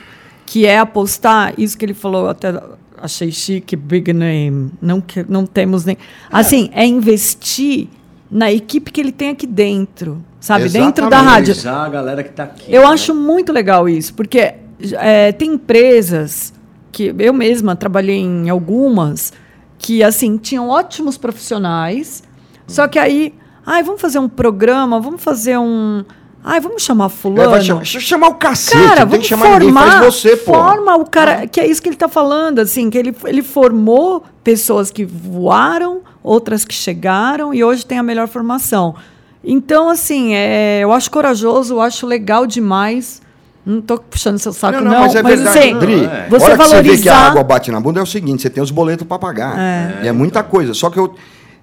que 0.50 0.66
é 0.66 0.80
apostar, 0.80 1.54
isso 1.60 1.78
que 1.78 1.86
ele 1.86 1.94
falou, 1.94 2.28
até 2.28 2.60
achei 2.98 3.32
chique, 3.32 3.76
big 3.76 4.12
name, 4.12 4.72
não, 4.82 5.00
que, 5.00 5.24
não 5.30 5.46
temos 5.46 5.86
nem... 5.86 5.96
Assim, 6.32 6.72
é 6.74 6.84
investir 6.88 7.88
na 8.32 8.52
equipe 8.52 8.90
que 8.90 9.00
ele 9.00 9.12
tem 9.12 9.30
aqui 9.30 9.46
dentro, 9.46 10.26
sabe? 10.40 10.68
Dentro 10.68 11.08
da 11.08 11.20
Exatamente. 11.20 11.62
rádio. 11.62 11.72
a 11.72 11.90
galera 11.90 12.24
que 12.24 12.32
tá 12.32 12.46
aqui. 12.46 12.64
Eu 12.68 12.82
né? 12.82 12.88
acho 12.88 13.14
muito 13.14 13.54
legal 13.54 13.88
isso, 13.88 14.12
porque 14.16 14.56
é, 14.94 15.32
tem 15.34 15.54
empresas 15.54 16.52
que 16.92 17.14
eu 17.20 17.32
mesma 17.32 17.76
trabalhei 17.76 18.18
em 18.18 18.50
algumas 18.50 19.32
que 19.78 20.02
assim 20.02 20.36
tinham 20.36 20.68
ótimos 20.68 21.16
profissionais, 21.16 22.24
só 22.66 22.88
que 22.88 22.98
aí, 22.98 23.36
ai, 23.64 23.84
vamos 23.84 24.02
fazer 24.02 24.18
um 24.18 24.28
programa, 24.28 25.00
vamos 25.00 25.22
fazer 25.22 25.60
um, 25.60 26.04
ai, 26.43 26.60
vamos 26.60 26.82
chamar 26.84 27.06
É, 27.06 27.10
fulano. 27.10 27.49
vai 27.49 27.62
chamar, 27.62 27.80
deixa 27.82 27.97
eu 27.97 28.02
chamar 28.02 28.28
o 28.30 28.36
cacete, 28.36 28.73
Cara, 28.78 28.88
não 28.88 28.95
tem 28.95 29.06
vamos 29.08 29.19
que 29.19 29.28
chamar 29.30 29.45
ninguém, 29.60 29.73
formar, 29.73 29.91
faz 30.02 30.06
você, 30.15 30.38
pô. 30.38 30.54
forma 30.54 30.95
o 30.95 31.06
cara, 31.06 31.47
que 31.47 31.60
é 31.60 31.67
isso 31.67 31.82
que 31.82 31.89
ele 31.89 31.95
está 31.95 32.08
falando, 32.10 32.60
assim, 32.60 32.89
que 32.89 32.97
ele, 32.97 33.15
ele 33.25 33.41
formou 33.41 34.23
pessoas 34.43 34.89
que 34.91 35.06
voaram, 35.06 36.02
outras 36.23 36.65
que 36.65 36.73
chegaram 36.73 37.54
e 37.54 37.63
hoje 37.63 37.86
tem 37.86 37.97
a 37.97 38.04
melhor 38.04 38.28
formação. 38.28 38.95
Então, 39.43 39.89
assim, 39.89 40.34
é, 40.34 40.80
eu 40.84 40.91
acho 40.91 41.10
corajoso, 41.10 41.75
eu 41.75 41.82
acho 41.82 42.06
legal 42.06 42.45
demais. 42.45 43.21
Não 43.65 43.80
estou 43.80 43.97
puxando 43.99 44.39
seu 44.39 44.52
saco, 44.52 44.78
Não, 44.78 44.84
não. 44.86 44.91
não, 44.91 44.99
mas 45.02 45.15
é 45.15 45.21
verdade, 45.21 45.60
assim, 45.60 45.78
Dri. 45.78 46.04
é. 46.06 46.28
você 46.30 46.45
hora 46.45 46.58
que 46.58 46.63
você 46.63 46.82
vê 46.82 46.97
que 46.97 47.10
a 47.10 47.13
valorizar- 47.13 47.28
água 47.32 47.43
bate 47.43 47.71
na 47.71 47.80
bunda 47.80 47.99
é 47.99 48.04
o 48.04 48.06
seguinte, 48.06 48.41
você 48.41 48.49
tem 48.49 48.63
os 48.63 48.71
boletos 48.71 49.06
para 49.08 49.19
pagar. 49.19 50.04
E 50.04 50.08
é 50.08 50.12
muita 50.12 50.41
coisa. 50.43 50.73
Só 50.73 50.89
que 50.89 50.97
eu, 50.97 51.13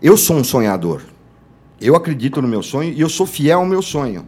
eu 0.01 0.17
sou 0.17 0.37
um 0.37 0.45
sonhador. 0.45 1.01
Eu 1.81 1.97
acredito 1.97 2.41
no 2.41 2.47
meu 2.49 2.63
sonho 2.63 2.93
e 2.95 3.01
eu 3.01 3.09
sou 3.09 3.27
fiel 3.27 3.59
ao 3.61 3.67
meu 3.67 3.83
sonho. 3.83 4.25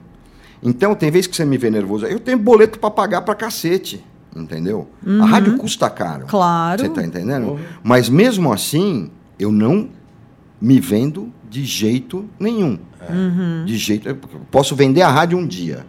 Então, 0.62 0.94
tem 0.94 1.10
vezes 1.10 1.26
que 1.26 1.36
você 1.36 1.44
me 1.44 1.56
vê 1.56 1.70
nervoso. 1.70 2.06
Eu 2.06 2.18
tenho 2.20 2.38
boleto 2.38 2.78
para 2.78 2.90
pagar 2.90 3.22
para 3.22 3.34
cacete. 3.34 4.04
Entendeu? 4.34 4.88
A 5.20 5.24
rádio 5.24 5.56
custa 5.56 5.88
caro. 5.88 6.22
Uhum. 6.22 6.28
Claro. 6.28 6.82
Você 6.82 6.88
tá 6.88 7.02
entendendo? 7.02 7.58
Mas 7.82 8.08
mesmo 8.08 8.52
assim, 8.52 9.10
eu 9.38 9.50
não 9.50 9.88
me 10.60 10.78
vendo 10.78 11.32
de 11.48 11.64
jeito 11.64 12.24
nenhum. 12.38 12.78
Uhum. 13.08 13.64
De 13.64 13.76
jeito. 13.76 14.08
eu 14.08 14.16
Posso 14.50 14.76
vender 14.76 15.02
a 15.02 15.08
rádio 15.08 15.38
um 15.38 15.46
dia. 15.46 15.86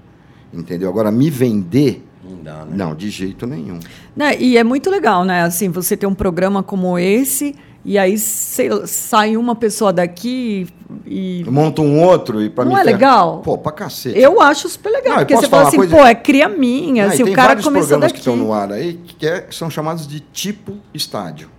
Entendeu? 0.54 0.90
Agora, 0.90 1.12
me 1.12 1.30
vender. 1.30 2.06
Não 2.24 2.44
dá, 2.44 2.66
né? 2.66 2.72
Não, 2.76 2.96
de 2.96 3.10
jeito 3.10 3.46
nenhum. 3.46 3.80
Né, 4.16 4.40
E 4.40 4.58
é 4.58 4.64
muito 4.64 4.90
legal, 4.90 5.26
né? 5.26 5.44
Assim, 5.44 5.70
você 5.70 5.98
ter 5.98 6.08
um 6.08 6.16
programa 6.16 6.64
como 6.64 6.98
esse 6.98 7.56
e 7.86 7.98
aí 7.98 8.18
sei- 8.18 8.86
sai 8.86 9.38
uma 9.38 9.56
pessoa 9.56 9.92
daqui 9.94 10.68
e 11.06 11.44
Eu 11.46 11.52
monto 11.52 11.82
um 11.82 12.04
outro 12.04 12.42
e 12.42 12.50
para 12.50 12.66
mim. 12.66 12.72
Não 12.72 12.78
é 12.80 12.84
legal? 12.84 13.40
Pô, 13.40 13.58
pra 13.58 13.72
cacete. 13.72 14.20
eu 14.20 14.42
acho 14.42 14.68
super 14.70 14.90
legal, 14.92 15.12
Não, 15.14 15.20
porque 15.20 15.36
você 15.36 15.48
fala 15.48 15.68
assim, 15.68 15.78
coisa? 15.78 15.96
pô, 15.96 16.06
é 16.06 16.14
cria 16.16 16.50
minha, 16.50 17.06
e 17.06 17.08
assim, 17.08 17.24
tem 17.24 17.34
o 17.34 17.36
cara 17.36 17.50
vários 17.50 17.66
começou 17.66 17.88
programas 17.88 18.12
daqui. 18.12 18.14
que 18.24 18.30
estão 18.30 18.36
no 18.36 18.52
ar 18.54 18.72
aí 18.72 18.94
que, 19.18 19.26
é- 19.28 19.42
que 19.42 19.56
são 19.56 19.70
chamados 19.70 20.08
de 20.08 20.20
tipo 20.20 20.78
estádio. 20.94 21.50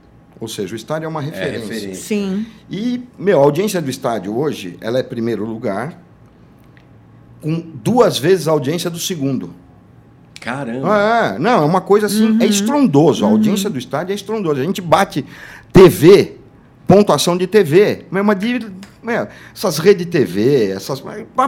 Ou 0.40 0.48
seja, 0.48 0.72
o 0.72 0.76
estádio 0.76 1.04
é 1.04 1.08
uma 1.08 1.20
referência. 1.20 1.60
referência. 1.74 1.94
Sim. 2.02 2.46
E, 2.70 3.02
meu, 3.18 3.40
a 3.40 3.42
audiência 3.44 3.80
do 3.80 3.90
estádio 3.90 4.36
hoje, 4.38 4.78
ela 4.80 4.98
é 4.98 5.02
primeiro 5.02 5.44
lugar, 5.44 6.00
com 7.42 7.60
duas 7.82 8.18
vezes 8.18 8.48
a 8.48 8.50
audiência 8.50 8.88
do 8.90 8.98
segundo. 8.98 9.52
Caramba. 10.40 10.88
Ah, 10.90 11.32
é, 11.36 11.38
não, 11.38 11.62
é 11.62 11.66
uma 11.66 11.80
coisa 11.80 12.06
assim, 12.06 12.30
Uhum. 12.30 12.38
é 12.40 12.46
estrondoso. 12.46 13.24
A 13.24 13.28
audiência 13.28 13.68
do 13.68 13.78
estádio 13.78 14.12
é 14.12 14.14
estrondosa. 14.16 14.60
A 14.60 14.64
gente 14.64 14.80
bate 14.80 15.24
TV, 15.72 16.36
pontuação 16.86 17.36
de 17.36 17.46
TV. 17.46 18.04
Mas 18.10 18.38
de, 18.38 18.66
meu, 19.02 19.28
essas 19.54 19.78
redes 19.78 20.06
TV, 20.06 20.70
essas. 20.70 21.02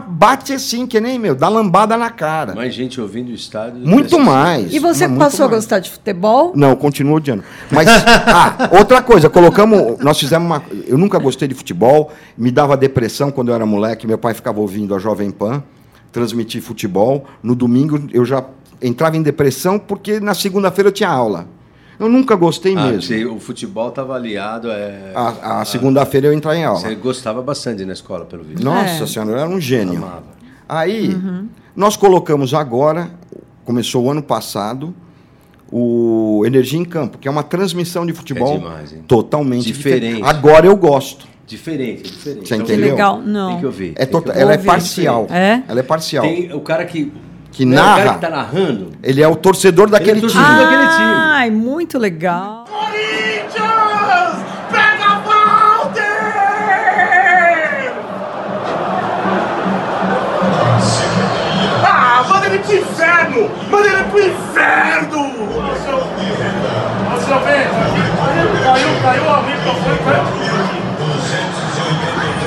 Bate 0.07 0.53
assim, 0.53 0.85
que 0.87 0.99
nem, 1.01 1.17
meu, 1.19 1.33
dá 1.35 1.49
lambada 1.49 1.97
na 1.97 2.09
cara. 2.09 2.53
Mais 2.55 2.73
gente 2.73 3.01
ouvindo 3.01 3.29
o 3.29 3.33
estádio. 3.33 3.79
Muito 3.79 4.19
mais. 4.19 4.73
E 4.73 4.79
você 4.79 5.09
passou 5.09 5.45
a 5.45 5.49
gostar 5.49 5.79
de 5.79 5.89
futebol? 5.89 6.51
Não, 6.55 6.75
continuo 6.75 7.15
odiando. 7.15 7.43
Mas, 7.71 7.87
ah, 8.27 8.69
outra 8.77 9.01
coisa, 9.01 9.29
colocamos. 9.29 9.99
Nós 9.99 10.19
fizemos 10.19 10.45
uma. 10.45 10.63
Eu 10.87 10.97
nunca 10.97 11.17
gostei 11.19 11.47
de 11.47 11.55
futebol, 11.55 12.11
me 12.37 12.51
dava 12.51 12.77
depressão 12.77 13.31
quando 13.31 13.49
eu 13.49 13.55
era 13.55 13.65
moleque. 13.65 14.05
Meu 14.07 14.17
pai 14.17 14.33
ficava 14.33 14.59
ouvindo 14.59 14.93
a 14.95 14.99
Jovem 14.99 15.29
Pan, 15.31 15.63
transmitir 16.11 16.61
futebol. 16.61 17.25
No 17.41 17.55
domingo 17.55 17.99
eu 18.13 18.23
já 18.25 18.43
entrava 18.83 19.17
em 19.17 19.21
depressão 19.23 19.79
porque 19.79 20.19
na 20.19 20.33
segunda-feira 20.33 20.89
eu 20.89 20.93
tinha 20.93 21.09
aula. 21.09 21.47
Eu 21.99 22.09
nunca 22.09 22.35
gostei 22.35 22.75
Ah, 22.75 22.87
mesmo. 22.87 23.35
o 23.35 23.39
futebol 23.39 23.89
estava 23.89 24.15
aliado. 24.15 24.69
É, 24.69 25.11
A, 25.15 25.61
a 25.61 25.65
segunda-feira 25.65 26.27
eu 26.27 26.33
entrava 26.33 26.57
em 26.57 26.63
aula. 26.65 26.79
Você 26.79 26.95
gostava 26.95 27.41
bastante 27.41 27.85
na 27.85 27.93
escola, 27.93 28.25
pelo 28.25 28.43
visto. 28.43 28.63
Nossa 28.63 29.03
É. 29.03 29.07
senhora, 29.07 29.31
eu 29.31 29.37
era 29.37 29.49
um 29.49 29.59
gênio. 29.61 29.97
Amava. 29.97 30.23
Aí, 30.67 31.15
nós 31.75 31.95
colocamos 31.95 32.53
agora, 32.53 33.09
começou 33.63 34.03
o 34.05 34.11
ano 34.11 34.23
passado, 34.23 34.93
o 35.71 36.43
Energia 36.45 36.79
em 36.79 36.85
Campo, 36.85 37.17
que 37.17 37.27
é 37.27 37.31
uma 37.31 37.43
transmissão 37.43 38.05
de 38.05 38.13
futebol 38.13 38.55
É 38.55 38.57
demais, 38.57 38.93
hein? 38.93 39.03
totalmente 39.07 39.65
Diferente. 39.65 40.01
diferente. 40.01 40.27
Agora 40.27 40.65
eu 40.65 40.75
gosto. 40.75 41.27
Diferente, 41.45 42.03
diferente. 42.03 42.47
Você 42.47 42.55
Então, 42.55 42.65
entendeu? 42.65 42.91
Legal, 42.91 43.21
não. 43.21 43.51
Tem 43.51 43.59
que 43.59 43.65
ouvir. 43.65 43.91
É 43.95 44.05
tem 44.05 44.07
tota- 44.07 44.33
que 44.33 44.39
ela 44.39 44.53
é 44.53 44.55
ouvir. 44.55 44.65
parcial. 44.65 45.27
É? 45.29 45.61
Ela 45.67 45.79
é 45.79 45.83
parcial. 45.83 46.23
Tem 46.25 46.53
o 46.53 46.61
cara 46.61 46.85
que 46.85 47.11
que 47.53 47.65
não 47.65 47.75
narra. 47.75 47.99
É 47.99 48.01
o 48.01 48.05
cara 48.05 48.13
que 48.15 48.21
tá 48.21 48.29
narrando. 48.29 48.91
Ele 49.03 49.21
é 49.21 49.27
o 49.27 49.35
torcedor 49.35 49.89
daquele 49.89 50.11
ele 50.11 50.19
é 50.19 50.21
torcedor 50.21 50.45
time. 50.47 50.57
Daquele 50.63 50.87
time. 50.87 51.13
Ai, 51.15 51.49
muito 51.51 51.97
legal. 51.99 52.65
Corinthians! 52.67 54.43
Pega 54.71 55.21
Walter! 55.25 56.03
Ah, 61.85 62.25
manda 62.27 62.45
ele 62.47 62.59
pro 62.59 62.73
inferno! 62.75 63.51
Manda 63.69 63.87
ele 63.87 64.03
pro 64.05 64.19
inferno! 64.19 65.33
Nossa, 67.09 67.39
velho! 67.39 67.69
Caiu, 68.63 68.89
caiu 69.03 69.23
o 69.23 69.43
microfone, 69.43 69.97
caiu. 70.05 70.23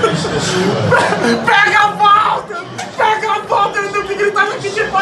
Pega! 1.47 1.76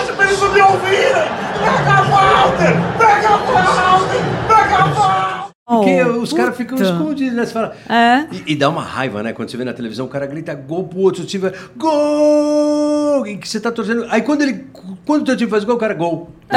Aqui 0.05 0.13
de 0.13 0.13
baixo 0.13 0.13
pra 0.15 0.25
eles 0.27 0.41
não 0.41 0.53
me 0.53 0.61
ouvirem! 0.61 1.29
Pega 1.65 2.03
Walter! 2.11 2.77
Pega 2.99 3.29
Walter! 3.31 4.21
Pega 4.49 4.85
Walter! 4.87 5.34
Porque 5.67 6.05
Oh, 6.05 6.21
os 6.21 6.31
caras 6.31 6.55
ficam 6.59 6.77
escondidos, 6.77 7.35
né? 7.35 7.47
Você 7.47 7.53
fala. 7.55 7.75
É. 7.89 8.27
E, 8.31 8.53
e 8.53 8.55
dá 8.55 8.69
uma 8.69 8.83
raiva, 8.83 9.23
né? 9.23 9.33
Quando 9.33 9.49
você 9.51 9.57
vê 9.57 9.65
na 9.65 9.73
televisão, 9.73 10.05
o 10.05 10.09
cara 10.11 10.27
grita 10.27 10.53
gol 10.55 10.85
pro 10.85 10.99
outro 11.01 11.25
time, 11.25 11.51
gol! 11.75 13.27
E 13.27 13.39
que 13.39 13.49
você 13.49 13.59
tá 13.59 13.73
torcendo. 13.73 14.07
Aí 14.11 14.21
quando 14.21 14.43
ele. 14.43 14.67
Quando 15.07 15.23
o 15.23 15.25
teu 15.25 15.37
time 15.37 15.51
faz 15.51 15.65
gol, 15.65 15.77
o 15.77 15.79
cara 15.79 15.95
gol. 15.95 16.29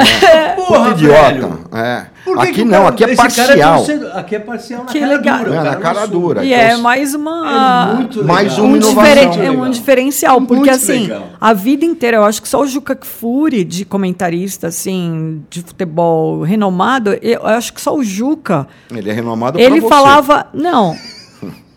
Porra, 0.56 0.90
Puta 0.90 0.90
idiota. 0.90 1.22
velho! 1.22 1.60
É. 1.72 2.06
Por 2.24 2.36
que 2.36 2.42
Aqui 2.42 2.52
que 2.52 2.64
não, 2.64 2.70
cara- 2.82 2.88
aqui 2.90 3.04
é 3.04 3.06
cara 3.06 3.16
parcial. 3.16 3.76
torcendo- 3.78 4.06
aqui 4.12 4.34
é 4.36 4.38
parcial 4.38 4.84
na 4.84 4.90
Que 4.92 5.00
cara 5.00 5.12
legal. 5.16 5.38
dura. 5.38 5.54
É, 5.56 5.62
na 5.62 5.76
cara 5.76 5.98
assume. 6.02 6.12
dura. 6.20 6.44
E 6.44 6.52
Então, 6.52 6.64
é 6.64 6.76
mais 6.76 7.14
uma. 7.14 7.90
É 7.90 7.94
muito 7.94 8.20
legal. 8.20 8.34
Mais 8.36 8.58
um, 8.58 8.64
uma 8.66 8.76
inovação. 8.76 9.02
diferen- 9.30 9.46
é 9.46 9.50
um 9.50 9.70
diferencial, 9.70 10.40
porque 10.42 10.54
Muito 10.56 10.70
assim, 10.70 11.00
legal. 11.04 11.28
a 11.40 11.52
vida 11.54 11.84
inteira, 11.86 12.18
eu 12.18 12.24
acho 12.24 12.42
que 12.42 12.48
só 12.48 12.60
o 12.60 12.66
Juca 12.66 12.94
Kfouri, 12.94 13.64
de 13.64 13.86
comentarista, 13.86 14.66
assim, 14.66 15.42
de 15.48 15.62
futebol 15.62 16.42
renomado, 16.42 17.16
eu 17.22 17.46
acho 17.46 17.72
que 17.72 17.80
só 17.80 17.94
o 17.96 18.04
Juca, 18.04 18.66
Ele 18.90 19.07
é 19.10 19.12
renomado 19.12 19.58
pra 19.58 19.62
ele 19.66 19.80
falava, 19.82 20.46
não, 20.52 20.96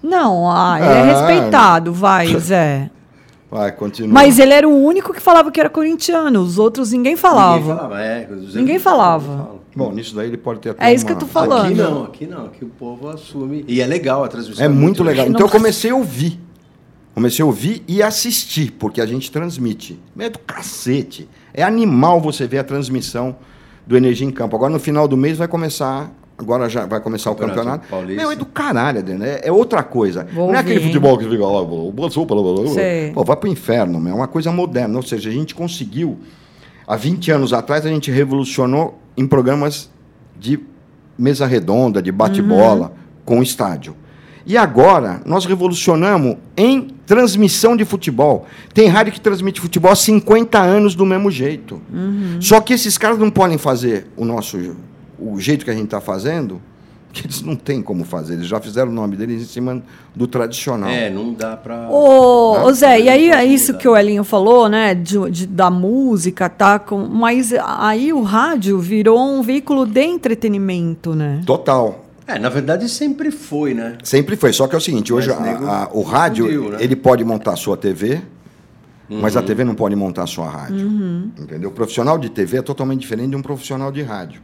não, 0.01 0.49
ah, 0.49 0.77
ele 0.79 0.87
é 0.89 1.01
Ah. 1.01 1.05
respeitado, 1.05 1.93
vai, 1.93 2.27
Zé. 2.39 2.89
Vai, 3.49 3.71
continua. 3.73 4.13
Mas 4.13 4.39
ele 4.39 4.53
era 4.53 4.67
o 4.67 4.73
único 4.73 5.13
que 5.13 5.19
falava 5.21 5.51
que 5.51 5.59
era 5.59 5.69
corintiano, 5.69 6.39
os 6.41 6.57
outros 6.57 6.91
ninguém 6.93 7.17
falava. 7.17 7.57
Ninguém 7.59 7.75
falava, 7.75 8.01
é. 8.01 8.29
os- 8.31 8.55
Ninguém 8.55 8.75
não 8.75 8.81
falava. 8.83 9.25
falam. 9.37 9.61
Bom, 9.75 9.91
nisso 9.93 10.15
daí 10.15 10.27
ele 10.27 10.37
pode 10.37 10.59
ter 10.59 10.69
até 10.71 10.89
É 10.89 10.93
isso 10.93 11.05
que 11.05 11.11
eu 11.11 11.17
tô 11.17 11.25
falando. 11.25 11.65
Aqui 11.67 11.73
não, 11.75 12.03
aqui 12.03 12.27
não, 12.27 12.45
aqui 12.45 12.63
o 12.65 12.69
povo 12.69 13.09
assume. 13.09 13.63
E 13.67 13.81
é 13.81 13.85
legal 13.85 14.23
a 14.23 14.27
transmissão. 14.27 14.63
É 14.65 14.67
muito 14.69 15.03
legal. 15.03 15.27
Então 15.27 15.41
eu 15.45 15.49
comecei 15.49 15.91
a 15.91 15.95
ouvir. 15.95 16.39
Comecei 17.13 17.43
a 17.43 17.45
ouvir 17.45 17.83
e 17.87 18.01
assistir, 18.01 18.71
porque 18.71 19.01
a 19.01 19.05
gente 19.05 19.29
transmite. 19.31 19.99
É 20.17 20.29
do 20.29 20.39
cacete. 20.39 21.27
É 21.53 21.61
animal 21.63 22.21
você 22.21 22.47
ver 22.47 22.59
a 22.59 22.63
transmissão 22.63 23.35
do 23.85 23.95
Energia 23.97 24.25
em 24.27 24.31
Campo. 24.31 24.55
Agora 24.55 24.71
no 24.71 24.79
final 24.79 25.07
do 25.09 25.17
mês 25.17 25.37
vai 25.37 25.47
começar. 25.47 26.09
Agora 26.41 26.67
já 26.67 26.85
vai 26.85 26.99
começar 26.99 27.29
o 27.29 27.35
Campeonato. 27.35 27.87
Meu, 28.07 28.31
é 28.31 28.35
do 28.35 28.45
caralho, 28.45 28.99
Adriano. 28.99 29.23
É, 29.23 29.41
é 29.43 29.51
outra 29.51 29.83
coisa. 29.83 30.27
Vou 30.33 30.47
não 30.47 30.55
é 30.55 30.57
ouvir, 30.57 30.71
aquele 30.71 30.85
futebol 30.87 31.17
que 31.17 31.25
fica 31.29 31.45
lá. 31.45 31.61
o 31.61 32.09
sopa, 32.09 32.33
blá, 32.33 32.43
blá, 32.43 32.63
blá. 32.63 32.73
Pô, 33.13 33.23
vai 33.23 33.37
pro 33.37 33.47
inferno, 33.47 33.99
meu. 33.99 34.13
É 34.13 34.15
uma 34.15 34.27
coisa 34.27 34.51
moderna. 34.51 34.97
Ou 34.97 35.03
seja, 35.03 35.29
a 35.29 35.33
gente 35.33 35.53
conseguiu. 35.53 36.17
Há 36.87 36.95
20 36.95 37.31
anos 37.31 37.53
atrás, 37.53 37.85
a 37.85 37.89
gente 37.89 38.09
revolucionou 38.09 38.99
em 39.15 39.27
programas 39.27 39.89
de 40.37 40.59
mesa 41.17 41.45
redonda, 41.45 42.01
de 42.01 42.11
bate-bola, 42.11 42.93
com 43.23 43.39
o 43.39 43.43
estádio. 43.43 43.95
E 44.45 44.57
agora, 44.57 45.21
nós 45.23 45.45
revolucionamos 45.45 46.37
em 46.57 46.87
transmissão 47.05 47.77
de 47.77 47.85
futebol. 47.85 48.47
Tem 48.73 48.87
rádio 48.87 49.13
que 49.13 49.21
transmite 49.21 49.61
futebol 49.61 49.91
há 49.91 49.95
50 49.95 50.59
anos 50.59 50.95
do 50.95 51.05
mesmo 51.05 51.29
jeito. 51.29 51.79
Só 52.39 52.59
que 52.59 52.73
esses 52.73 52.97
caras 52.97 53.19
não 53.19 53.29
podem 53.29 53.59
fazer 53.59 54.07
o 54.17 54.25
nosso 54.25 54.57
o 55.21 55.39
jeito 55.39 55.63
que 55.63 55.71
a 55.71 55.73
gente 55.73 55.85
está 55.85 56.01
fazendo, 56.01 56.61
que 57.13 57.25
eles 57.25 57.41
não 57.41 57.55
têm 57.55 57.81
como 57.81 58.03
fazer. 58.05 58.33
Eles 58.35 58.47
já 58.47 58.59
fizeram 58.59 58.89
o 58.89 58.93
nome 58.93 59.15
deles 59.17 59.41
em 59.41 59.45
cima 59.45 59.83
do 60.15 60.27
tradicional. 60.27 60.89
É, 60.89 61.09
não 61.09 61.33
dá 61.33 61.57
pra. 61.57 61.89
Ô, 61.89 62.63
ô 62.65 62.73
Zé, 62.73 62.99
e 63.01 63.09
aí 63.09 63.29
é 63.29 63.43
isso 63.45 63.77
que 63.77 63.87
o 63.87 63.97
Elinho 63.97 64.23
falou, 64.23 64.69
né? 64.69 64.95
de- 64.95 65.29
de- 65.29 65.47
da 65.47 65.69
música, 65.69 66.47
tá? 66.49 66.79
Com, 66.79 67.05
mas 67.07 67.53
aí 67.53 68.13
o 68.13 68.21
rádio 68.21 68.79
virou 68.79 69.19
um 69.19 69.41
veículo 69.41 69.85
de 69.85 70.01
entretenimento, 70.03 71.13
né? 71.13 71.41
Total. 71.45 72.05
É, 72.27 72.39
na 72.39 72.47
verdade 72.47 72.87
sempre 72.87 73.29
foi, 73.29 73.73
né? 73.73 73.97
Sempre 74.03 74.37
foi. 74.37 74.53
Só 74.53 74.65
que 74.67 74.73
é 74.75 74.77
o 74.77 74.81
seguinte, 74.81 75.11
hoje 75.11 75.27
Mas 75.37 75.61
a- 75.63 75.83
a- 75.83 75.89
o 75.91 76.01
rádio, 76.01 76.69
né? 76.71 76.77
ele 76.79 76.95
pode 76.95 77.25
montar 77.25 77.53
a 77.53 77.55
sua 77.57 77.75
TV, 77.75 78.21
mas 79.09 79.35
Uhum. 79.35 79.41
a 79.41 79.43
TV 79.43 79.63
não 79.65 79.75
pode 79.75 79.95
montar 79.97 80.23
a 80.23 80.27
sua 80.27 80.47
rádio. 80.49 80.87
Entendeu? 81.37 81.69
O 81.69 81.73
profissional 81.73 82.17
de 82.17 82.29
TV 82.29 82.59
é 82.59 82.61
totalmente 82.61 83.01
diferente 83.01 83.31
de 83.31 83.35
um 83.35 83.41
profissional 83.41 83.91
de 83.91 84.01
rádio. 84.01 84.41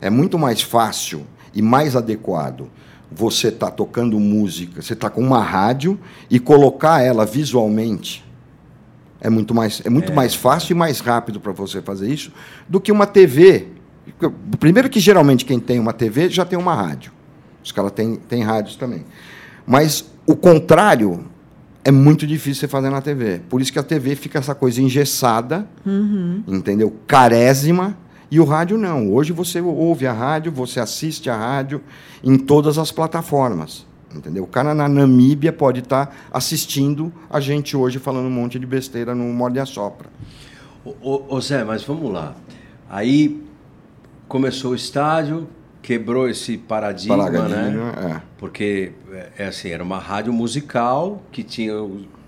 É 0.00 0.10
muito 0.10 0.38
mais 0.38 0.62
fácil 0.62 1.26
e 1.54 1.62
mais 1.62 1.96
adequado 1.96 2.70
você 3.10 3.48
estar 3.48 3.70
tocando 3.70 4.18
música, 4.20 4.82
você 4.82 4.92
está 4.92 5.08
com 5.08 5.22
uma 5.22 5.42
rádio 5.42 5.98
e 6.30 6.38
colocar 6.38 7.02
ela 7.02 7.24
visualmente. 7.24 8.24
É 9.20 9.28
muito 9.28 9.54
mais, 9.54 9.82
é 9.84 9.90
muito 9.90 10.12
mais 10.12 10.34
fácil 10.34 10.72
e 10.72 10.76
mais 10.76 11.00
rápido 11.00 11.40
para 11.40 11.52
você 11.52 11.82
fazer 11.82 12.08
isso 12.08 12.32
do 12.68 12.80
que 12.80 12.92
uma 12.92 13.06
TV. 13.06 13.68
Primeiro 14.60 14.88
que 14.88 15.00
geralmente 15.00 15.44
quem 15.44 15.58
tem 15.58 15.80
uma 15.80 15.92
TV 15.92 16.28
já 16.28 16.44
tem 16.44 16.58
uma 16.58 16.74
rádio. 16.74 17.12
Os 17.64 17.72
caras 17.72 17.92
têm, 17.92 18.16
têm 18.16 18.42
rádios 18.42 18.76
também. 18.76 19.04
Mas 19.66 20.04
o 20.24 20.36
contrário 20.36 21.24
é 21.84 21.90
muito 21.90 22.26
difícil 22.26 22.60
você 22.60 22.68
fazer 22.68 22.90
na 22.90 23.00
TV. 23.00 23.40
Por 23.48 23.60
isso 23.60 23.72
que 23.72 23.78
a 23.78 23.82
TV 23.82 24.14
fica 24.14 24.38
essa 24.38 24.54
coisa 24.54 24.80
engessada, 24.80 25.66
entendeu? 26.46 26.94
Carésima. 27.06 27.96
E 28.30 28.38
o 28.38 28.44
rádio 28.44 28.76
não. 28.76 29.12
Hoje 29.12 29.32
você 29.32 29.60
ouve 29.60 30.06
a 30.06 30.12
rádio, 30.12 30.52
você 30.52 30.80
assiste 30.80 31.30
a 31.30 31.36
rádio 31.36 31.80
em 32.22 32.36
todas 32.36 32.78
as 32.78 32.92
plataformas. 32.92 33.86
Entendeu? 34.14 34.44
O 34.44 34.46
cara 34.46 34.74
na 34.74 34.88
Namíbia 34.88 35.52
pode 35.52 35.80
estar 35.80 36.14
assistindo 36.30 37.12
a 37.28 37.40
gente 37.40 37.76
hoje 37.76 37.98
falando 37.98 38.26
um 38.26 38.30
monte 38.30 38.58
de 38.58 38.66
besteira 38.66 39.14
no 39.14 39.24
Morde 39.24 39.60
a 39.60 39.66
Sopra. 39.66 40.08
Ô, 40.84 41.22
ô, 41.28 41.40
Zé, 41.40 41.64
mas 41.64 41.82
vamos 41.82 42.10
lá. 42.10 42.34
Aí 42.88 43.42
começou 44.26 44.72
o 44.72 44.74
estádio, 44.74 45.46
quebrou 45.82 46.28
esse 46.28 46.56
paradigma, 46.56 47.28
né? 47.28 47.38
Paradigma, 47.38 48.14
é. 48.16 48.22
Porque 48.38 48.92
é, 49.12 49.28
é 49.38 49.46
assim, 49.46 49.68
era 49.68 49.82
uma 49.82 49.98
rádio 49.98 50.32
musical 50.32 51.22
que 51.30 51.42
tinha 51.42 51.74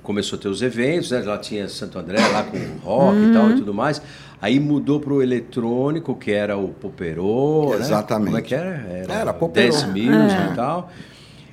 começou 0.03 0.39
a 0.39 0.43
ter 0.43 0.49
os 0.49 0.61
eventos, 0.61 1.11
né? 1.11 1.21
Lá 1.21 1.39
tinha 1.39 1.69
Santo 1.69 1.99
André 1.99 2.19
lá 2.29 2.43
com 2.43 2.57
o 2.57 2.79
rock 2.83 3.19
e 3.19 3.33
tal 3.33 3.51
e 3.51 3.57
tudo 3.57 3.73
mais. 3.73 4.03
Aí 4.42 4.59
mudou 4.59 5.00
para 5.00 5.12
o 5.12 5.22
eletrônico, 5.22 6.14
que 6.14 6.33
era 6.33 6.57
o 6.57 6.68
Poperô, 6.68 7.70
né? 7.70 7.81
Exatamente. 7.81 8.26
Como 8.26 8.38
é 8.38 8.42
que 8.42 8.55
era? 8.55 9.05
Era 9.09 9.33
Poperô. 9.35 9.70
Dance 9.70 9.87
Music 9.87 10.53
e 10.53 10.57
tal. 10.57 10.90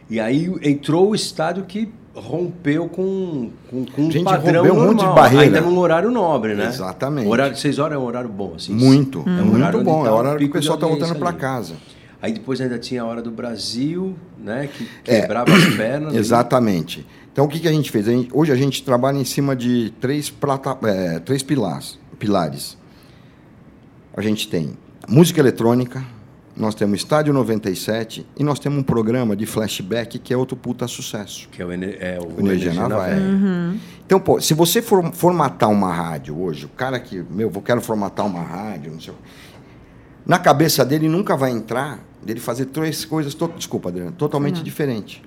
E 0.09 0.19
aí 0.19 0.49
entrou 0.63 1.09
o 1.09 1.15
estádio 1.15 1.65
que 1.65 1.89
rompeu 2.15 2.87
com, 2.87 3.51
com, 3.69 3.85
com 3.85 4.01
um 4.03 4.11
Gente, 4.11 4.23
padrão 4.23 4.63
rompeu 4.63 4.73
um 4.81 4.87
monte 4.87 4.99
de 4.99 5.05
barreira. 5.13 5.43
Ainda 5.57 5.61
num 5.61 5.77
horário 5.77 6.09
nobre, 6.09 6.55
né? 6.55 6.67
Exatamente. 6.67 7.27
O 7.27 7.31
horário 7.31 7.53
de 7.53 7.59
6 7.59 7.77
horas 7.77 7.95
é 7.97 7.99
um 7.99 8.05
horário 8.05 8.29
bom, 8.29 8.53
assim. 8.55 8.73
Muito. 8.73 9.19
É 9.19 9.29
um 9.29 9.45
muito 9.45 9.55
horário 9.57 9.83
bom. 9.83 10.03
tá 10.03 10.07
é 10.09 10.11
o 10.11 10.15
o 10.15 10.17
horário 10.17 10.39
que 10.39 10.45
o 10.45 10.51
pessoal 10.51 10.75
está 10.75 10.87
voltando 10.87 11.15
para 11.19 11.33
casa. 11.33 11.73
Aí 12.21 12.31
depois 12.31 12.59
ainda 12.61 12.79
tinha 12.79 13.03
a 13.03 13.05
hora 13.05 13.21
do 13.21 13.29
Brasil, 13.29 14.15
né? 14.43 14.67
Que 14.73 14.87
É. 15.05 15.21
quebrava 15.21 15.51
as 15.53 15.65
pernas. 15.75 16.13
né? 16.13 16.19
Exatamente. 16.19 17.05
Então, 17.31 17.45
o 17.45 17.47
que, 17.47 17.59
que 17.59 17.67
a 17.67 17.71
gente 17.71 17.91
fez? 17.91 18.07
A 18.07 18.11
gente- 18.11 18.29
hoje 18.33 18.51
a 18.51 18.55
gente 18.55 18.81
trabalha 18.81 19.17
em 19.19 19.25
cima 19.25 19.55
de 19.55 19.93
três, 20.01 20.27
plata, 20.29 20.75
é, 20.87 21.19
três 21.19 21.43
pilares, 21.43 21.99
pilares. 22.17 22.77
A 24.15 24.21
gente 24.21 24.47
tem 24.47 24.77
música 25.07 25.39
eletrônica, 25.39 26.03
nós 26.55 26.73
temos 26.73 26.99
Estádio 26.99 27.33
97 27.33 28.25
e 28.35 28.43
nós 28.43 28.57
temos 28.59 28.79
um 28.79 28.83
programa 28.83 29.35
de 29.35 29.45
flashback 29.45 30.17
que 30.17 30.33
é 30.33 30.37
outro 30.37 30.57
puta 30.57 30.87
sucesso. 30.87 31.47
Que 31.49 31.61
é 31.61 31.65
o, 31.65 31.71
é 31.71 32.19
o, 32.19 32.37
O 32.37 32.39
Energia 32.39 32.73
Vai. 32.73 33.11
Véia. 33.11 33.79
Então, 34.05 34.19
pô, 34.19 34.41
se 34.41 34.53
você 34.53 34.81
for 34.81 35.13
formatar 35.13 35.69
uma 35.69 35.93
rádio 35.93 36.39
hoje, 36.39 36.65
o 36.65 36.69
cara 36.69 36.99
que, 36.99 37.23
meu, 37.29 37.51
eu 37.53 37.61
quero 37.61 37.81
formatar 37.81 38.25
uma 38.25 38.41
rádio, 38.41 38.91
não 38.91 38.99
sei 38.99 39.13
o 39.13 39.17
na 40.27 40.37
cabeça 40.37 40.83
dele 40.83 41.07
nunca 41.07 41.37
vai 41.37 41.51
entrar 41.51 41.99
dele 42.21 42.41
fazer 42.41 42.65
três 42.65 43.05
coisas, 43.05 43.33
to, 43.33 43.47
desculpa, 43.55 43.87
Adriano, 43.87 44.11
totalmente 44.11 44.61
diferentes. 44.61 45.21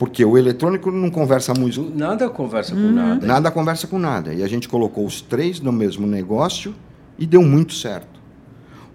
Porque 0.00 0.24
o 0.24 0.38
eletrônico 0.38 0.90
não 0.90 1.10
conversa 1.10 1.52
muito, 1.52 1.92
Nada 1.94 2.26
conversa 2.30 2.74
com 2.74 2.90
nada. 2.90 3.26
nada 3.26 3.50
conversa 3.50 3.86
com 3.86 3.98
nada. 3.98 4.32
E 4.32 4.42
a 4.42 4.48
gente 4.48 4.66
colocou 4.66 5.04
os 5.04 5.20
três 5.20 5.60
no 5.60 5.70
mesmo 5.70 6.06
negócio 6.06 6.74
e 7.18 7.26
deu 7.26 7.42
muito 7.42 7.74
certo. 7.74 8.18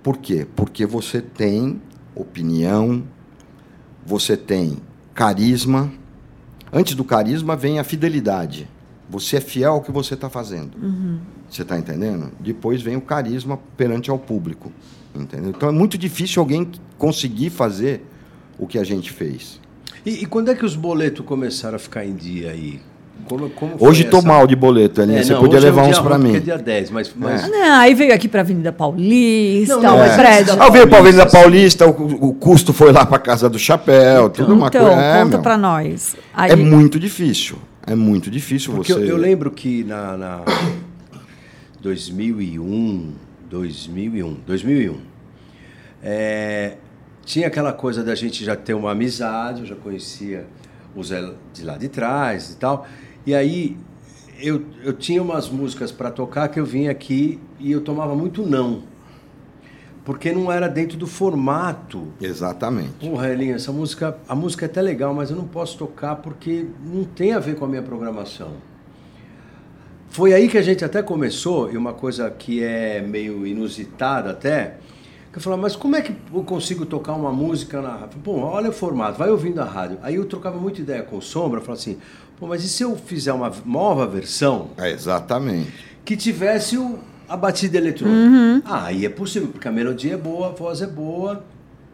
Por 0.02 0.18
quê? 0.18 0.48
Porque 0.56 0.84
você 0.84 1.22
tem 1.22 1.80
opinião, 2.16 3.04
você 4.04 4.36
tem 4.36 4.78
carisma. 5.14 5.92
Antes 6.74 6.96
do 6.96 7.04
carisma 7.04 7.56
vem 7.56 7.78
a 7.78 7.84
fidelidade. 7.84 8.68
Você 9.08 9.38
é 9.38 9.42
fiel 9.42 9.74
ao 9.74 9.82
que 9.84 9.92
você 9.92 10.16
está 10.16 10.28
fazendo. 10.28 10.72
Você 11.48 11.62
está 11.62 11.78
entendendo? 11.78 12.32
Depois 12.40 12.82
vem 12.82 12.96
o 12.96 13.02
carisma 13.02 13.60
perante 13.78 14.10
ao 14.10 14.18
público. 14.18 14.72
Entendeu? 15.14 15.52
Então 15.52 15.70
é 15.70 15.72
muito 15.72 16.00
difícil 16.00 16.42
alguém 16.42 16.68
conseguir 16.98 17.52
fazer 17.52 18.04
o 18.58 18.66
que 18.66 18.80
a 18.80 18.84
gente 18.84 19.12
fez. 19.12 19.64
E, 20.06 20.24
e 20.24 20.26
quando 20.26 20.50
é 20.52 20.56
que 20.56 20.66
os 20.66 20.76
boletos 20.76 21.26
começaram 21.26 21.76
a 21.76 21.80
ficar 21.80 22.06
em 22.06 22.14
dia 22.14 22.52
aí? 22.52 22.80
Como, 23.26 23.50
como 23.50 23.76
Hoje 23.80 24.04
estou 24.04 24.20
essa- 24.20 24.28
mal 24.28 24.46
de 24.46 24.56
boleto, 24.56 25.02
Elinha. 25.02 25.20
É, 25.20 25.24
você 25.24 25.34
não, 25.34 25.40
podia 25.40 25.58
é 25.58 25.62
levar 25.62 25.82
dia 25.84 25.92
uns 25.92 26.00
para 26.00 26.18
mim. 26.18 26.36
É 26.36 26.40
dia 26.40 26.58
10, 26.60 26.92
mas. 26.92 27.12
mas 27.16 27.46
Ah, 27.46 27.48
não, 27.48 27.80
aí 27.80 27.94
veio 27.96 28.14
aqui 28.14 28.28
para 28.28 28.42
Avenida 28.42 28.72
Paulista, 28.72 29.76
Não, 29.78 29.82
não, 29.82 29.98
o 29.98 30.04
é. 30.04 30.16
prédio. 30.16 30.54
Ah, 30.60 30.66
Ao 30.66 30.72
ver 30.72 30.88
para 30.88 30.98
a 30.98 31.02
Avenida 31.02 31.26
Paulista, 31.26 31.86
Paulista, 31.88 31.88
o, 31.88 32.30
o 32.30 32.34
custo 32.36 32.72
foi 32.72 32.92
lá 32.92 33.04
para 33.06 33.18
casa 33.18 33.50
do 33.50 33.58
chapéu, 33.58 34.30
tudo 34.30 34.54
uma 34.54 34.68
Então, 34.68 34.86
coisa. 34.86 35.02
É, 35.02 35.24
conta 35.24 35.40
para 35.40 35.58
nós. 35.58 36.16
Aí, 36.36 36.52
é 36.52 36.56
muito 36.56 37.00
difícil. 37.00 37.58
É 37.88 37.96
muito 37.96 38.30
difícil 38.30 38.74
Porque 38.74 38.94
você. 38.94 39.00
eu, 39.02 39.08
eu 39.08 39.18
lembro 39.18 39.50
que 39.50 39.84
na, 39.86 40.16
na 40.18 40.42
2001, 41.82 43.12
2001. 43.50 44.38
2001. 44.46 44.96
É, 46.04 46.74
tinha 47.26 47.48
aquela 47.48 47.74
coisa 47.74 48.04
da 48.04 48.14
gente 48.16 48.46
já 48.46 48.56
ter 48.56 48.76
uma 48.76 48.92
amizade, 48.92 49.62
eu 49.62 49.66
já 49.66 49.76
conhecia 49.76 50.46
o 50.96 51.04
Zé 51.04 51.34
de 51.52 51.64
lá 51.64 51.76
de 51.76 51.90
trás 51.90 52.52
e 52.52 52.58
tal. 52.58 52.88
E 53.26 53.34
aí 53.34 53.76
eu, 54.40 54.64
eu 54.84 54.94
tinha 54.94 55.22
umas 55.22 55.50
músicas 55.50 55.92
para 55.92 56.12
tocar 56.12 56.48
que 56.48 56.60
eu 56.60 56.66
vinha 56.66 56.92
aqui 56.92 57.40
e 57.60 57.72
eu 57.72 57.82
tomava 57.82 58.16
muito 58.16 58.46
não. 58.46 58.84
Porque 60.06 60.32
não 60.32 60.52
era 60.52 60.68
dentro 60.68 60.98
do 60.98 61.08
formato. 61.08 62.10
Exatamente. 62.22 63.10
Porra, 63.10 63.30
Elinho, 63.30 63.56
essa 63.56 63.72
música, 63.72 64.16
a 64.28 64.36
música 64.36 64.66
é 64.66 64.68
até 64.68 64.80
legal, 64.80 65.12
mas 65.16 65.32
eu 65.32 65.36
não 65.36 65.48
posso 65.48 65.80
tocar 65.80 66.18
porque 66.18 66.68
não 66.86 67.04
tem 67.04 67.34
a 67.34 67.40
ver 67.40 67.56
com 67.56 67.66
a 67.66 67.68
minha 67.68 67.82
programação. 67.82 68.52
Foi 70.10 70.32
aí 70.32 70.48
que 70.48 70.60
a 70.60 70.62
gente 70.62 70.86
até 70.86 71.02
começou, 71.02 71.74
e 71.74 71.76
uma 71.76 71.92
coisa 71.92 72.30
que 72.30 72.64
é 72.64 73.02
meio 73.02 73.48
inusitada 73.48 74.30
até, 74.30 74.78
eu 75.38 75.42
falava, 75.42 75.62
mas 75.62 75.76
como 75.76 75.96
é 75.96 76.02
que 76.02 76.14
eu 76.34 76.44
consigo 76.44 76.86
tocar 76.86 77.14
uma 77.14 77.32
música 77.32 77.82
na 77.82 77.90
rádio? 77.96 78.20
Pô, 78.24 78.40
olha 78.40 78.70
o 78.70 78.74
formato, 78.74 79.18
vai 79.18 79.30
ouvindo 79.30 79.60
a 79.60 79.66
rádio. 79.66 79.98
Aí 80.02 80.16
eu 80.16 80.26
trocava 80.26 80.58
muita 80.58 80.82
ideia 80.82 81.04
com 81.04 81.18
o 81.18 81.22
Sombra, 81.22 81.60
falava 81.62 81.80
assim, 81.82 81.98
pô, 82.40 82.48
mas 82.48 82.64
e 82.64 82.70
se 82.70 82.84
eu 82.84 82.96
fizer 82.96 83.34
uma 83.34 83.52
nova 83.66 84.06
versão 84.08 84.70
É, 84.78 84.92
exatamente. 84.92 85.72
que 86.06 86.16
tivesse 86.16 86.78
o, 86.78 87.00
a 87.28 87.36
batida 87.36 87.78
eletrônica? 87.78 88.62
Ah, 88.66 88.86
aí 88.86 89.06
é 89.06 89.10
possível, 89.10 89.50
porque 89.50 89.68
a 89.68 89.72
melodia 89.72 90.14
é 90.14 90.18
boa, 90.18 90.48
a 90.48 90.52
voz 90.52 90.82
é 90.82 90.88
boa, 90.88 91.44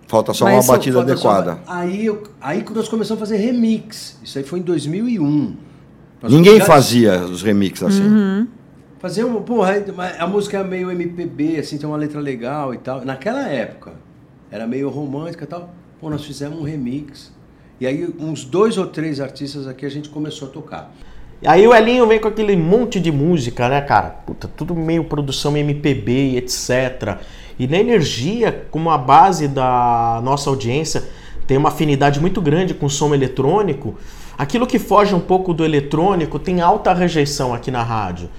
Falta 0.07 0.33
só 0.33 0.43
Mas 0.43 0.65
uma 0.67 0.73
batida 0.75 0.97
Falta 0.97 1.15
só- 1.17 1.29
adequada. 1.29 1.61
Aí, 1.65 2.05
eu, 2.05 2.23
aí 2.41 2.65
nós 2.75 2.89
começamos 2.89 3.21
a 3.23 3.25
fazer 3.25 3.37
remix. 3.37 4.17
Isso 4.21 4.37
aí 4.37 4.43
foi 4.43 4.59
em 4.59 4.61
2001. 4.61 5.55
Nós 6.21 6.33
Ninguém 6.33 6.57
já- 6.57 6.65
fazia 6.65 7.23
os 7.23 7.41
remixes 7.41 7.81
assim. 7.83 8.45
Fazer 9.01 9.23
uma. 9.23 9.41
Porra, 9.41 9.83
a 10.19 10.27
música 10.27 10.59
é 10.59 10.63
meio 10.63 10.91
MPB, 10.91 11.57
assim, 11.57 11.79
tem 11.79 11.89
uma 11.89 11.97
letra 11.97 12.21
legal 12.21 12.71
e 12.71 12.77
tal. 12.77 13.03
Naquela 13.03 13.47
época, 13.49 13.93
era 14.51 14.67
meio 14.67 14.89
romântica 14.89 15.43
e 15.43 15.47
tal. 15.47 15.73
Pô, 15.99 16.07
nós 16.07 16.23
fizemos 16.23 16.59
um 16.59 16.61
remix. 16.61 17.33
E 17.79 17.87
aí, 17.87 18.07
uns 18.19 18.45
dois 18.45 18.77
ou 18.77 18.85
três 18.85 19.19
artistas 19.19 19.67
aqui 19.67 19.87
a 19.87 19.89
gente 19.89 20.07
começou 20.07 20.49
a 20.49 20.51
tocar. 20.51 20.93
Aí 21.43 21.67
o 21.67 21.73
Elinho 21.73 22.05
vem 22.05 22.19
com 22.19 22.27
aquele 22.27 22.55
monte 22.55 22.99
de 22.99 23.11
música, 23.11 23.67
né, 23.67 23.81
cara? 23.81 24.11
Puta, 24.11 24.47
tudo 24.47 24.75
meio 24.75 25.03
produção 25.05 25.57
MPB 25.57 26.11
e 26.11 26.37
etc. 26.37 27.17
E 27.57 27.65
na 27.65 27.79
energia, 27.79 28.67
como 28.69 28.91
a 28.91 28.99
base 28.99 29.47
da 29.47 30.21
nossa 30.23 30.47
audiência 30.47 31.03
tem 31.47 31.57
uma 31.57 31.69
afinidade 31.69 32.19
muito 32.19 32.39
grande 32.39 32.75
com 32.75 32.85
o 32.85 32.89
som 32.89 33.15
eletrônico, 33.15 33.95
aquilo 34.37 34.67
que 34.67 34.77
foge 34.77 35.15
um 35.15 35.19
pouco 35.19 35.55
do 35.55 35.65
eletrônico 35.65 36.37
tem 36.37 36.61
alta 36.61 36.93
rejeição 36.93 37.51
aqui 37.51 37.71
na 37.71 37.81
rádio. 37.81 38.29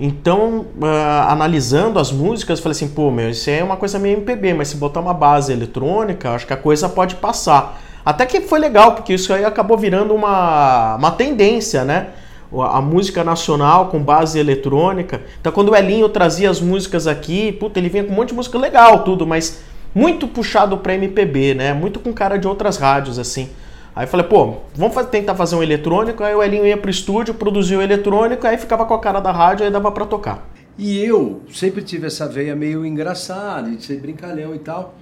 Então, 0.00 0.66
ah, 0.82 1.28
analisando 1.30 1.98
as 1.98 2.10
músicas, 2.10 2.60
falei 2.60 2.72
assim, 2.72 2.88
pô, 2.88 3.10
meu, 3.10 3.30
isso 3.30 3.48
é 3.50 3.62
uma 3.62 3.76
coisa 3.76 3.98
meio 3.98 4.16
MPB, 4.16 4.54
mas 4.54 4.68
se 4.68 4.76
botar 4.76 5.00
uma 5.00 5.14
base 5.14 5.52
eletrônica, 5.52 6.30
acho 6.30 6.46
que 6.46 6.52
a 6.52 6.56
coisa 6.56 6.88
pode 6.88 7.16
passar. 7.16 7.80
Até 8.04 8.26
que 8.26 8.40
foi 8.40 8.58
legal, 8.58 8.92
porque 8.94 9.14
isso 9.14 9.32
aí 9.32 9.44
acabou 9.44 9.78
virando 9.78 10.14
uma, 10.14 10.96
uma 10.96 11.10
tendência, 11.12 11.84
né? 11.84 12.08
A 12.52 12.80
música 12.80 13.24
nacional 13.24 13.86
com 13.86 13.98
base 13.98 14.38
eletrônica. 14.38 15.22
Então, 15.40 15.52
quando 15.52 15.70
o 15.70 15.76
Elinho 15.76 16.08
trazia 16.08 16.50
as 16.50 16.60
músicas 16.60 17.06
aqui, 17.06 17.52
puta, 17.52 17.78
ele 17.78 17.88
vinha 17.88 18.04
com 18.04 18.12
um 18.12 18.16
monte 18.16 18.30
de 18.30 18.34
música 18.34 18.58
legal, 18.58 19.04
tudo, 19.04 19.26
mas 19.26 19.62
muito 19.94 20.26
puxado 20.26 20.76
pra 20.78 20.94
MPB, 20.94 21.54
né? 21.54 21.72
Muito 21.72 22.00
com 22.00 22.12
cara 22.12 22.36
de 22.36 22.46
outras 22.48 22.76
rádios, 22.76 23.18
assim. 23.18 23.48
Aí 23.94 24.04
eu 24.04 24.08
falei, 24.08 24.26
pô, 24.26 24.54
vamos 24.74 24.94
fa- 24.94 25.04
tentar 25.04 25.34
fazer 25.34 25.54
um 25.54 25.62
eletrônico. 25.62 26.22
Aí 26.24 26.34
o 26.34 26.42
Elinho 26.42 26.66
ia 26.66 26.76
pro 26.76 26.90
estúdio, 26.90 27.34
produzia 27.34 27.78
o 27.78 27.82
eletrônico, 27.82 28.46
aí 28.46 28.56
ficava 28.56 28.86
com 28.86 28.94
a 28.94 28.98
cara 28.98 29.20
da 29.20 29.30
rádio, 29.30 29.64
aí 29.66 29.70
dava 29.70 29.92
pra 29.92 30.06
tocar. 30.06 30.48
E 30.78 30.98
eu 31.04 31.42
sempre 31.52 31.82
tive 31.82 32.06
essa 32.06 32.26
veia 32.26 32.56
meio 32.56 32.86
engraçada, 32.86 33.70
de 33.70 33.84
ser 33.84 34.00
brincalhão 34.00 34.54
e 34.54 34.58
tal. 34.58 34.94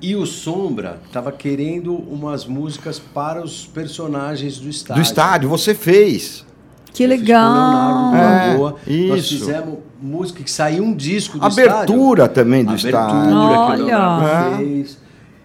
E 0.00 0.16
o 0.16 0.24
Sombra 0.24 0.98
tava 1.12 1.30
querendo 1.30 1.94
umas 1.94 2.46
músicas 2.46 2.98
para 2.98 3.42
os 3.44 3.66
personagens 3.66 4.58
do 4.58 4.70
estádio. 4.70 5.02
Do 5.02 5.06
estádio, 5.06 5.48
você 5.50 5.74
fez. 5.74 6.46
Que 6.94 7.04
Eu 7.04 7.10
fiz 7.10 7.18
com 7.18 7.24
o 7.24 7.28
Leonardo 7.28 8.12
legal. 8.14 8.78
É. 8.88 9.08
Nós 9.08 9.24
isso. 9.24 9.38
fizemos 9.44 9.78
música 10.00 10.42
que 10.42 10.50
saiu 10.50 10.82
um 10.84 10.94
disco 10.94 11.38
do 11.38 11.44
Abertura 11.44 12.26
também 12.26 12.64
do 12.64 12.70
Abertura 12.70 12.88
estádio. 12.98 13.28
que 13.28 13.34
o 13.34 13.36
Olha. 13.36 13.84
Leonardo 13.84 14.26
É. 14.26 14.56
fez. 14.56 14.98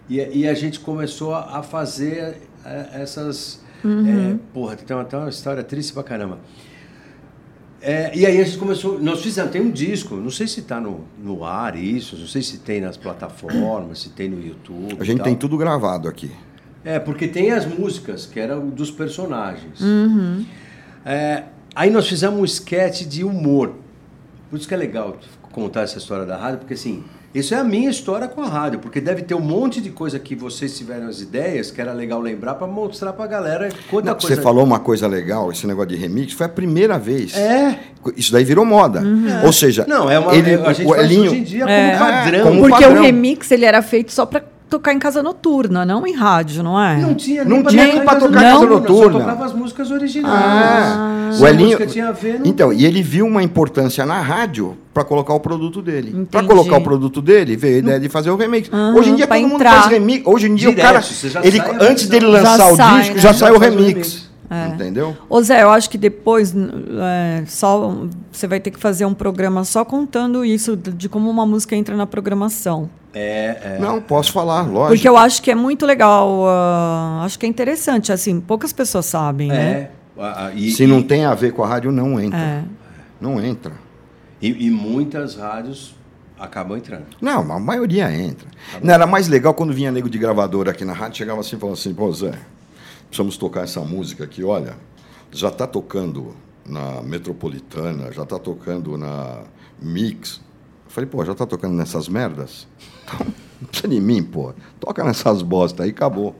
E, 0.10 0.18
e 0.40 0.48
a 0.48 0.54
gente 0.54 0.80
começou 0.80 1.34
a 1.34 1.64
fazer 1.64 2.38
é, 2.66 3.02
essas. 3.02 3.64
Uhum. 3.84 4.34
é, 4.34 4.40
porra, 4.54 4.76
tem 4.76 4.96
uma, 4.96 5.06
tem 5.06 5.20
uma 5.20 5.30
história 5.30 5.64
triste 5.64 5.94
pra 5.94 6.04
caramba. 6.04 6.40
É, 7.82 8.12
e 8.16 8.26
aí 8.26 8.42
a 8.42 8.44
gente 8.44 8.58
começou. 8.58 9.00
Nós 9.00 9.22
fizemos, 9.22 9.52
tem 9.52 9.62
um 9.62 9.70
disco, 9.70 10.16
não 10.16 10.32
sei 10.32 10.48
se 10.48 10.62
está 10.62 10.82
no, 10.82 11.06
no 11.22 11.44
ar 11.44 11.76
isso, 11.76 12.18
não 12.18 12.26
sei 12.26 12.42
se 12.42 12.58
tem 12.58 12.82
nas 12.82 12.98
plataformas, 12.98 14.00
se 14.00 14.10
tem 14.10 14.28
no 14.28 14.44
YouTube. 14.44 14.98
A 15.00 15.04
gente 15.04 15.18
tal. 15.18 15.26
tem 15.26 15.36
tudo 15.36 15.56
gravado 15.56 16.08
aqui. 16.08 16.32
É, 16.84 17.00
porque 17.00 17.28
tem 17.28 17.52
as 17.52 17.66
músicas, 17.66 18.26
que 18.26 18.40
eram 18.40 18.70
dos 18.70 18.90
personagens. 18.90 19.80
Uhum. 19.82 20.46
É, 21.06 21.44
aí 21.76 21.90
nós 21.90 22.08
fizemos 22.08 22.40
um 22.40 22.46
sketch 22.46 23.04
de 23.04 23.24
humor. 23.24 23.76
Por 24.50 24.58
isso 24.58 24.68
que 24.68 24.74
é 24.74 24.78
legal 24.78 25.18
contar 25.52 25.82
essa 25.82 25.98
história 25.98 26.26
da 26.26 26.38
rádio, 26.38 26.60
porque 26.60 26.74
assim, 26.74 27.04
isso 27.36 27.54
é 27.54 27.58
a 27.58 27.64
minha 27.64 27.90
história 27.90 28.28
com 28.28 28.42
a 28.42 28.48
rádio, 28.48 28.80
porque 28.80 29.02
deve 29.02 29.22
ter 29.24 29.36
um 29.36 29.42
monte 29.42 29.82
de 29.82 29.90
coisa 29.90 30.18
que 30.18 30.34
vocês 30.36 30.76
tiveram 30.78 31.08
as 31.08 31.20
ideias, 31.22 31.70
que 31.70 31.82
era 31.82 31.92
legal 31.94 32.20
lembrar 32.22 32.56
para 32.56 32.66
mostrar 32.66 33.12
pra 33.14 33.28
galera 33.28 33.70
quanta 33.90 34.12
Não, 34.12 34.18
coisa. 34.18 34.36
Você 34.36 34.42
falou 34.42 34.64
uma 34.64 34.80
coisa 34.80 35.06
legal, 35.08 35.52
esse 35.52 35.68
negócio 35.68 35.90
de 35.90 35.96
remix, 35.98 36.34
foi 36.34 36.46
a 36.46 36.50
primeira 36.50 36.98
vez. 36.98 37.36
É. 37.36 37.78
Isso 38.16 38.32
daí 38.32 38.44
virou 38.44 38.64
moda. 38.66 39.04
Ou 39.44 39.52
seja, 39.52 39.86
Não, 39.88 40.10
é 40.10 40.18
uma. 40.18 40.34
ele, 40.36 40.54
a 40.56 40.72
gente 40.74 40.88
o 40.88 40.96
faz 40.96 41.04
Elinho, 41.04 41.32
hoje 41.32 41.40
em 41.40 41.44
dia 41.44 41.66
É. 41.66 41.98
como 41.98 42.00
padrão. 42.12 42.44
como 42.44 42.60
Porque 42.62 42.84
padrão. 42.86 43.02
o 43.02 43.04
remix 43.06 43.52
ele 43.52 43.66
era 43.66 43.82
feito 43.82 44.12
só 44.12 44.26
pra 44.26 44.42
tocar 44.70 44.94
em 44.94 45.00
casa 45.00 45.22
noturna, 45.24 45.86
não 45.86 46.06
em 46.06 46.14
rádio, 46.14 46.64
não 46.64 46.80
é? 46.82 46.98
Não 46.98 47.14
tinha 47.14 47.46
Não 47.46 47.62
pra 47.62 47.72
tinha 47.72 47.88
nem 47.88 48.04
pra 48.04 48.16
tocar 48.16 48.40
em 48.42 48.54
casa 48.54 48.66
noturna. 48.66 49.12
Só 49.14 49.20
tocava 49.20 49.46
as 49.46 49.54
músicas 49.54 49.92
originais. 49.92 50.34
Ah, 50.36 51.32
o 51.40 51.46
a 51.46 51.50
Elinho, 51.50 51.66
música 51.68 51.88
tinha 51.88 52.10
a 52.10 52.12
ver, 52.12 52.40
não 52.40 52.46
então, 52.46 52.74
e 52.74 52.86
ele 52.86 53.02
viu 53.02 53.26
uma 53.26 53.42
importância 53.44 54.06
na 54.06 54.20
rádio 54.22 54.78
para 54.94 55.04
colocar 55.04 55.34
o 55.34 55.40
produto 55.40 55.82
dele. 55.82 56.28
Para 56.30 56.44
colocar 56.44 56.78
o 56.78 56.82
produto 56.82 57.22
dele, 57.22 57.56
veio 57.56 57.76
a 57.76 57.80
ideia 57.80 58.00
de 58.00 58.10
fazer 58.10 58.30
o 58.32 58.36
remix. 58.36 58.70
Aham, 58.72 58.96
Hoje 58.96 59.10
em 59.12 59.16
dia 59.16 59.28
todo 59.28 59.40
mundo 59.42 59.56
entrar. 59.56 59.82
faz 59.82 59.86
remix. 59.88 60.26
Hoje 60.26 60.48
em 60.50 60.56
dia 60.56 60.70
Direto, 60.70 60.84
o 60.86 61.34
cara, 61.34 61.46
ele 61.46 61.62
antes 61.82 62.08
dele 62.08 62.26
lançar 62.26 62.72
o 62.72 62.76
sai, 62.76 63.00
disco, 63.00 63.16
né? 63.16 63.22
já 63.22 63.32
Já 63.32 63.38
sai 63.40 63.52
o 63.52 63.58
remix. 63.60 63.86
remix. 63.86 64.26
Entendeu? 64.74 65.18
Ô 65.28 65.42
Zé, 65.42 65.64
eu 65.64 65.72
acho 65.72 65.90
que 65.90 65.98
depois 65.98 66.54
é, 66.56 67.44
só 67.48 67.94
você 68.32 68.46
vai 68.48 68.60
ter 68.60 68.70
que 68.70 68.80
fazer 68.80 69.04
um 69.04 69.14
programa 69.14 69.64
só 69.64 69.84
contando 69.84 70.46
isso, 70.46 70.78
de 70.78 71.10
como 71.10 71.30
uma 71.32 71.46
música 71.48 71.76
entra 71.76 71.96
na 71.98 72.06
programação. 72.06 72.88
É, 73.18 73.78
é. 73.78 73.80
Não, 73.80 74.02
posso 74.02 74.32
falar, 74.34 74.64
lógico. 74.64 74.96
Porque 74.96 75.08
eu 75.08 75.16
acho 75.18 75.42
que 75.42 75.50
é 75.50 75.56
muito 75.56 75.86
legal, 75.86 76.46
ah, 76.48 77.22
acho 77.24 77.40
que 77.40 77.46
é 77.46 77.50
interessante, 77.50 78.12
assim, 78.12 78.42
poucas 78.42 78.74
pessoas 78.74 79.06
sabem, 79.06 79.48
né? 79.48 79.72
É. 80.18 80.22
A- 80.22 80.52
e- 80.54 80.72
Se 80.72 80.86
não 80.86 81.02
tem 81.02 81.24
a 81.26 81.34
ver 81.34 81.54
com 81.54 81.64
a 81.64 81.68
rádio, 81.68 81.92
não 81.92 82.20
entra. 82.20 82.38
É. 82.40 82.64
Não 83.20 83.42
entra. 83.44 83.72
E, 84.42 84.68
e 84.68 84.70
muitas 84.70 85.36
rádios 85.36 85.96
acabam 86.38 86.78
entrando. 86.78 87.06
Não, 87.22 87.50
a 87.52 87.60
maioria 87.60 88.12
entra. 88.14 88.48
Não, 88.84 88.94
era 88.94 89.08
mais 89.08 89.30
legal 89.30 89.54
quando 89.54 89.72
vinha 89.74 89.92
nego 89.92 90.10
de 90.10 90.18
gravadora 90.18 90.72
aqui 90.72 90.84
na 90.84 90.92
rádio, 90.94 91.18
chegava 91.18 91.40
assim 91.40 91.56
e 91.56 91.60
falava 91.60 91.80
assim, 91.80 91.94
pô, 91.94 92.12
Zé, 92.12 92.34
precisamos 93.08 93.38
tocar 93.38 93.64
essa 93.64 93.80
música 93.80 94.26
aqui, 94.26 94.44
olha, 94.44 94.76
já 95.32 95.48
está 95.48 95.66
tocando 95.66 96.36
na 96.68 97.02
Metropolitana, 97.02 98.12
já 98.12 98.24
está 98.24 98.38
tocando 98.38 98.98
na 98.98 99.40
Mix. 99.82 100.42
Eu 100.96 101.04
falei, 101.04 101.10
pô, 101.10 101.26
já 101.26 101.34
está 101.34 101.46
tocando 101.46 101.74
nessas 101.74 102.08
merdas? 102.08 102.66
Então, 103.04 103.28
não 103.60 103.68
precisa 103.68 103.90
de 103.90 104.00
mim, 104.00 104.24
pô. 104.24 104.54
Toca 104.80 105.04
nessas 105.04 105.42
bosta 105.42 105.84
aí, 105.84 105.90
acabou. 105.90 106.34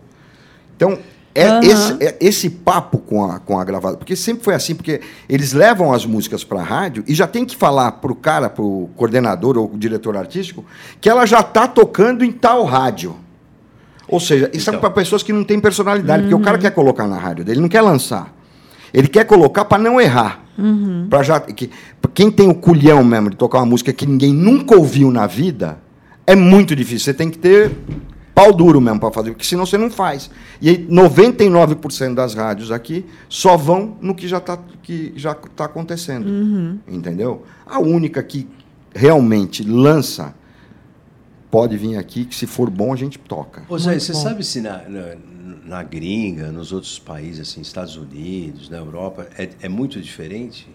Então, 0.78 0.98
é 1.34 1.48
Aham. 1.48 1.60
esse, 1.66 2.04
é 2.04 2.18
esse 2.22 2.50
papo 2.50 2.98
com 3.00 3.26
a, 3.30 3.40
com 3.40 3.60
a 3.60 3.66
gravadora, 3.66 3.98
porque 3.98 4.16
sempre 4.16 4.46
foi 4.46 4.56
assim, 4.56 4.74
porque 4.74 5.02
eles 5.28 5.52
levam 5.52 5.92
as 5.92 6.06
músicas 6.06 6.46
para 6.46 6.62
a 6.62 6.64
rádio 6.64 7.04
e 7.06 7.14
já 7.14 7.28
tem 7.28 7.44
que 7.44 7.54
falar 7.54 7.92
para 7.92 8.10
o 8.10 8.16
cara, 8.16 8.50
para 8.50 8.64
o 8.64 8.90
coordenador 8.96 9.58
ou 9.58 9.66
o 9.74 9.78
diretor 9.78 10.16
artístico, 10.16 10.64
que 11.02 11.10
ela 11.10 11.26
já 11.26 11.42
está 11.42 11.68
tocando 11.68 12.24
em 12.24 12.32
tal 12.32 12.64
rádio. 12.64 13.14
Ou 14.08 14.22
seja, 14.22 14.50
isso 14.54 14.70
é 14.70 14.72
Então. 14.72 14.80
para 14.80 14.90
pessoas 14.92 15.22
que 15.22 15.34
não 15.34 15.44
têm 15.44 15.60
personalidade, 15.60 16.24
porque 16.24 16.36
o 16.36 16.40
cara 16.40 16.58
quer 16.58 16.72
colocar 16.72 17.06
na 17.08 17.18
rádio 17.18 17.44
dele, 17.44 17.58
ele 17.58 17.62
não 17.64 17.70
quer 17.70 17.82
lançar. 17.82 18.34
Ele 18.96 19.10
quer 19.10 19.26
colocar 19.26 19.66
para 19.66 19.78
não 19.78 20.00
errar. 20.00 20.42
Pra 21.10 21.22
já, 21.22 21.38
que, 21.38 21.70
quem 22.14 22.32
tem 22.32 22.48
o 22.50 22.56
culhão 22.56 23.04
mesmo 23.04 23.30
de 23.30 23.36
tocar 23.36 23.58
uma 23.60 23.66
música 23.66 23.92
que 23.92 24.06
ninguém 24.06 24.34
nunca 24.34 24.74
ouviu 24.74 25.12
na 25.12 25.28
vida, 25.28 25.78
é 26.26 26.34
muito 26.34 26.74
difícil. 26.74 27.00
Você 27.00 27.14
tem 27.14 27.30
que 27.30 27.38
ter 27.38 27.72
pau 28.34 28.54
duro 28.54 28.80
mesmo 28.80 28.98
para 29.02 29.12
fazer, 29.12 29.32
porque 29.32 29.46
senão 29.46 29.66
você 29.66 29.78
não 29.78 29.92
faz. 29.92 30.32
E 30.62 30.70
aí, 30.70 30.88
99% 30.90 32.14
das 32.14 32.34
rádios 32.34 32.72
aqui 32.72 33.06
só 33.28 33.58
vão 33.58 33.98
no 34.00 34.16
que 34.16 34.30
já 34.30 34.38
está 34.38 34.58
tá 35.54 35.66
acontecendo. 35.66 36.30
Entendeu? 36.88 37.44
A 37.66 37.80
única 37.80 38.24
que 38.24 38.48
realmente 38.94 39.62
lança 39.62 40.34
pode 41.56 41.78
vir 41.78 41.96
aqui, 41.96 42.26
que 42.26 42.36
se 42.36 42.46
for 42.46 42.70
bom 42.70 42.92
a 42.92 42.98
gente 42.98 43.18
toca. 43.18 43.64
Ô 43.70 43.80
Zé, 43.80 43.98
você 43.98 44.12
bom. 44.12 44.20
sabe 44.20 44.44
se 44.44 44.60
na, 44.60 44.80
na, 44.90 45.16
na 45.66 45.84
gringa, 45.84 46.52
nos 46.52 46.74
outros 46.74 47.00
países, 47.00 47.48
assim, 47.48 47.62
Estados 47.62 47.96
Unidos, 47.96 48.70
na 48.70 48.76
Europa, 48.76 49.26
é, 49.38 49.48
é 49.62 49.70
muito 49.70 50.02
diferente? 50.02 50.68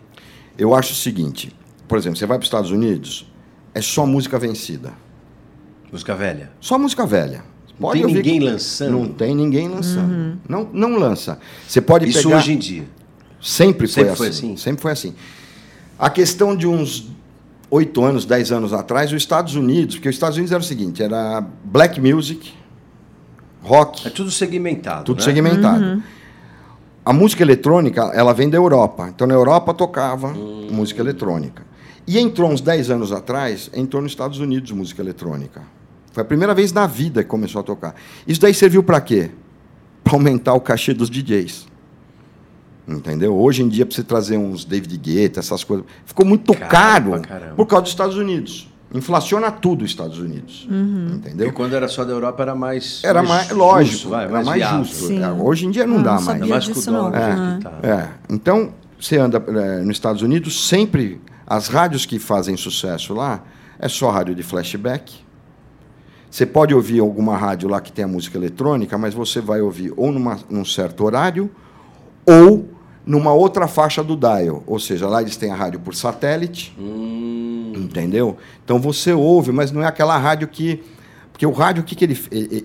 Eu 0.56 0.74
acho 0.74 0.94
o 0.94 0.96
seguinte, 0.96 1.54
por 1.86 1.98
exemplo, 1.98 2.16
você 2.16 2.24
vai 2.24 2.38
para 2.38 2.44
os 2.44 2.46
Estados 2.46 2.70
Unidos, 2.70 3.30
é 3.74 3.82
só 3.82 4.06
música 4.06 4.38
vencida. 4.38 4.94
Música 5.92 6.14
velha. 6.16 6.50
Só 6.60 6.78
música 6.78 7.04
velha. 7.04 7.44
Não 7.78 7.90
tem 7.92 8.06
ninguém 8.06 8.38
que- 8.38 8.44
lançando. 8.46 8.90
Não 8.92 9.08
tem 9.08 9.34
ninguém 9.34 9.68
lançando. 9.68 10.40
Não, 10.48 10.66
não 10.72 10.96
lança. 10.96 11.38
Você 11.68 11.82
pode 11.82 12.08
Isso 12.08 12.22
pegar... 12.22 12.38
hoje 12.38 12.52
em 12.54 12.58
dia. 12.58 12.88
Sempre 13.38 13.86
foi, 13.86 14.04
Sempre 14.04 14.10
assim. 14.12 14.16
foi 14.16 14.28
assim? 14.28 14.56
Sempre 14.56 14.80
foi 14.80 14.92
assim. 14.92 15.14
A 15.98 16.08
questão 16.08 16.56
de 16.56 16.66
uns 16.66 17.10
oito 17.70 18.02
anos, 18.02 18.24
dez 18.24 18.50
anos 18.50 18.72
atrás, 18.72 19.12
os 19.12 19.16
Estados 19.18 19.54
Unidos, 19.54 19.96
porque 19.96 20.08
os 20.08 20.16
Estados 20.16 20.36
Unidos 20.36 20.52
era 20.52 20.60
o 20.60 20.64
seguinte, 20.64 21.02
era 21.02 21.40
black 21.64 22.00
music, 22.00 22.52
rock, 23.62 24.06
É 24.06 24.10
tudo 24.10 24.30
segmentado. 24.30 25.04
tudo 25.04 25.18
né? 25.18 25.24
segmentado. 25.24 26.02
A 27.04 27.12
música 27.12 27.42
eletrônica, 27.42 28.02
ela 28.14 28.32
vem 28.34 28.50
da 28.50 28.58
Europa. 28.58 29.08
Então, 29.08 29.26
na 29.26 29.34
Europa 29.34 29.72
tocava 29.72 30.32
música 30.70 31.00
eletrônica. 31.00 31.64
E 32.06 32.18
entrou 32.18 32.50
uns 32.50 32.60
10 32.60 32.90
anos 32.90 33.12
atrás, 33.12 33.70
entrou 33.72 34.02
nos 34.02 34.12
Estados 34.12 34.38
Unidos 34.38 34.70
música 34.72 35.00
eletrônica. 35.00 35.62
Foi 36.12 36.22
a 36.22 36.26
primeira 36.26 36.54
vez 36.54 36.72
na 36.72 36.86
vida 36.86 37.22
que 37.22 37.28
começou 37.28 37.60
a 37.60 37.62
tocar. 37.62 37.94
Isso 38.26 38.40
daí 38.40 38.52
serviu 38.52 38.82
para 38.82 39.00
quê? 39.00 39.30
Para 40.02 40.14
aumentar 40.14 40.54
o 40.54 40.60
cachê 40.60 40.92
dos 40.92 41.08
DJs. 41.08 41.69
Entendeu? 42.90 43.36
Hoje 43.36 43.62
em 43.62 43.68
dia, 43.68 43.86
para 43.86 43.94
você 43.94 44.02
trazer 44.02 44.36
uns 44.36 44.64
David 44.64 44.96
Guetta, 44.98 45.38
essas 45.40 45.62
coisas, 45.62 45.86
ficou 46.04 46.26
muito 46.26 46.52
Caro 46.54 46.68
caro 47.12 47.22
caramba. 47.22 47.54
por 47.54 47.66
causa 47.66 47.82
dos 47.82 47.92
Estados 47.92 48.16
Unidos. 48.16 48.68
Inflaciona 48.92 49.52
tudo 49.52 49.84
os 49.84 49.90
Estados 49.92 50.18
Unidos. 50.18 50.66
Porque 50.68 51.28
Entendeu? 51.28 51.52
quando 51.52 51.74
era 51.76 51.86
só 51.86 52.04
da 52.04 52.10
Europa 52.12 52.42
era 52.42 52.54
mais. 52.56 53.00
Era 53.04 53.22
mais, 53.22 53.42
justo, 53.42 53.56
lógico, 53.56 54.08
vai, 54.08 54.24
era 54.24 54.42
mais 54.42 54.56
viável. 54.58 54.84
justo. 54.84 55.06
Sim. 55.06 55.22
É, 55.22 55.30
Hoje 55.30 55.66
em 55.66 55.70
dia 55.70 55.86
não 55.86 55.98
Ah, 56.00 56.02
dá 56.02 56.14
não 56.16 56.22
mais. 56.22 56.48
mais 56.48 56.64
disso, 56.64 56.90
não. 56.90 57.10
do 57.10 57.16
jeito 57.16 57.30
Ah. 57.40 57.56
que 57.58 57.64
tá. 57.64 57.78
É, 57.88 58.08
então 58.28 58.72
você 58.98 59.16
anda 59.18 59.40
é, 59.46 59.78
nos 59.82 59.92
Estados 59.96 60.22
Unidos, 60.22 60.66
sempre 60.68 61.20
as 61.46 61.68
rádios 61.68 62.04
que 62.04 62.18
fazem 62.18 62.56
sucesso 62.56 63.14
lá 63.14 63.44
é 63.78 63.88
só 63.88 64.10
rádio 64.10 64.34
de 64.34 64.42
flashback. 64.42 65.14
Você 66.28 66.44
pode 66.44 66.74
ouvir 66.74 66.98
alguma 66.98 67.36
rádio 67.36 67.68
lá 67.68 67.80
que 67.80 67.92
tem 67.92 68.04
a 68.04 68.08
música 68.08 68.36
eletrônica, 68.36 68.98
mas 68.98 69.14
você 69.14 69.40
vai 69.40 69.60
ouvir 69.60 69.92
ou 69.96 70.10
numa, 70.10 70.38
num 70.50 70.64
certo 70.64 71.04
horário 71.04 71.48
ou 72.26 72.68
numa 73.10 73.32
outra 73.32 73.66
faixa 73.66 74.04
do 74.04 74.16
dial. 74.16 74.62
Ou 74.66 74.78
seja, 74.78 75.08
lá 75.08 75.20
eles 75.20 75.36
têm 75.36 75.50
a 75.50 75.54
rádio 75.56 75.80
por 75.80 75.96
satélite, 75.96 76.72
Hum, 76.78 77.72
entendeu? 77.74 78.36
Então 78.64 78.78
você 78.78 79.12
ouve, 79.12 79.50
mas 79.50 79.72
não 79.72 79.82
é 79.82 79.86
aquela 79.86 80.16
rádio 80.16 80.46
que. 80.46 80.80
Porque 81.32 81.44
o 81.44 81.50
rádio, 81.50 81.82
o 81.82 81.84
que, 81.84 81.96
que 81.96 82.04
ele. 82.04 82.18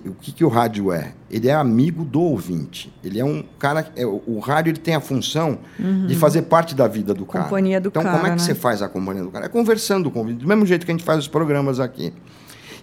O 0.06 0.14
que, 0.14 0.32
que 0.32 0.44
o 0.44 0.48
rádio 0.48 0.92
é? 0.92 1.14
Ele 1.28 1.48
é 1.48 1.54
amigo 1.54 2.04
do 2.04 2.20
ouvinte. 2.20 2.92
Ele 3.02 3.18
é 3.18 3.24
um 3.24 3.42
cara. 3.58 3.90
é, 3.96 4.06
o 4.06 4.38
rádio 4.38 4.70
ele 4.70 4.78
tem 4.78 4.94
a 4.94 5.00
função 5.00 5.58
de 6.06 6.14
fazer 6.14 6.42
parte 6.42 6.74
da 6.74 6.86
vida 6.86 7.12
do 7.12 7.26
cara. 7.26 7.44
Companhia 7.46 7.80
do 7.80 7.88
então, 7.88 8.02
como 8.02 8.14
cara, 8.14 8.28
é 8.28 8.30
que 8.30 8.36
né? 8.36 8.46
você 8.46 8.54
faz 8.54 8.82
a 8.82 8.88
companhia 8.88 9.24
do 9.24 9.30
cara? 9.30 9.46
É 9.46 9.48
conversando 9.48 10.10
com 10.10 10.20
o 10.20 10.22
ouvinte, 10.22 10.42
do 10.42 10.46
mesmo 10.48 10.64
jeito 10.64 10.86
que 10.86 10.92
a 10.92 10.94
gente 10.94 11.04
faz 11.04 11.18
os 11.18 11.28
programas 11.28 11.80
aqui. 11.80 12.12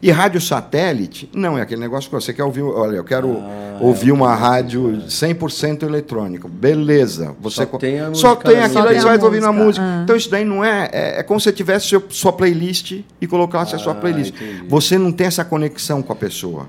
E 0.06 0.12
rádio 0.12 0.42
satélite, 0.42 1.30
não, 1.34 1.58
é 1.58 1.62
aquele 1.62 1.80
negócio 1.80 2.10
que 2.10 2.14
você 2.16 2.34
quer 2.34 2.44
ouvir. 2.44 2.62
Olha, 2.62 2.98
eu 2.98 3.06
quero 3.06 3.38
Ah, 3.38 3.78
ouvir 3.80 4.10
é, 4.10 4.14
uma 4.14 4.34
é. 4.34 4.36
rádio 4.36 5.02
100% 5.08 5.84
eletrônico. 5.84 6.50
Beleza. 6.50 7.34
Você 7.40 7.66
Só 7.66 7.78
tem 7.78 8.02
a 8.02 8.14
Só 8.14 8.36
tem 8.36 8.60
aquilo 8.60 8.86
aí, 8.90 9.00
você 9.00 9.06
vai 9.06 9.18
ouvindo 9.18 9.46
a 9.48 9.54
música, 9.54 9.82
ah. 9.86 10.02
Então 10.04 10.14
isso 10.14 10.30
daí 10.30 10.44
não 10.44 10.62
é. 10.62 10.90
É, 10.92 11.20
é 11.20 11.24
como 11.24 11.40
se 11.40 11.46
você 11.46 11.54
tivesse 11.54 11.88
seu, 11.88 12.04
sua 12.10 12.34
playlist 12.34 13.00
e 13.22 13.26
colocasse 13.26 13.76
a 13.76 13.80
sua 13.80 13.94
Ah, 13.94 13.96
playlist. 13.96 14.36
entendi. 14.36 14.68
Você 14.68 14.98
não 14.98 15.10
tem 15.10 15.26
essa 15.28 15.46
conexão 15.46 16.02
com 16.02 16.12
a 16.12 16.16
pessoa. 16.18 16.68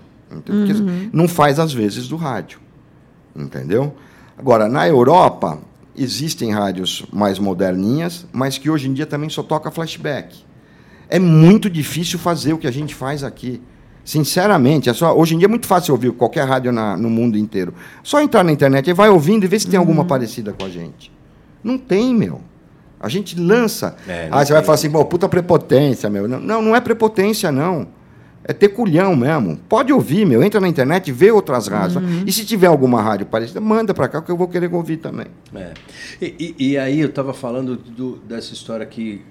Uhum. 0.49 1.11
não 1.12 1.27
faz, 1.27 1.59
às 1.59 1.73
vezes, 1.73 2.07
do 2.07 2.14
rádio. 2.16 2.61
Entendeu? 3.35 3.94
Agora, 4.38 4.68
na 4.68 4.87
Europa, 4.87 5.59
existem 5.97 6.53
rádios 6.53 7.05
mais 7.12 7.40
moderninhas, 7.40 8.27
mas 8.33 8.59
que 8.59 8.70
hoje 8.70 8.88
em 8.88 8.92
dia 8.92 9.07
também 9.07 9.29
só 9.29 9.42
toca 9.42 9.70
flashback. 9.73 10.37
É 11.08 11.18
muito 11.18 11.68
difícil 11.70 12.18
fazer 12.18 12.52
o 12.52 12.58
que 12.58 12.66
a 12.66 12.70
gente 12.70 12.94
faz 12.94 13.22
aqui. 13.24 13.60
Sinceramente, 14.04 14.90
é 14.90 14.92
só, 14.92 15.16
hoje 15.16 15.34
em 15.34 15.38
dia 15.38 15.46
é 15.46 15.48
muito 15.48 15.66
fácil 15.66 15.94
ouvir 15.94 16.12
qualquer 16.12 16.46
rádio 16.46 16.70
na- 16.70 16.96
no 16.96 17.08
mundo 17.08 17.38
inteiro. 17.38 17.72
Só 18.02 18.20
entrar 18.20 18.44
na 18.44 18.52
internet 18.52 18.88
e 18.88 18.92
vai 18.92 19.08
ouvindo 19.08 19.44
e 19.44 19.46
ver 19.46 19.58
se 19.58 19.66
tem 19.66 19.78
alguma 19.78 20.04
parecida 20.04 20.52
com 20.52 20.64
a 20.64 20.68
gente. 20.68 21.10
Não 21.62 21.78
tem, 21.78 22.14
meu. 22.14 22.40
A 23.00 23.08
gente 23.08 23.38
lança. 23.38 23.96
É, 24.06 24.28
Aí 24.30 24.44
você 24.46 24.52
vai 24.52 24.62
falar 24.62 24.74
assim, 24.74 24.90
pô, 24.90 25.02
puta 25.06 25.26
prepotência, 25.28 26.10
meu. 26.10 26.28
Não, 26.28 26.60
não, 26.62 26.76
é 26.76 26.80
prepotência, 26.80 27.50
não. 27.50 27.88
É 28.46 28.52
ter 28.52 28.68
culhão 28.68 29.16
mesmo. 29.16 29.56
Pode 29.68 29.90
ouvir, 29.90 30.26
meu. 30.26 30.42
Entra 30.42 30.60
na 30.60 30.68
internet, 30.68 31.10
vê 31.10 31.30
outras 31.30 31.66
rádios. 31.66 32.02
E 32.26 32.32
se 32.32 32.44
tiver 32.44 32.66
alguma 32.66 33.00
rádio 33.00 33.24
parecida, 33.24 33.58
manda 33.58 33.94
pra 33.94 34.06
cá, 34.06 34.20
que 34.20 34.30
eu 34.30 34.36
vou 34.36 34.46
querer 34.48 34.72
ouvir 34.74 34.98
também. 34.98 35.28
É. 35.54 35.72
E, 36.20 36.54
e- 36.58 36.68
e 36.72 36.78
aí 36.78 37.00
eu 37.00 37.08
estava 37.08 37.32
falando 37.32 37.74
do- 37.74 38.18
dessa 38.18 38.52
história 38.52 38.84
que 38.84 39.22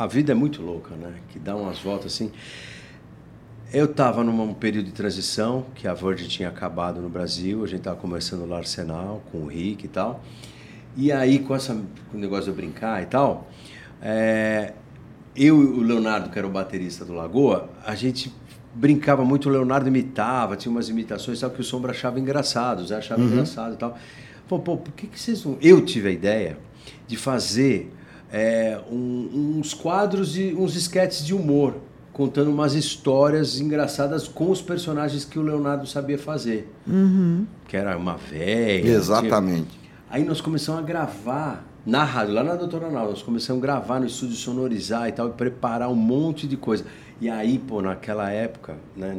a 0.00 0.06
vida 0.06 0.32
é 0.32 0.34
muito 0.34 0.62
louca, 0.62 0.94
né? 0.96 1.12
Que 1.28 1.38
dá 1.38 1.54
umas 1.54 1.78
voltas 1.78 2.14
assim. 2.14 2.32
Eu 3.70 3.84
estava 3.84 4.24
num 4.24 4.54
período 4.54 4.86
de 4.86 4.92
transição, 4.92 5.66
que 5.74 5.86
a 5.86 5.92
Virgin 5.92 6.26
tinha 6.26 6.48
acabado 6.48 7.02
no 7.02 7.08
Brasil, 7.10 7.62
a 7.62 7.66
gente 7.66 7.80
estava 7.80 7.96
conversando 7.96 8.40
lá 8.40 8.46
no 8.46 8.54
Arsenal 8.54 9.22
com 9.30 9.42
o 9.42 9.46
Rick 9.46 9.84
e 9.84 9.88
tal. 9.88 10.24
E 10.96 11.12
aí, 11.12 11.38
com, 11.40 11.54
essa, 11.54 11.74
com 12.10 12.16
o 12.16 12.18
negócio 12.18 12.44
de 12.44 12.50
eu 12.50 12.54
brincar 12.54 13.02
e 13.02 13.06
tal, 13.06 13.46
é, 14.00 14.72
eu 15.36 15.62
e 15.62 15.66
o 15.66 15.82
Leonardo, 15.82 16.30
que 16.30 16.38
era 16.38 16.48
o 16.48 16.50
baterista 16.50 17.04
do 17.04 17.12
Lagoa, 17.12 17.68
a 17.84 17.94
gente 17.94 18.32
brincava 18.74 19.22
muito, 19.22 19.50
o 19.50 19.52
Leonardo 19.52 19.86
imitava, 19.86 20.56
tinha 20.56 20.72
umas 20.72 20.88
imitações 20.88 21.40
tal, 21.40 21.50
que 21.50 21.60
o 21.60 21.64
Sombra 21.64 21.90
achava 21.90 22.18
engraçado, 22.18 22.80
o 22.80 22.86
Zé 22.86 22.96
achava 22.96 23.20
engraçado 23.20 23.74
e 23.74 23.76
tal. 23.76 23.98
Pô, 24.48 24.58
pô, 24.58 24.78
por 24.78 24.94
que, 24.94 25.06
que 25.06 25.20
vocês 25.20 25.44
não... 25.44 25.58
Eu 25.60 25.84
tive 25.84 26.08
a 26.08 26.10
ideia 26.10 26.58
de 27.06 27.18
fazer 27.18 27.92
é, 28.32 28.78
um- 28.90 29.56
uns 29.58 29.74
quadros, 29.74 30.32
de, 30.32 30.54
uns 30.54 30.76
esquetes 30.76 31.24
de 31.24 31.34
humor, 31.34 31.74
contando 32.12 32.50
umas 32.50 32.74
histórias 32.74 33.58
engraçadas 33.60 34.28
com 34.28 34.50
os 34.50 34.60
personagens 34.60 35.24
que 35.24 35.38
o 35.38 35.42
Leonardo 35.42 35.86
sabia 35.86 36.18
fazer. 36.18 36.70
Que 37.68 37.76
era 37.76 37.96
uma 37.96 38.16
velha. 38.16 38.82
tinha- 38.82 38.94
Exatamente. 38.94 39.78
Aí 40.08 40.24
nós 40.24 40.40
começamos 40.40 40.80
a 40.80 40.84
gravar 40.84 41.64
na 41.86 42.04
rádio, 42.04 42.34
lá 42.34 42.42
na 42.44 42.56
Doutora 42.56 42.86
Arnaldo, 42.86 43.10
nós 43.12 43.22
começamos 43.22 43.62
a 43.62 43.66
gravar 43.66 44.00
no 44.00 44.06
estúdio, 44.06 44.34
sonorizar 44.36 45.08
e 45.08 45.12
tal, 45.12 45.28
e 45.28 45.32
preparar 45.32 45.88
um 45.88 45.94
monte 45.94 46.46
de 46.46 46.56
coisa. 46.56 46.84
E 47.20 47.28
aí, 47.30 47.58
pô, 47.58 47.80
naquela 47.80 48.30
época, 48.30 48.76
né, 48.96 49.16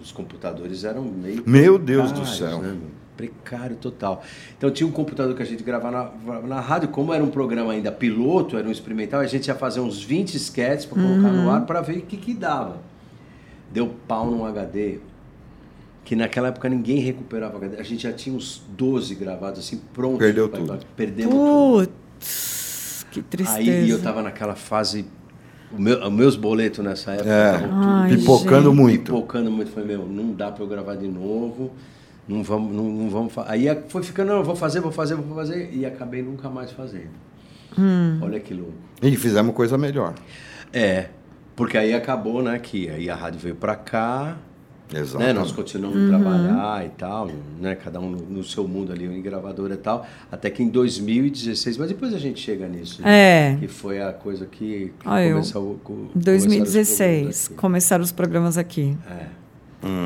os 0.00 0.12
computadores 0.12 0.84
eram 0.84 1.02
meio. 1.02 1.42
Meu 1.46 1.78
Deus 1.78 2.12
do 2.12 2.24
céu. 2.24 2.62
né, 2.62 2.68
meu? 2.68 2.97
Precário 3.18 3.74
total. 3.76 4.22
Então 4.56 4.70
tinha 4.70 4.86
um 4.86 4.92
computador 4.92 5.34
que 5.34 5.42
a 5.42 5.44
gente 5.44 5.62
gravava 5.64 6.12
na, 6.24 6.40
na 6.42 6.60
rádio, 6.60 6.88
como 6.88 7.12
era 7.12 7.22
um 7.22 7.28
programa 7.30 7.72
ainda 7.72 7.90
piloto, 7.90 8.56
era 8.56 8.66
um 8.66 8.70
experimental, 8.70 9.20
a 9.20 9.26
gente 9.26 9.48
ia 9.48 9.56
fazer 9.56 9.80
uns 9.80 10.00
20 10.02 10.36
sketches 10.36 10.86
para 10.86 11.02
colocar 11.02 11.28
no 11.32 11.50
ar 11.50 11.66
para 11.66 11.80
ver 11.80 11.98
o 11.98 12.02
que, 12.02 12.16
que 12.16 12.32
dava. 12.32 12.78
Deu 13.72 13.92
pau 14.06 14.30
num 14.30 14.44
HD, 14.46 15.00
que 16.04 16.14
naquela 16.14 16.48
época 16.48 16.68
ninguém 16.68 17.00
recuperava 17.00 17.56
HD. 17.58 17.76
A 17.78 17.82
gente 17.82 18.04
já 18.04 18.12
tinha 18.12 18.34
uns 18.34 18.62
12 18.76 19.16
gravados 19.16 19.58
assim, 19.58 19.80
prontos. 19.92 20.20
Perdeu 20.20 20.48
pra- 20.48 20.58
tudo. 20.60 20.68
pra- 20.68 20.78
Perdemos 20.96 21.34
tudo. 21.34 21.88
Putz, 22.18 23.04
que 23.10 23.20
tristeza. 23.20 23.58
Aí 23.60 23.90
eu 23.90 24.00
tava 24.00 24.22
naquela 24.22 24.54
fase. 24.54 25.04
o 25.70 25.78
meu- 25.78 26.02
os 26.02 26.12
meus 26.12 26.34
boletos 26.36 26.82
nessa 26.84 27.12
época 27.12 27.28
É, 27.30 27.54
estavam 27.56 27.82
Ai, 27.82 28.16
pipocando 28.16 28.68
gente. 28.70 28.76
muito. 28.80 29.04
pipocando 29.12 29.50
muito. 29.50 29.70
Falei, 29.72 29.88
meu, 29.96 30.06
não 30.06 30.32
dá 30.32 30.50
pra 30.52 30.62
eu 30.64 30.68
gravar 30.68 30.94
de 30.94 31.06
novo. 31.08 31.72
Não 32.28 32.42
vamos, 32.42 32.72
não, 32.74 32.84
não 32.84 33.08
vamos 33.10 33.32
fa-". 33.32 33.46
Aí 33.48 33.66
foi 33.88 34.02
ficando, 34.02 34.28
não, 34.28 34.36
eu 34.38 34.44
vou 34.44 34.54
fazer, 34.56 34.80
vou 34.80 34.92
fazer, 34.92 35.14
vou 35.14 35.34
fazer. 35.34 35.70
E 35.72 35.86
acabei 35.86 36.22
nunca 36.22 36.48
mais 36.50 36.70
fazendo. 36.70 37.10
Hum. 37.78 38.18
Olha 38.22 38.38
que 38.40 38.52
louco. 38.54 38.72
E 39.02 39.16
fizemos 39.16 39.54
coisa 39.54 39.78
melhor. 39.78 40.14
É, 40.72 41.06
porque 41.56 41.78
aí 41.78 41.94
acabou, 41.94 42.42
né? 42.42 42.58
Que 42.58 42.88
aí 42.90 43.08
a 43.08 43.14
rádio 43.14 43.40
veio 43.40 43.54
pra 43.54 43.74
cá, 43.76 44.36
né? 44.92 45.00
Exatamente. 45.00 45.34
Nós 45.34 45.52
continuamos 45.52 46.02
a 46.04 46.08
trabalhar 46.08 46.86
e 46.86 46.88
tal, 46.90 47.30
né? 47.60 47.74
Cada 47.74 48.00
um 48.00 48.10
no, 48.10 48.18
no 48.18 48.42
seu 48.44 48.66
mundo 48.66 48.90
ali, 48.92 49.04
em 49.04 49.20
gravadora 49.22 49.74
e 49.74 49.76
tal. 49.76 50.06
Até 50.32 50.48
que 50.50 50.62
em 50.62 50.68
2016, 50.68 51.76
mas 51.76 51.88
depois 51.88 52.14
a 52.14 52.18
gente 52.18 52.40
chega 52.40 52.66
nisso. 52.66 53.02
né? 53.02 53.52
É. 53.52 53.56
Que 53.60 53.68
foi 53.68 54.00
a 54.02 54.12
coisa 54.12 54.46
que, 54.46 54.92
que 54.98 55.08
começou 55.32 55.78
com- 55.84 55.92
Em 55.92 55.96
começaram 55.96 56.08
os 56.18 56.24
2016, 56.24 56.98
programas 57.18 57.46
aqui. 57.46 57.54
começaram 57.54 58.04
os 58.04 58.12
programas 58.12 58.58
aqui. 58.58 58.96
É. 59.10 59.26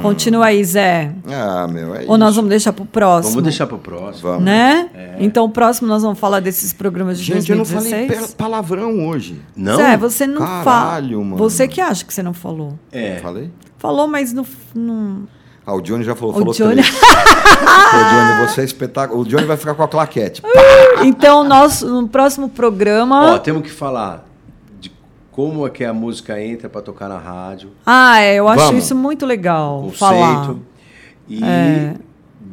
Continua 0.02 0.46
aí, 0.46 0.62
Zé. 0.64 1.12
Ah, 1.26 1.66
meu, 1.66 1.94
é 1.94 2.04
Ou 2.06 2.18
nós 2.18 2.28
isso. 2.30 2.36
vamos 2.36 2.50
deixar 2.50 2.72
pro 2.72 2.84
próximo? 2.84 3.30
Vamos 3.36 3.44
deixar 3.44 3.66
pro 3.66 3.78
próximo. 3.78 4.28
Vamos. 4.30 4.44
Né? 4.44 4.90
É. 4.94 5.16
Então, 5.18 5.44
o 5.44 5.48
próximo 5.48 5.88
nós 5.88 6.02
vamos 6.02 6.18
falar 6.18 6.40
desses 6.40 6.72
programas 6.72 7.18
de 7.18 7.24
Gente, 7.24 7.50
eu 7.50 7.56
não 7.56 7.64
falei 7.64 7.90
2016. 7.90 8.34
palavrão 8.34 9.08
hoje. 9.08 9.40
Não? 9.56 9.76
Zé, 9.76 9.96
você 9.96 10.26
não 10.26 10.40
fala. 10.40 10.62
Caralho, 10.64 11.24
mano. 11.24 11.36
Você 11.38 11.66
que 11.66 11.80
acha 11.80 12.04
que 12.04 12.12
você 12.12 12.22
não 12.22 12.34
falou. 12.34 12.78
É. 12.92 13.16
Falei? 13.22 13.50
Falou, 13.78 14.06
mas 14.06 14.32
não. 14.32 14.44
não... 14.74 15.22
Ah, 15.64 15.74
o 15.74 15.80
Johnny 15.80 16.04
já 16.04 16.14
falou, 16.14 16.34
O 16.34 16.38
falou 16.38 16.52
Johnny- 16.54 16.82
três. 16.82 16.90
Pô, 17.00 17.98
Johnny, 17.98 18.48
você 18.48 18.60
é 18.60 18.64
espetáculo. 18.64 19.20
O 19.22 19.24
Johnny 19.24 19.44
vai 19.44 19.56
ficar 19.56 19.74
com 19.74 19.82
a 19.82 19.88
claquete. 19.88 20.42
Então, 21.04 21.42
nós, 21.42 21.82
no 21.82 22.06
próximo 22.06 22.48
programa. 22.48 23.32
Ó, 23.34 23.38
temos 23.38 23.62
que 23.62 23.70
falar 23.70 24.24
como 25.33 25.66
é 25.66 25.70
que 25.70 25.85
a 25.85 25.93
música 25.93 26.41
entra 26.41 26.68
pra 26.68 26.80
tocar 26.80 27.09
na 27.09 27.18
rádio, 27.18 27.70
Ah, 27.85 28.20
é, 28.20 28.37
eu 28.37 28.47
acho 28.49 28.66
Vamos. 28.66 28.85
isso 28.85 28.95
muito 28.95 29.26
legal. 29.26 29.80
conceito. 29.83 29.99
Falar. 29.99 30.55
E 31.28 31.43
É. 31.43 31.95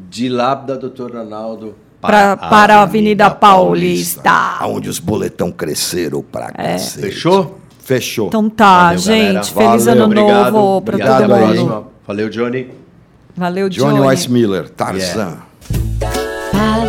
de 0.10 0.28
lá 0.30 0.56
da 0.56 0.76
doutora 0.76 1.20
Arnaldo 1.20 1.76
Pra, 2.02 2.38
para 2.38 2.78
a 2.78 2.82
Avenida 2.84 3.30
Paulista. 3.30 4.60
Onde 4.64 4.88
os 4.88 5.00
boletão 5.00 5.52
cresceram 5.52 6.22
pra 6.24 6.50
cacete. 6.50 7.02
Fechou? 7.08 7.60
Fechou. 7.82 8.28
Então 8.28 8.50
tá, 8.50 8.84
Valeu, 8.86 9.00
gente. 9.00 9.20
galera. 9.26 9.44
Feliz 9.44 9.86
Valeu, 9.86 9.94
ano 9.94 10.06
Obrigado. 10.06 10.52
novo 10.54 10.82
para 10.86 10.98
todo 10.98 11.20
mundo. 11.28 11.28
próxima. 11.28 11.84
Valeu, 12.08 12.30
Johnny. 12.30 12.70
Valeu, 13.36 13.68
Johnny. 13.70 13.94
Johnny 13.96 14.08
Weissmiller, 14.08 14.70
Tarzan. 14.70 15.40
Yeah. 16.02 16.16
Para 16.52 16.89